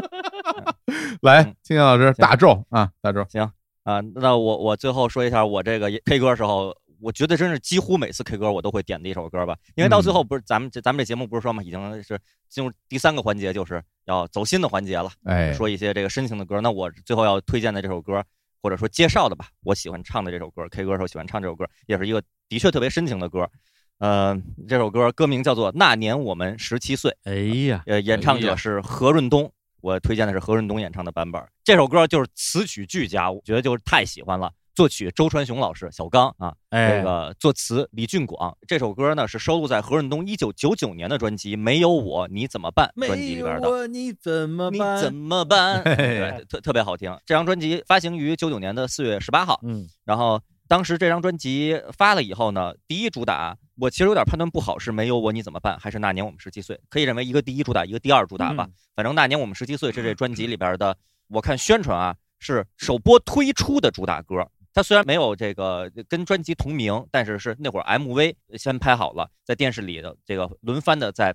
[1.21, 3.23] 来，青青年老师大咒啊，大咒。
[3.29, 3.43] 行
[3.85, 12.19] 啊，那我我最后说一下，我这个 K 歌时候，我觉得真是几乎每次 K 歌我都会点的一首歌吧，因为到最后不是咱们这咱们这节目不是说嘛，已经是
[12.49, 15.11] 进入第三个环节，就是要走心的环节了。
[15.25, 16.63] 哎，说一些这个深情的歌。
[16.63, 18.25] 那我最后要推荐的这首歌，
[18.63, 23.51] 或者说介绍的吧，我喜欢唱的这首歌，K 歌时候喜欢唱这首歌，也是一个的确特别深情的歌。
[23.99, 27.35] 呃，这首歌歌名叫做《那年我们十七岁》，哎
[27.67, 29.53] 呀，呃，演唱者是何润东。
[29.81, 31.45] 我推荐的是何润东演唱的版本。
[31.65, 34.53] 这首歌就是词曲俱佳，我觉得就是太喜欢了。
[34.75, 38.57] 作曲周传雄老师，小刚啊，哎这个作词李俊广。
[38.67, 43.69] 这首歌呢是收录在何润东一九九九年的专辑《没有我你怎么办》专辑里边的。
[43.69, 44.99] 我你怎么你办？
[44.99, 45.85] 怎么办？
[45.85, 47.15] 对，特特别好听。
[47.27, 56.81] 这张专辑发行于九九年的四月十八号，嗯然后当时这张专辑发了以后呢，第一主打我其实有点判断不好，是没有我你怎么办，还是那年我们十七岁？
[56.89, 58.65] 可以认为一个第一主打，一个第二主打吧。
[58.67, 60.97] 嗯反正那年我们十七岁是这专辑里边的，
[61.29, 64.47] 我看宣传啊是首播推出的主打歌。
[64.75, 71.35] 它虽然没有这个跟专辑同名，但是是那会儿 MV 先拍好了，在电视里的这个轮番的在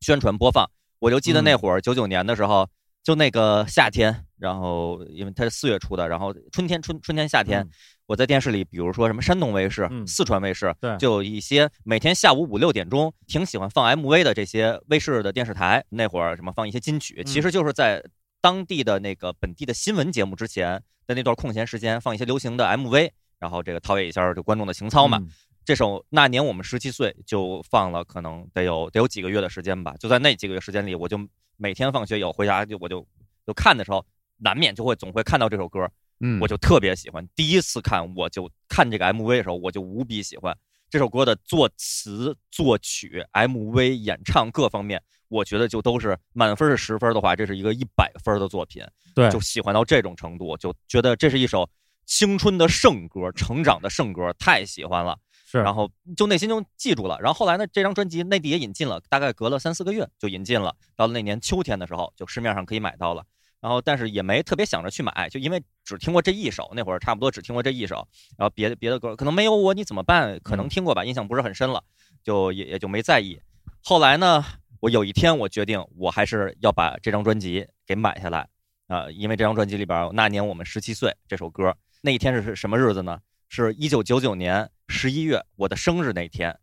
[0.00, 0.70] 宣传播放。
[0.98, 2.68] 我就记得那会儿九九年的时候，
[3.02, 7.70] 就那个夏天，然后因为它是四月出的，然后春天春春天夏天，嗯。
[8.06, 17.26] 我在电视里，比如说什么山东卫视、嗯四川卫视，对就有一些每天下午五六点钟挺喜欢放 MV 的这些卫视的电视台，那会儿什么放一些金曲，嗯。
[17.26, 18.00] 其实就是在
[18.40, 25.18] 当地的那个本地的新闻节目之前的那段空闲时间放一些流行的 MV，然后这个陶冶一下就观众的情操嘛。
[25.18, 25.28] 嗯
[25.66, 29.96] 这首《那年我们十七岁》就放了，可能得有得有几个月的时间吧。
[29.98, 31.18] 就在那几个月时间里，我就
[31.56, 33.04] 每天放学以后回家就我就
[33.44, 35.90] 就看的时候，难免就会总会看到这首歌。
[36.20, 37.28] 嗯，我就特别喜欢。
[37.34, 40.56] 第一次看，我就看这个 MV 的时候，我就无比喜欢
[40.88, 48.84] 这首歌的作词、作曲、MV、演唱各方面，我觉得就都是满分是十分的话，这是一个一百分的作品。
[49.14, 51.68] 对，就喜欢到这种程度，就觉得这是一首
[52.04, 55.18] 青春的圣歌、成长的圣歌，太喜欢了。
[55.48, 57.18] 是，然后就内心就记住了。
[57.20, 60.74] 然后后来呢，这张专辑内地也引进了，大概隔了三四个月就引进了。
[60.96, 63.24] 到了那年秋天的时候，就市面上可以买到了。
[63.66, 67.96] 然后，但是也没特别想着去买，就因为只听过这一首，那会儿差不多只听过这一首。
[68.38, 70.38] 然后别的别的歌可能没有我你怎么办？
[70.38, 71.82] 可能听过吧，印象不是很深了，
[72.22, 73.40] 就也也就没在意。
[73.82, 74.44] 后来呢，
[74.78, 78.48] 我有一天我决定，我还是要把这张专辑给买下来
[78.86, 83.18] 啊，因为这张专辑里边那年我们十七岁这首歌，那一天是什么日子呢？
[83.48, 86.56] 是一九九九年十一月我的生日那天，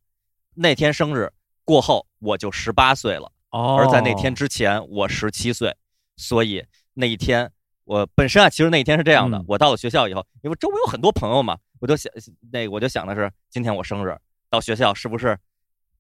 [0.53, 1.29] 那天生日
[1.65, 5.75] 过后我就十八岁了，而在那天之前我十七岁，
[6.15, 6.63] 所以。
[6.93, 7.51] 那一天，
[7.85, 9.43] 我本身啊，其实那一天是这样的。
[9.47, 12.11] 我到了学校以后，因为周围有很多朋友嘛，我就想，
[12.51, 14.17] 那个我就想的是，今天我生日，
[14.49, 15.37] 到学校是不是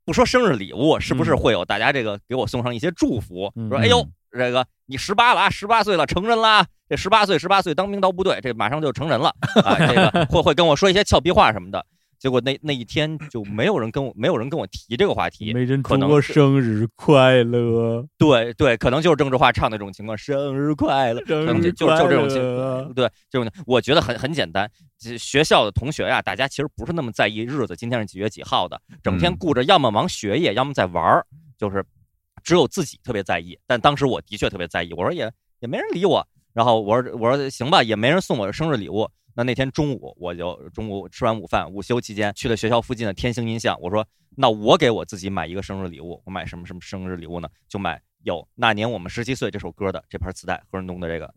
[0.05, 3.51] 不说生日礼物，是不是会有大家这个给我送上一些祝福？
[3.69, 11.85] 说，哎呦，这个你十八了啊，十八岁了，成人啦，这十八岁，十八岁当兵到部队，这马上就成人了啊，这个 会会跟我说一些俏皮话什么的。
[12.23, 18.07] 结果那那一天就没有人跟我，没有人跟我提这个话题，没人祝我生日快乐。
[18.17, 22.93] 对对，可能就是郑智化唱的这种情况，生日快乐，生日就就这种情况。
[22.93, 24.71] 对，这种我觉得很很简单。
[25.19, 31.25] 学校的同学呀，大家其实不是那么在意日子，今天是几月几号的，整天顾着要么忙学业，要么在玩儿，
[31.57, 31.83] 就是
[32.41, 33.59] 只有自己特别在意。
[33.67, 35.29] 但当时我的确特别在意，我说也
[35.59, 39.09] 也没人理我，然后我说我说行吧，也没人送我生日礼物。
[39.35, 43.75] 那那天中午，我就中午吃完午饭，午休期间去了学校附近的天星音像。
[43.81, 44.07] 我说
[44.37, 47.49] ：“那我给我自己买一个生日礼物，我买什么什么生日礼物呢？
[47.67, 51.25] 就买有《那年我们十七岁》这首歌的这盘磁带，何润东的这个《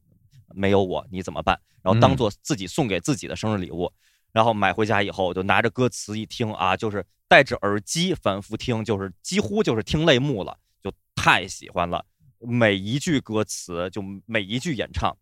[0.54, 3.90] 没有我你怎么办》，然后当做自己送给自己的生日礼物。
[4.30, 12.04] 然后买回家以后，我就拿着歌词一听啊，就是戴着耳机反复听，就是几乎就是听泪目了，就太喜欢了。
[12.40, 15.16] 每一句歌词，就每一句演唱。”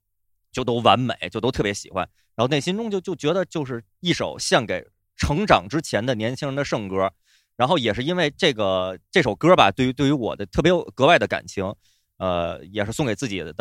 [0.54, 4.86] 就都完美，就都特别喜欢，然后内心中就就觉得就是一首献给
[5.16, 7.12] 成长之前的年轻人的圣歌，
[7.56, 11.74] 然后也是因为这个这首歌吧，对于对于我的特别有格外的感情，
[12.18, 13.52] 呃，也是送给自己的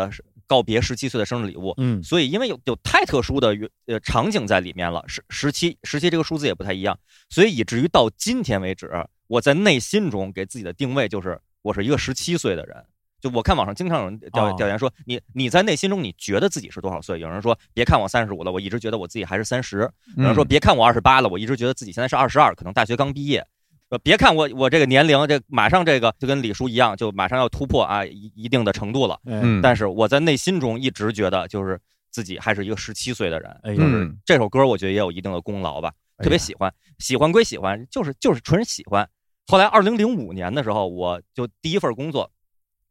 [0.45, 3.57] 告别十七岁的生日礼物，嗯，所以因为有有太特殊的
[3.87, 8.87] 呃场景在里面了，十十七十七这个数字也不太一样，所以以至于到今天为止，
[9.25, 12.85] 我在内心中给自己的定位就是我是一个十七岁的人。
[13.23, 17.21] 就我看网上经常有人调调研说，你你在内心中你觉得自己是多少岁？
[17.21, 19.89] 有人说别看我三十五了，我一直觉得我自己还是三十。
[20.17, 23.41] 有人说别看我二十八了，我一直觉得自己现在是二十二，可能大学刚毕业。
[23.87, 29.17] 呃，别看我我这个年龄，这马上这个就跟李叔一样，就马上要突破啊一一定的程度了。
[29.23, 31.79] 嗯，但是我在内心中一直觉得就是
[32.11, 33.49] 自己还是一个十七岁的人。
[33.63, 36.69] 哎，就是这首歌我觉得也有一定的功劳吧，特别喜欢，
[36.99, 39.07] 喜欢归喜欢，就是就是纯喜欢。
[39.47, 42.29] 后来二零零五年的时候，我就第一份工作。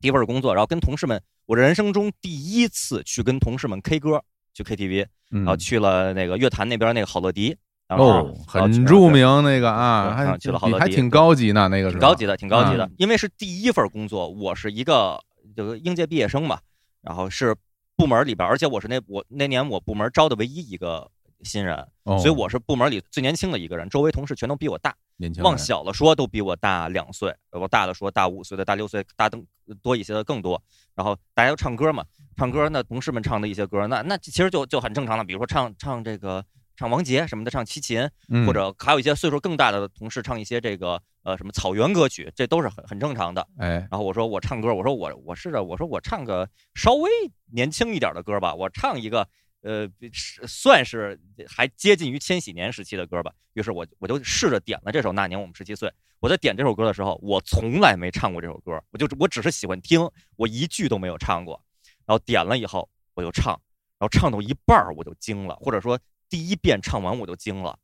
[0.02, 4.20] 第一份工作，然后跟同事们，我人生中第一次去跟同事们 K 歌，
[4.52, 7.56] 去 KTV，然后去了那个乐坛那边那个好乐迪，
[7.88, 15.18] 哦，很著名那个啊，还去了好乐迪，还挺高级呢，那个挺高级的，挺高级的，因为是第一份工作，我是一个
[15.56, 16.58] 就是应届毕业生嘛，
[17.00, 17.54] 然后是
[17.94, 21.08] 部门里边，而且我是那我那年我部门招的唯一一个
[21.44, 24.94] 新人，所以我是部门里最年轻的一个人，周围同事全都比我大。
[25.38, 29.46] 往小了说，都比我大两岁；往大了说，大五岁的、大六岁、大更
[29.80, 30.60] 多一些的更多。
[30.96, 32.04] 然后大家都唱歌嘛，
[32.36, 35.22] 唱歌那同事们唱的一些歌，那那其实就就很正常了。
[35.22, 36.44] 比如说唱唱这个
[36.76, 38.10] 唱王杰什么的，唱齐秦，
[38.46, 43.46] 或者还有一些岁数更大的同事唱一些这个呃什么草原歌曲，这都是很很正常的。
[43.58, 47.08] 哎，然后我说我唱歌，我说我我试着我说我唱个稍微
[47.52, 49.28] 年轻一点的歌吧，我唱一个。
[49.62, 51.18] 呃，是算是
[51.48, 53.32] 还接近于千禧年时期的歌吧。
[53.54, 55.88] 于是我我就试着点了这首《那年我们十七岁》。
[56.20, 60.00] 我在点这首歌的时候，我从来没唱过这首歌，我就我只是喜欢听，
[60.36, 61.60] 我一句都没有唱过。
[62.06, 63.52] 然后点了以后，我就唱，
[63.98, 67.78] 然后唱到一半我就惊了，或者说第一遍唱完我就惊了，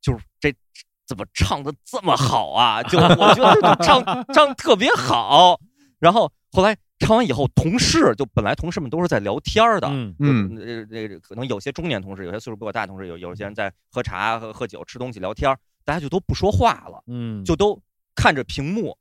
[0.00, 0.54] 就是这
[1.06, 2.82] 怎么唱的这么好啊？
[2.82, 5.58] 就我觉得唱唱特别好。
[5.98, 6.76] 然后后来。
[7.02, 15.52] 唱完以后，同事就本来同事们都是在聊天的，嗯嗯，那那可能有些中年同事，有些岁数比我大的同事，有有些人在喝茶、喝喝酒、吃东西、聊天，
[15.84, 17.76] 大家就都不说话了，嗯，就都
[18.14, 18.96] 看着屏幕。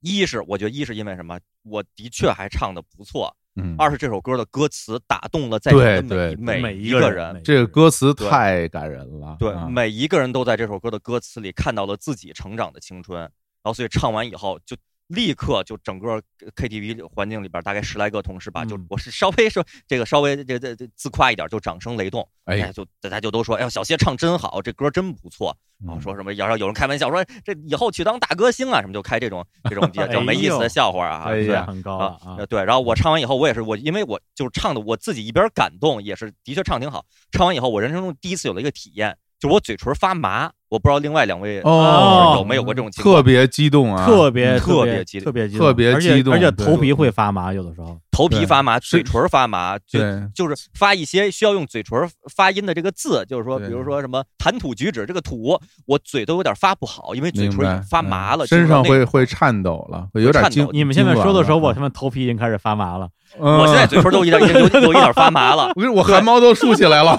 [0.00, 1.38] 一是我觉得，一是因为什么？
[1.62, 3.76] 我的确还唱的不错，嗯。
[3.78, 9.36] 二是这首歌的歌词打动了在场的每每一个人，这个歌词太感人了。
[9.38, 13.30] 对，每一个人都在这首歌的歌词里看到了自己成长的青春，然
[13.62, 14.76] 后所以唱完以后就。
[15.08, 16.22] 立刻就整个
[16.54, 18.86] KTV 环境里边大概十来个同事吧，就嗯。
[18.90, 22.70] 我是稍微说这个稍微这这这自夸一点，就掌声雷动，哎。
[22.72, 37.04] 就大家就都说，哎呦小谢唱真好，这歌真不错，然后说什么，然后有人开玩笑说这以后去当大歌星啊，什么就开这种这种比较 没意思的笑话啊，对哎呀很高啊呃对，然后我唱完以后，我也是我，因为我就是唱的我自己一边感动，也是的确唱挺好。
[37.32, 40.52] 唱完以后，我人生中第一次有了一个体验，就是我嘴唇发麻。
[40.68, 43.16] 我不知道另外两位哦有没有过这种情况？
[43.16, 51.98] 特别激动啊，特别特别激动，特别激特别激动而且头皮会发麻，有的时候头皮发麻，嘴唇发麻，就对就是发一些需要用嘴唇
[52.34, 60.68] 发音的这个字，就是说，比如说什么谈吐举止，这个吐我嘴都有点发不好，因为嘴唇已经发麻了，嗯身上会会颤抖了，会有点颤抖惊。
[60.72, 63.08] 你们现在说的时候，我他妈头皮已经开始发麻了。
[63.38, 65.70] 嗯我现在嘴唇都有点有有有一点发麻了。
[65.94, 67.14] 我汗毛都竖起来了，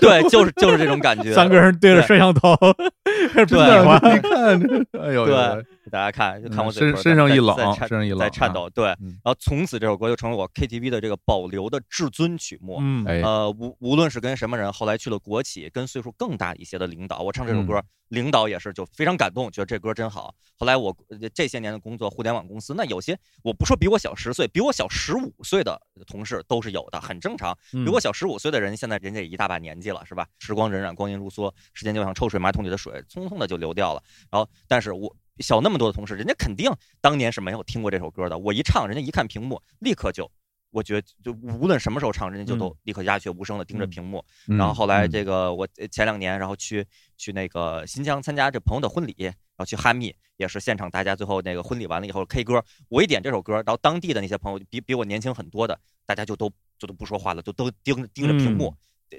[0.00, 1.32] 对，就是就是这种感觉。
[1.32, 2.56] 三个人对着摄像头，
[3.34, 3.82] 真对的，
[4.14, 8.68] 你看，哎呦，对，给大家看，就看我身身上在一冷身上一冷在颤抖。
[8.70, 12.80] 对，嗯然后从此这首歌就成了我 KTV 的这个保留的至尊曲目。
[13.06, 20.32] 呃，无无论是跟什么人，后来去了国企，跟岁数更大一些的领导，我唱这首歌，嗯领导也是就非常感动，觉得这歌真好。
[20.56, 27.56] 后来我呃这些年的工作，互联网公司，那有些我不说比我小十岁，比我小十五岁的同事都是有的，很正常。
[27.72, 30.26] 嗯比我小十五岁的人，现在人家也一大把年纪了，是吧？
[30.38, 34.02] 时光荏苒，光阴如梭，时间就像抽水马桶里的水，匆匆的就流掉了。
[34.30, 36.70] 然后，但是我小那么多的同事，人家肯定
[37.00, 38.36] 当年是没有听过这首歌的。
[38.38, 40.30] 我一唱，人家一看屏幕，立刻就。
[40.70, 41.30] 我觉得就
[41.60, 44.18] 无论什么时候唱，人家就都立刻鸦雀无声的盯着屏幕。
[44.48, 46.84] 嗯然后后来嗯这个我前两年，然后去
[47.16, 58.74] 去那个新疆参加这朋友的婚礼，然后去哈密，也是现场大家最后那个婚礼完了以后 K 歌，我一点这首歌，然后当地的那些朋友比比我年轻很多的，大家就都就都不说话了，就都盯盯着屏幕。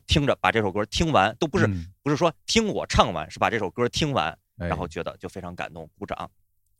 [0.07, 6.29] 听着把这首歌听完，都不是、嗯不是说听我唱完，是把这首歌听完，哎然后觉得就非常感动，鼓掌。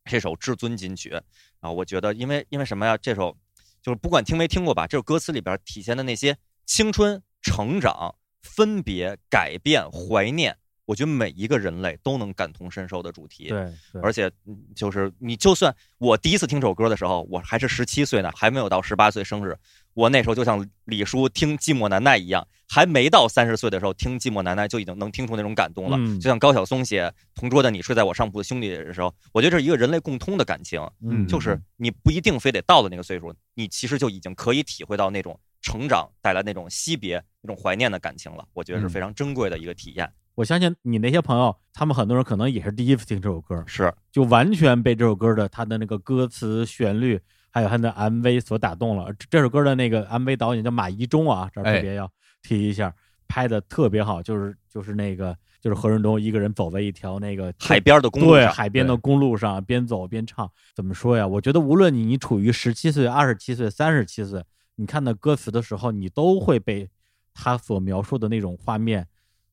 [0.06, 1.20] 这首至尊金曲
[1.60, 2.96] 啊，我觉得因为因为什么呀？
[2.96, 3.36] 这首
[3.82, 6.38] 就是不管听没听过吧，这首歌词里边体现的那些
[6.68, 8.14] 青春、成长、
[8.44, 13.48] 分别、改变、怀念，我觉得每一个人类都能感同身受的主题。
[13.48, 19.58] 对，对而且嗯就是你就算我第一次听这首歌的时候，我还是十七岁呢，还没有到十八岁生日。
[19.96, 25.98] 我那时候就像李叔听《寂寞难耐》一样，还没到三十岁的时候听《寂寞难耐》就已经能听出那种感动了。
[25.98, 38.46] 嗯就像高晓松写《同桌的你睡在我上铺的兄弟》的时候，我觉得这是一个人类共通的感情，嗯就是你不一定非得到了那个岁数，你其实就已经可以体会到那种成长带来那种惜别、那种怀念的感情了。
[38.54, 40.12] 我觉得是嗯非常珍贵的一个体验。
[40.36, 47.18] 我相信你那些朋友，他们很多人可能也是第一次听这首歌，是就完全被这首歌的它的那个歌词、旋律，
[47.56, 49.06] 还有他的 MV 所打动了。
[49.18, 52.12] 这这首歌的那个 MV 导演叫马一中啊，这儿特别要
[52.42, 52.94] 提一下，
[53.30, 60.52] 拍的特别好，就是就是那个就是何润东一个人走在一条那个海边的公路对上海边的公路上，边走边唱。
[60.76, 61.26] 怎么说呀？
[61.26, 64.44] 我觉得无论你你处于十七岁、二十七岁、三十七岁，
[64.76, 66.90] 你看到歌词的时候，你都会被
[67.34, 69.08] 他所描述的那种画面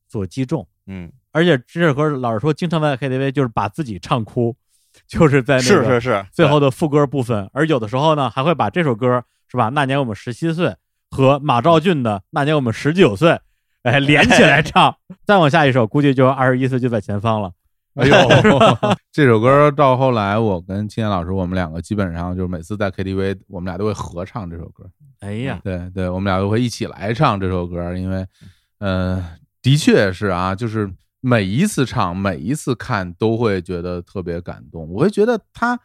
[0.09, 0.67] 所击中。
[0.87, 4.57] 嗯，而且这首歌老实说，经常在 KTV 就是把自己唱哭，
[5.07, 7.49] 就是在那是个是是最后的副歌部分。
[7.53, 9.69] 而有的时候呢，还会把这首歌是吧？
[9.71, 10.75] 那年我们十七岁
[11.11, 13.39] 和马兆俊的那年我们十九岁，
[13.83, 14.97] 哎，连起来唱。
[15.27, 17.53] 再往下一首，估计就二十一岁就在前方了。
[17.95, 18.17] 哎呦
[19.13, 24.85] 这首歌到后来，我跟青年老师，我们两个基本上就是每次在 KTV，我们俩都会合唱这首歌。
[25.21, 28.27] 哎呀，对对，我们俩都会一起来唱这首歌，因为，
[28.79, 29.23] 呃，
[29.61, 30.91] 的确是啊，就是
[31.25, 34.89] 每一次唱，每一次看，都会觉得特别感动。
[34.93, 35.79] 我会觉得他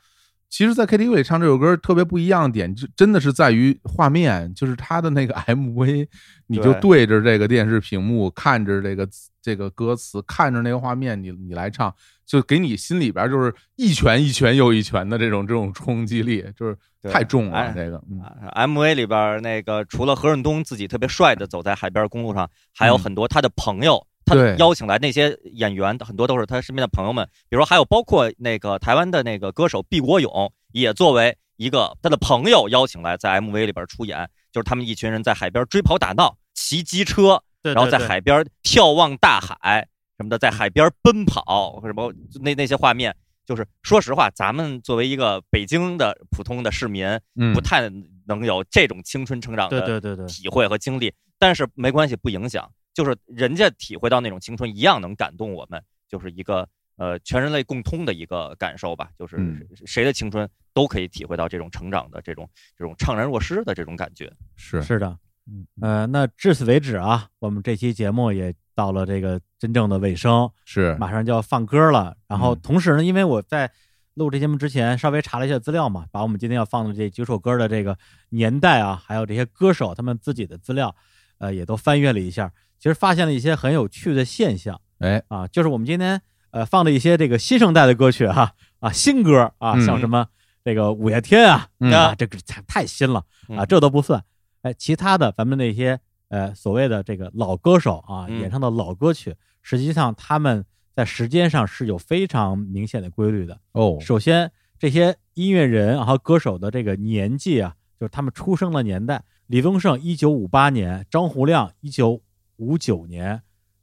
[0.50, 6.08] 其实，在 KTV 里唱这首歌特别不一样的点，就真的是在于画面，就是他的那个 MV，
[6.48, 9.08] 你就对着这个电视屏幕，看着这个
[9.42, 11.94] 这个歌词，看着那个画面，你你来唱，
[12.26, 18.02] 就给你心里边就是一拳一拳又一拳的这种这种冲击力，就是太重了哎这个。
[18.10, 18.22] 嗯
[18.56, 27.28] MV 里边那个除了何润东自己特别帅的走在海边公路上，还有嗯很多他的朋友，他邀请来那些演员，很多都是他身边的朋友们。
[27.50, 43.16] 比如还有包括那个台湾的那个歌手毕国勇，也作为一个他的朋友邀请来在 MV 里边出演，就是他们一群人在海边追跑打闹，骑机车，对对然后在海边眺望大海什么的，在海边奔跑什么那那些画面。
[43.46, 47.08] 就是说实话，咱们作为一个北京的普通的市民，
[47.40, 47.90] 嗯不太
[48.26, 51.14] 能有这种青春成长对对的对对体会和经历。
[51.40, 59.12] 但是没关系，不影响，就是人家体会到那种青春一样能感动我们，就是一个呃全人类共通的一个感受吧。
[59.20, 64.34] 就是嗯谁的青春都可以体会到这种成长的这种这种怅然若失的这种感觉。
[64.56, 72.18] 是是的，嗯呃，那至此为止啊，我们这期节目也到了这个真正的尾声，是马上就要放歌了。
[72.28, 73.72] 然后嗯同时呢，因为我在
[74.16, 77.96] 录这节目之前稍微查了一下资料嘛，把我们今天要放的这几首歌的这个
[78.30, 80.96] 年代啊，还有这些歌手他们自己的资料，
[81.38, 84.80] 呃，也都翻阅了一下，其实发现了一些很有趣的现象。
[85.00, 90.28] 哎啊，就是我们今天呃放的一些这个新生代的歌曲哈啊新歌啊，嗯像什么
[90.64, 93.24] 这个五月天啊、嗯啊，这个太太新了
[93.56, 94.24] 啊，这都不算。
[94.64, 96.00] 哎，其他的咱们那些
[96.30, 100.66] 呃所谓的这个老歌手啊嗯演唱的老歌曲，实际上他们
[100.96, 103.60] 在时间上是有非常明显的规律的。
[103.74, 109.24] 哦，首先，这些音乐人和歌手的这个年纪啊，就是他们出生的年代。
[109.46, 112.20] 李宗盛一九五八年，张洪亮一九
[112.58, 113.42] 五九年，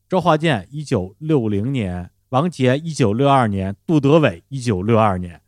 [0.08, 5.40] 周华健一九六零年，王杰一九六二年，杜德伟一九六二年，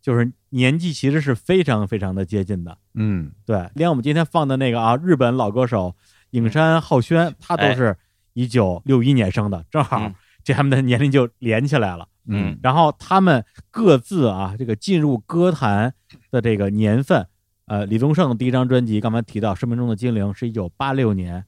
[0.00, 2.78] 就是年纪其实是非常非常的接近的。
[2.94, 5.94] 嗯对，连我们今天放的那个啊，日本老歌手
[6.30, 7.96] 影山浩宣，他都是
[8.32, 12.08] 一九六一年生的，正好嗯这他们的年龄就连起来了。
[12.30, 15.94] 嗯然后他们各自啊，这个进入歌坛
[16.30, 17.26] 的这个年份，
[17.66, 21.44] 呃，李宗盛的第一张专辑刚才提到《生命中的精灵》是一九八六年，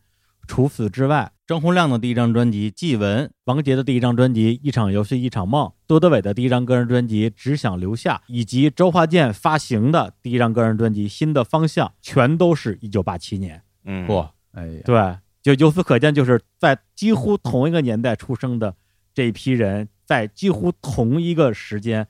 [0.51, 13.63] 除此之外，张洪亮的第一张专辑《祭文》，王杰的第一张专辑《一场游戏一场梦》，杜德伟的第一张个人专辑《只想留下》，以及周华健发行的第一张个人专辑《新的方向》，全都是一九八七年。
[13.85, 18.75] 嗯，不，哎呀，对，就由此可见，就是在几乎同一个年代出生的
[19.15, 22.09] 这一批人，在几乎同一个时间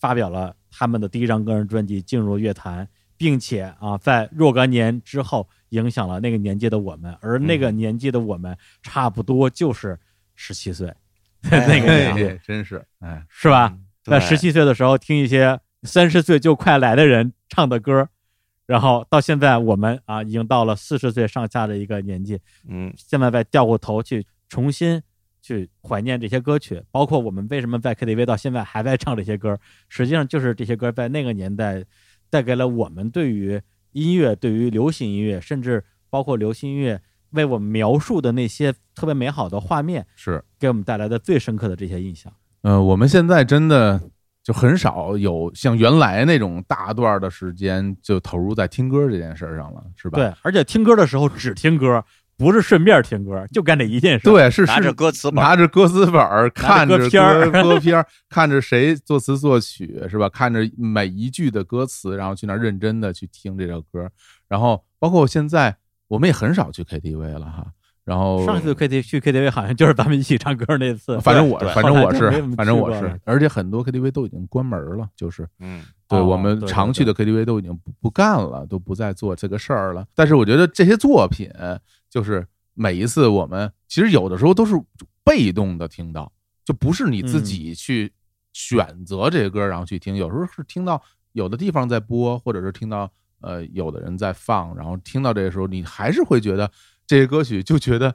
[0.00, 2.88] 发表了他们的第一张个人专辑，进入乐坛，
[3.18, 9.98] 并且啊，在若干年之后影响了那个年纪的我们，而那个年纪的我们差不多就是
[10.34, 10.94] 十七岁，
[11.50, 13.76] 那个年纪哎，真是哎，是吧？
[14.04, 18.08] 在十七岁的时候听一些三十岁就快来的人唱的歌，
[18.66, 25.02] 然后到现在我们啊已经到了四十岁上下的一个年纪，嗯现在再掉过头去重新
[25.40, 31.84] 去怀念这些歌曲，包括我们为什么在 KTV 到现在还在唱这些歌，实际上就是这些歌在那个年代
[32.28, 33.60] 带给了我们对于
[33.92, 42.32] 音乐、对于流行音乐，甚至包括流行音乐为我们描述的那些特别美好的画面，是，给我们带来的最深刻的这些印象。
[42.62, 44.00] 呃，我们现在真的
[44.42, 50.16] 就很少有像原来那种大段的时间就投入在听歌这件事儿上了，是吧？
[50.16, 52.04] 对，而且听歌的时候只听歌，
[52.36, 54.24] 不是顺便听歌，就干这一件事。
[54.24, 60.28] 对，是是拿着歌词本拿着歌词本儿，看着歌片儿歌歌片儿，看着谁作词作曲，是吧？
[60.28, 64.10] 看着每一句的歌词，然后去那儿认真的去听这首歌，
[64.48, 65.76] 然后包括现在
[66.08, 67.66] 我们也很少去 KTV 了哈。
[68.04, 80.04] 然后上次 KTV 去 KTV 好像就是咱们一起唱歌那次，反正我反正我是反正我是而且很多 KTV 都已经关门了，就是嗯哦对我们常去的 KTV 都已经不不干了，都不再做这个事儿了。
[80.16, 81.48] 但是我觉得这些作品，
[82.12, 84.74] 就是每一次我们其实有的时候都是
[85.24, 86.30] 被动的听到，
[86.62, 88.12] 就不是你自嗯己去
[88.52, 93.10] 选择这些歌然后去听，有时候是听到有的地方在播，或者是听到
[93.40, 96.70] 呃有的人在放，然后听到这个时候，你还是会觉得
[97.06, 98.14] 这些歌曲就觉得。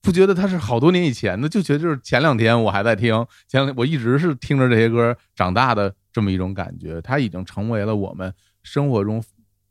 [0.00, 9.20] 不觉得它是好多年以前的，就觉得就是前两天我还在听，前两我一直是听着这些歌长大的这么一种感觉，它已经成为了我们生活中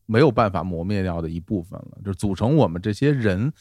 [0.07, 3.53] 没有办法磨灭掉的一部分了，就组成我们这些人。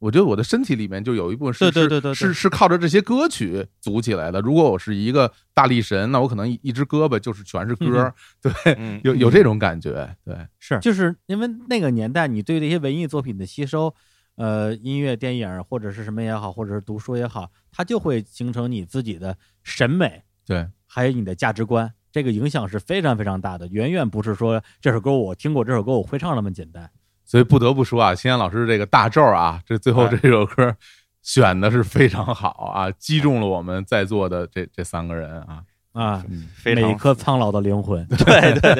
[0.00, 4.38] 我觉得我的身体里面就有一部分是对对对对对是是是靠着这些歌曲组起来的。
[4.42, 13.94] 如果我是一个大力神，那我可能一一只胳膊就是全是歌， 对，嗯有有这种感觉，对，是，就是因为那个年代，你对这些文艺作品的吸收，
[14.34, 21.90] 呃，音乐、电影或者是什么也好，或者是读书也好，它就会形成你自己的审美，对，还有你的价值观。
[22.14, 26.88] 这个影响是非常非常大的，远远不是说这首歌我听过，这首歌我会唱那么简单。
[27.24, 30.76] 所以不得不说啊，秦岩老师这个大咒啊，这最后哎这首歌
[31.22, 35.64] 选的是非常好啊，击中了我们在座的这这三个人啊。
[35.92, 38.74] 啊，嗯非常每一颗苍老的灵魂， 对对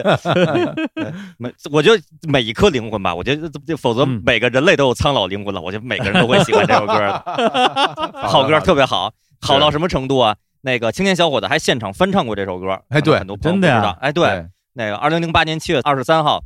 [0.95, 7.19] 对，每我觉得每一颗灵魂吧，我觉得这否则嗯每个人类都有苍老灵魂了，我觉得每个人都会喜欢这首歌的。
[8.29, 10.37] 好歌特别好，好到什么程度啊？
[10.65, 16.43] 那个青年小伙子还现场翻唱过这首歌，哎对很多朋友知道哎，对，那个二零零八年七月二十三号，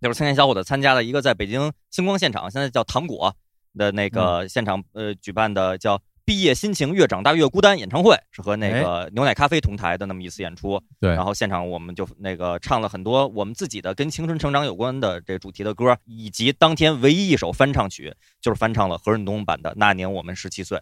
[0.00, 3.34] 就是青年小伙子参加了一个在北京星光现场，现在叫糖果
[3.76, 6.00] 的那嗯个现场，呃，举办的叫。
[6.26, 20.76] 毕业心情越长大越孤单演唱会是和那个牛奶咖啡同台的那么一次演出，对，然后现场我们就那个唱了很多我们自己的跟青春成长有关的这主题的歌，以及当天唯一一首翻唱曲就是翻唱了何润东版的《那年我们十七岁》，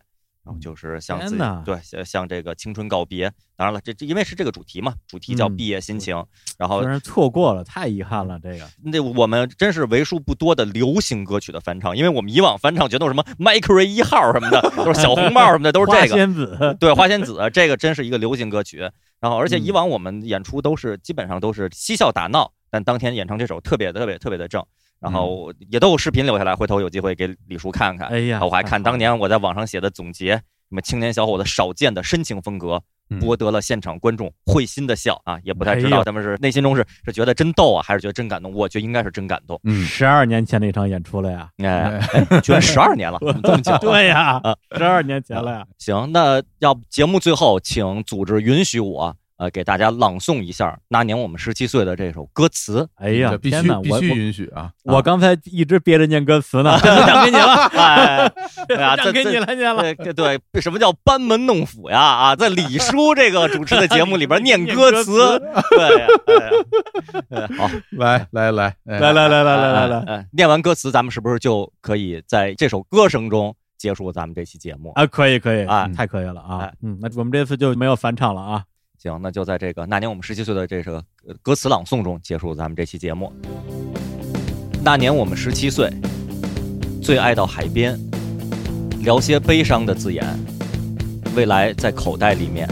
[0.45, 3.33] 然后就是向自己对向向这个青春告别。
[3.57, 6.25] 当然了，这这因为是这个主题嘛，主题叫嗯毕业心情，
[6.59, 8.39] 然后虽然错过了，太遗憾了。
[8.41, 16.15] 这个那我们真是为数不多的流行歌曲的翻唱，因为我们以往翻唱全都是什么迈克瑞一号什么的，都是小红帽什么的，都是这个。
[16.15, 18.91] 仙子，对，花仙子这个真是一个流行歌曲。
[19.21, 24.63] 然后，而且嗯以往我们演出都是基本上都是嬉笑打闹，但当天演唱这首特别特别特别的正。
[25.05, 28.08] 然后也都有视频留下来，回头有机会给李叔看看。
[28.08, 35.39] 哎呀，我还看当年我在网上写的总结，什么青年小伙子少见的深情风格，嗯博得了现场观众会心的笑啊！
[35.44, 38.50] 也不太知道他们是内心中是是觉得真逗啊，还是觉得真感动？
[38.52, 39.60] 我觉得应该是真感动。
[39.65, 41.50] 嗯，十二年前的一场演出了呀。
[41.58, 42.00] 哎，
[42.31, 43.76] 哎居然十二年了， 这么久？
[43.78, 45.66] 对呀啊，十二年前了呀。
[45.78, 49.15] 行，那要不节目最后，请组织允许我，
[49.45, 52.89] 呃，给大家朗诵一下那年我们十七岁的这首歌词。
[52.95, 54.71] 哎呀这，必，须必须允许啊！
[54.85, 58.33] 我刚才一直憋着念歌词呢，这次讲给你了，哎，
[58.69, 59.83] 哎呀， 这讲给你了，念了。
[59.83, 62.01] 对对对，什么叫班门弄斧呀？
[62.01, 65.39] 啊，在李叔这个主持的节目里边念 念歌词，
[65.71, 74.93] 对好， 来来来哎来来来来来来哎来，哎念完歌词，咱们是不是就可以在这首歌声中结束咱们这期节目？
[74.95, 76.73] 啊，可以可以，啊太可以了啊哎！
[76.83, 78.65] 嗯，那我们这次就没有返场了啊。
[79.05, 81.05] 行，那就在这个那年我们十七岁的这个
[81.42, 83.31] 歌词朗诵中结束咱们这期节目。
[84.83, 85.92] 那年我们十七岁，
[87.02, 88.00] 最爱到海边，
[89.00, 90.24] 聊些悲伤的字眼，
[91.36, 92.66] 未来在口袋里面。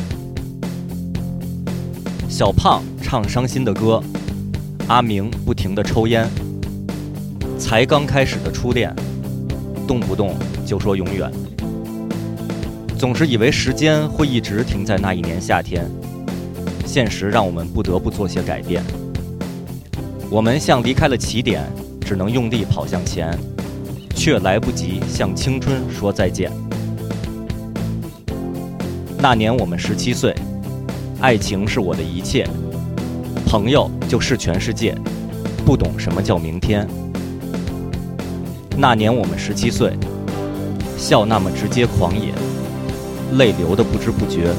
[2.31, 4.03] 小胖唱伤心的歌，
[4.89, 6.27] 阿明不停的抽烟。
[7.59, 8.91] 才刚开始的初恋，
[9.87, 11.31] 动不动就说永远。
[12.99, 15.85] 总是以为时间会一直停在那一年夏天，
[16.85, 18.83] 现实让我们不得不做些改变。
[20.31, 21.63] 我们像离开了起点，
[22.01, 23.37] 只能用力跑向前，
[24.15, 26.51] 却来不及向青春说再见。
[29.19, 30.35] 那年我们十七岁，
[31.21, 32.47] 爱情是我的一切，
[33.47, 34.97] 朋友就是全世界，
[35.65, 36.89] 不懂什么叫明天。
[38.77, 39.93] 那年我们十七岁，
[40.97, 42.33] 笑那么直接狂野，
[43.37, 44.51] 泪流的不知不觉，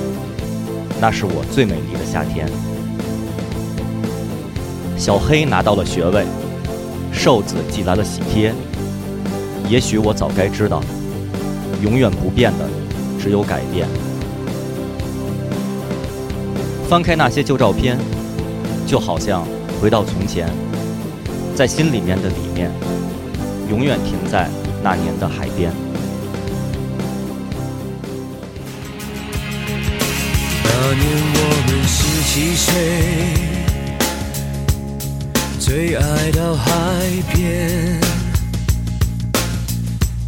[1.00, 2.48] 那是我最美丽的夏天。
[4.98, 6.26] 小黑拿到了学位，
[7.12, 8.54] 瘦子寄来了喜帖。
[9.70, 10.82] 也许我早该知道，
[11.82, 12.66] 永远不变的
[13.20, 13.88] 只有改变。
[16.88, 17.98] 翻开那些旧照片，
[18.86, 19.46] 就好像
[19.82, 20.48] 回到从前，
[21.56, 22.72] 在心里面的里面，
[23.70, 24.50] 永远停在
[24.84, 25.83] 那年的海边。
[30.96, 31.98] 那年我们十
[32.30, 32.70] 七岁，
[35.60, 36.72] 最爱到海
[37.34, 38.00] 边，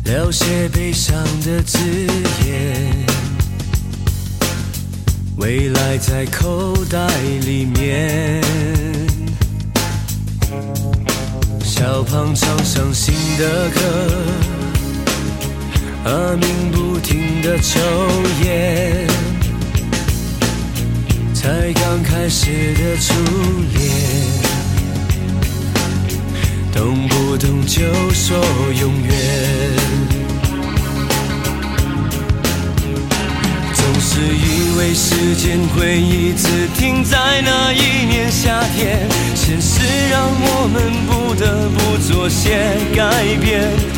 [0.06, 1.78] 聊些悲伤的字
[2.48, 3.06] 眼，
[5.38, 7.10] 未来在口袋
[7.46, 8.42] 里面。
[11.62, 13.80] 小胖唱伤心的歌，
[16.06, 17.80] 阿明不停的抽
[18.44, 19.06] 烟。
[21.46, 23.14] 才刚开始的初
[23.76, 23.80] 恋，
[26.74, 27.84] 动不动就
[28.16, 28.36] 说
[28.82, 29.14] 永远。
[33.76, 42.58] 总是以为时间会一直停在那一年夏天，现实让我们不得不做些
[42.96, 43.95] 改变。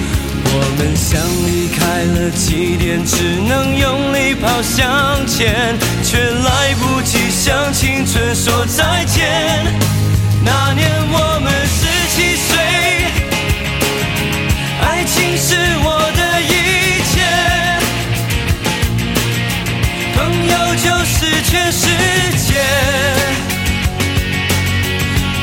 [0.59, 3.13] 我们像离开了起点，只
[3.47, 9.23] 能用力跑向前，却来不及向青春说再见。
[10.43, 12.57] 那年我们十七岁，
[14.81, 15.53] 爱情是
[15.83, 15.87] 我
[16.17, 16.51] 的一
[17.11, 17.21] 切，
[20.15, 20.17] 朋
[20.49, 21.85] 友就是全世
[22.47, 22.49] 界，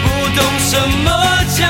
[0.03, 0.73] 不懂什
[1.05, 1.07] 么
[1.57, 1.63] 叫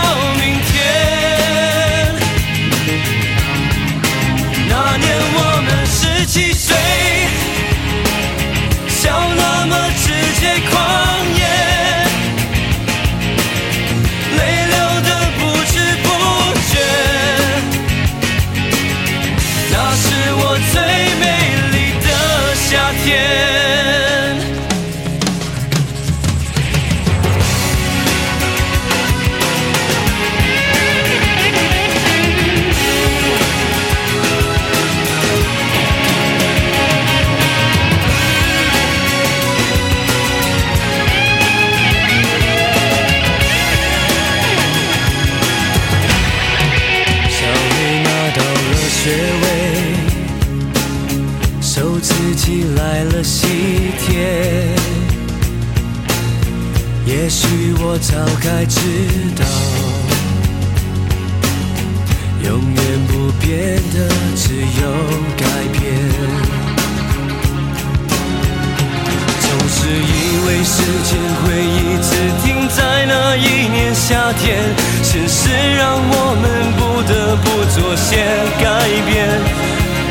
[74.07, 74.61] 夏天，
[75.03, 76.45] 现实让我们
[76.77, 78.21] 不得不做些
[78.61, 78.69] 改
[79.09, 79.25] 变。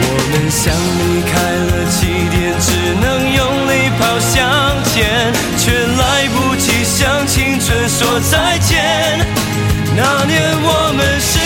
[0.01, 1.37] 我们像离开
[1.69, 3.05] 了起点，只能
[3.37, 3.39] 用
[3.69, 4.49] 力跑向
[4.89, 8.81] 前，却来不及向青春说再见。
[9.95, 11.37] 那年我们十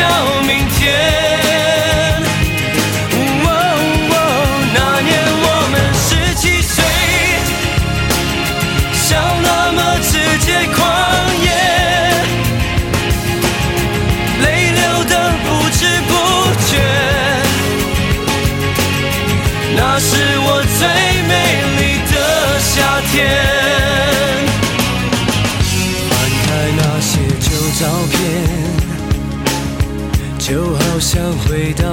[0.00, 0.31] 么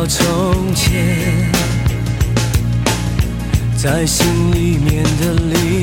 [0.09, 1.51] 从前，
[3.77, 5.78] 在心里面的离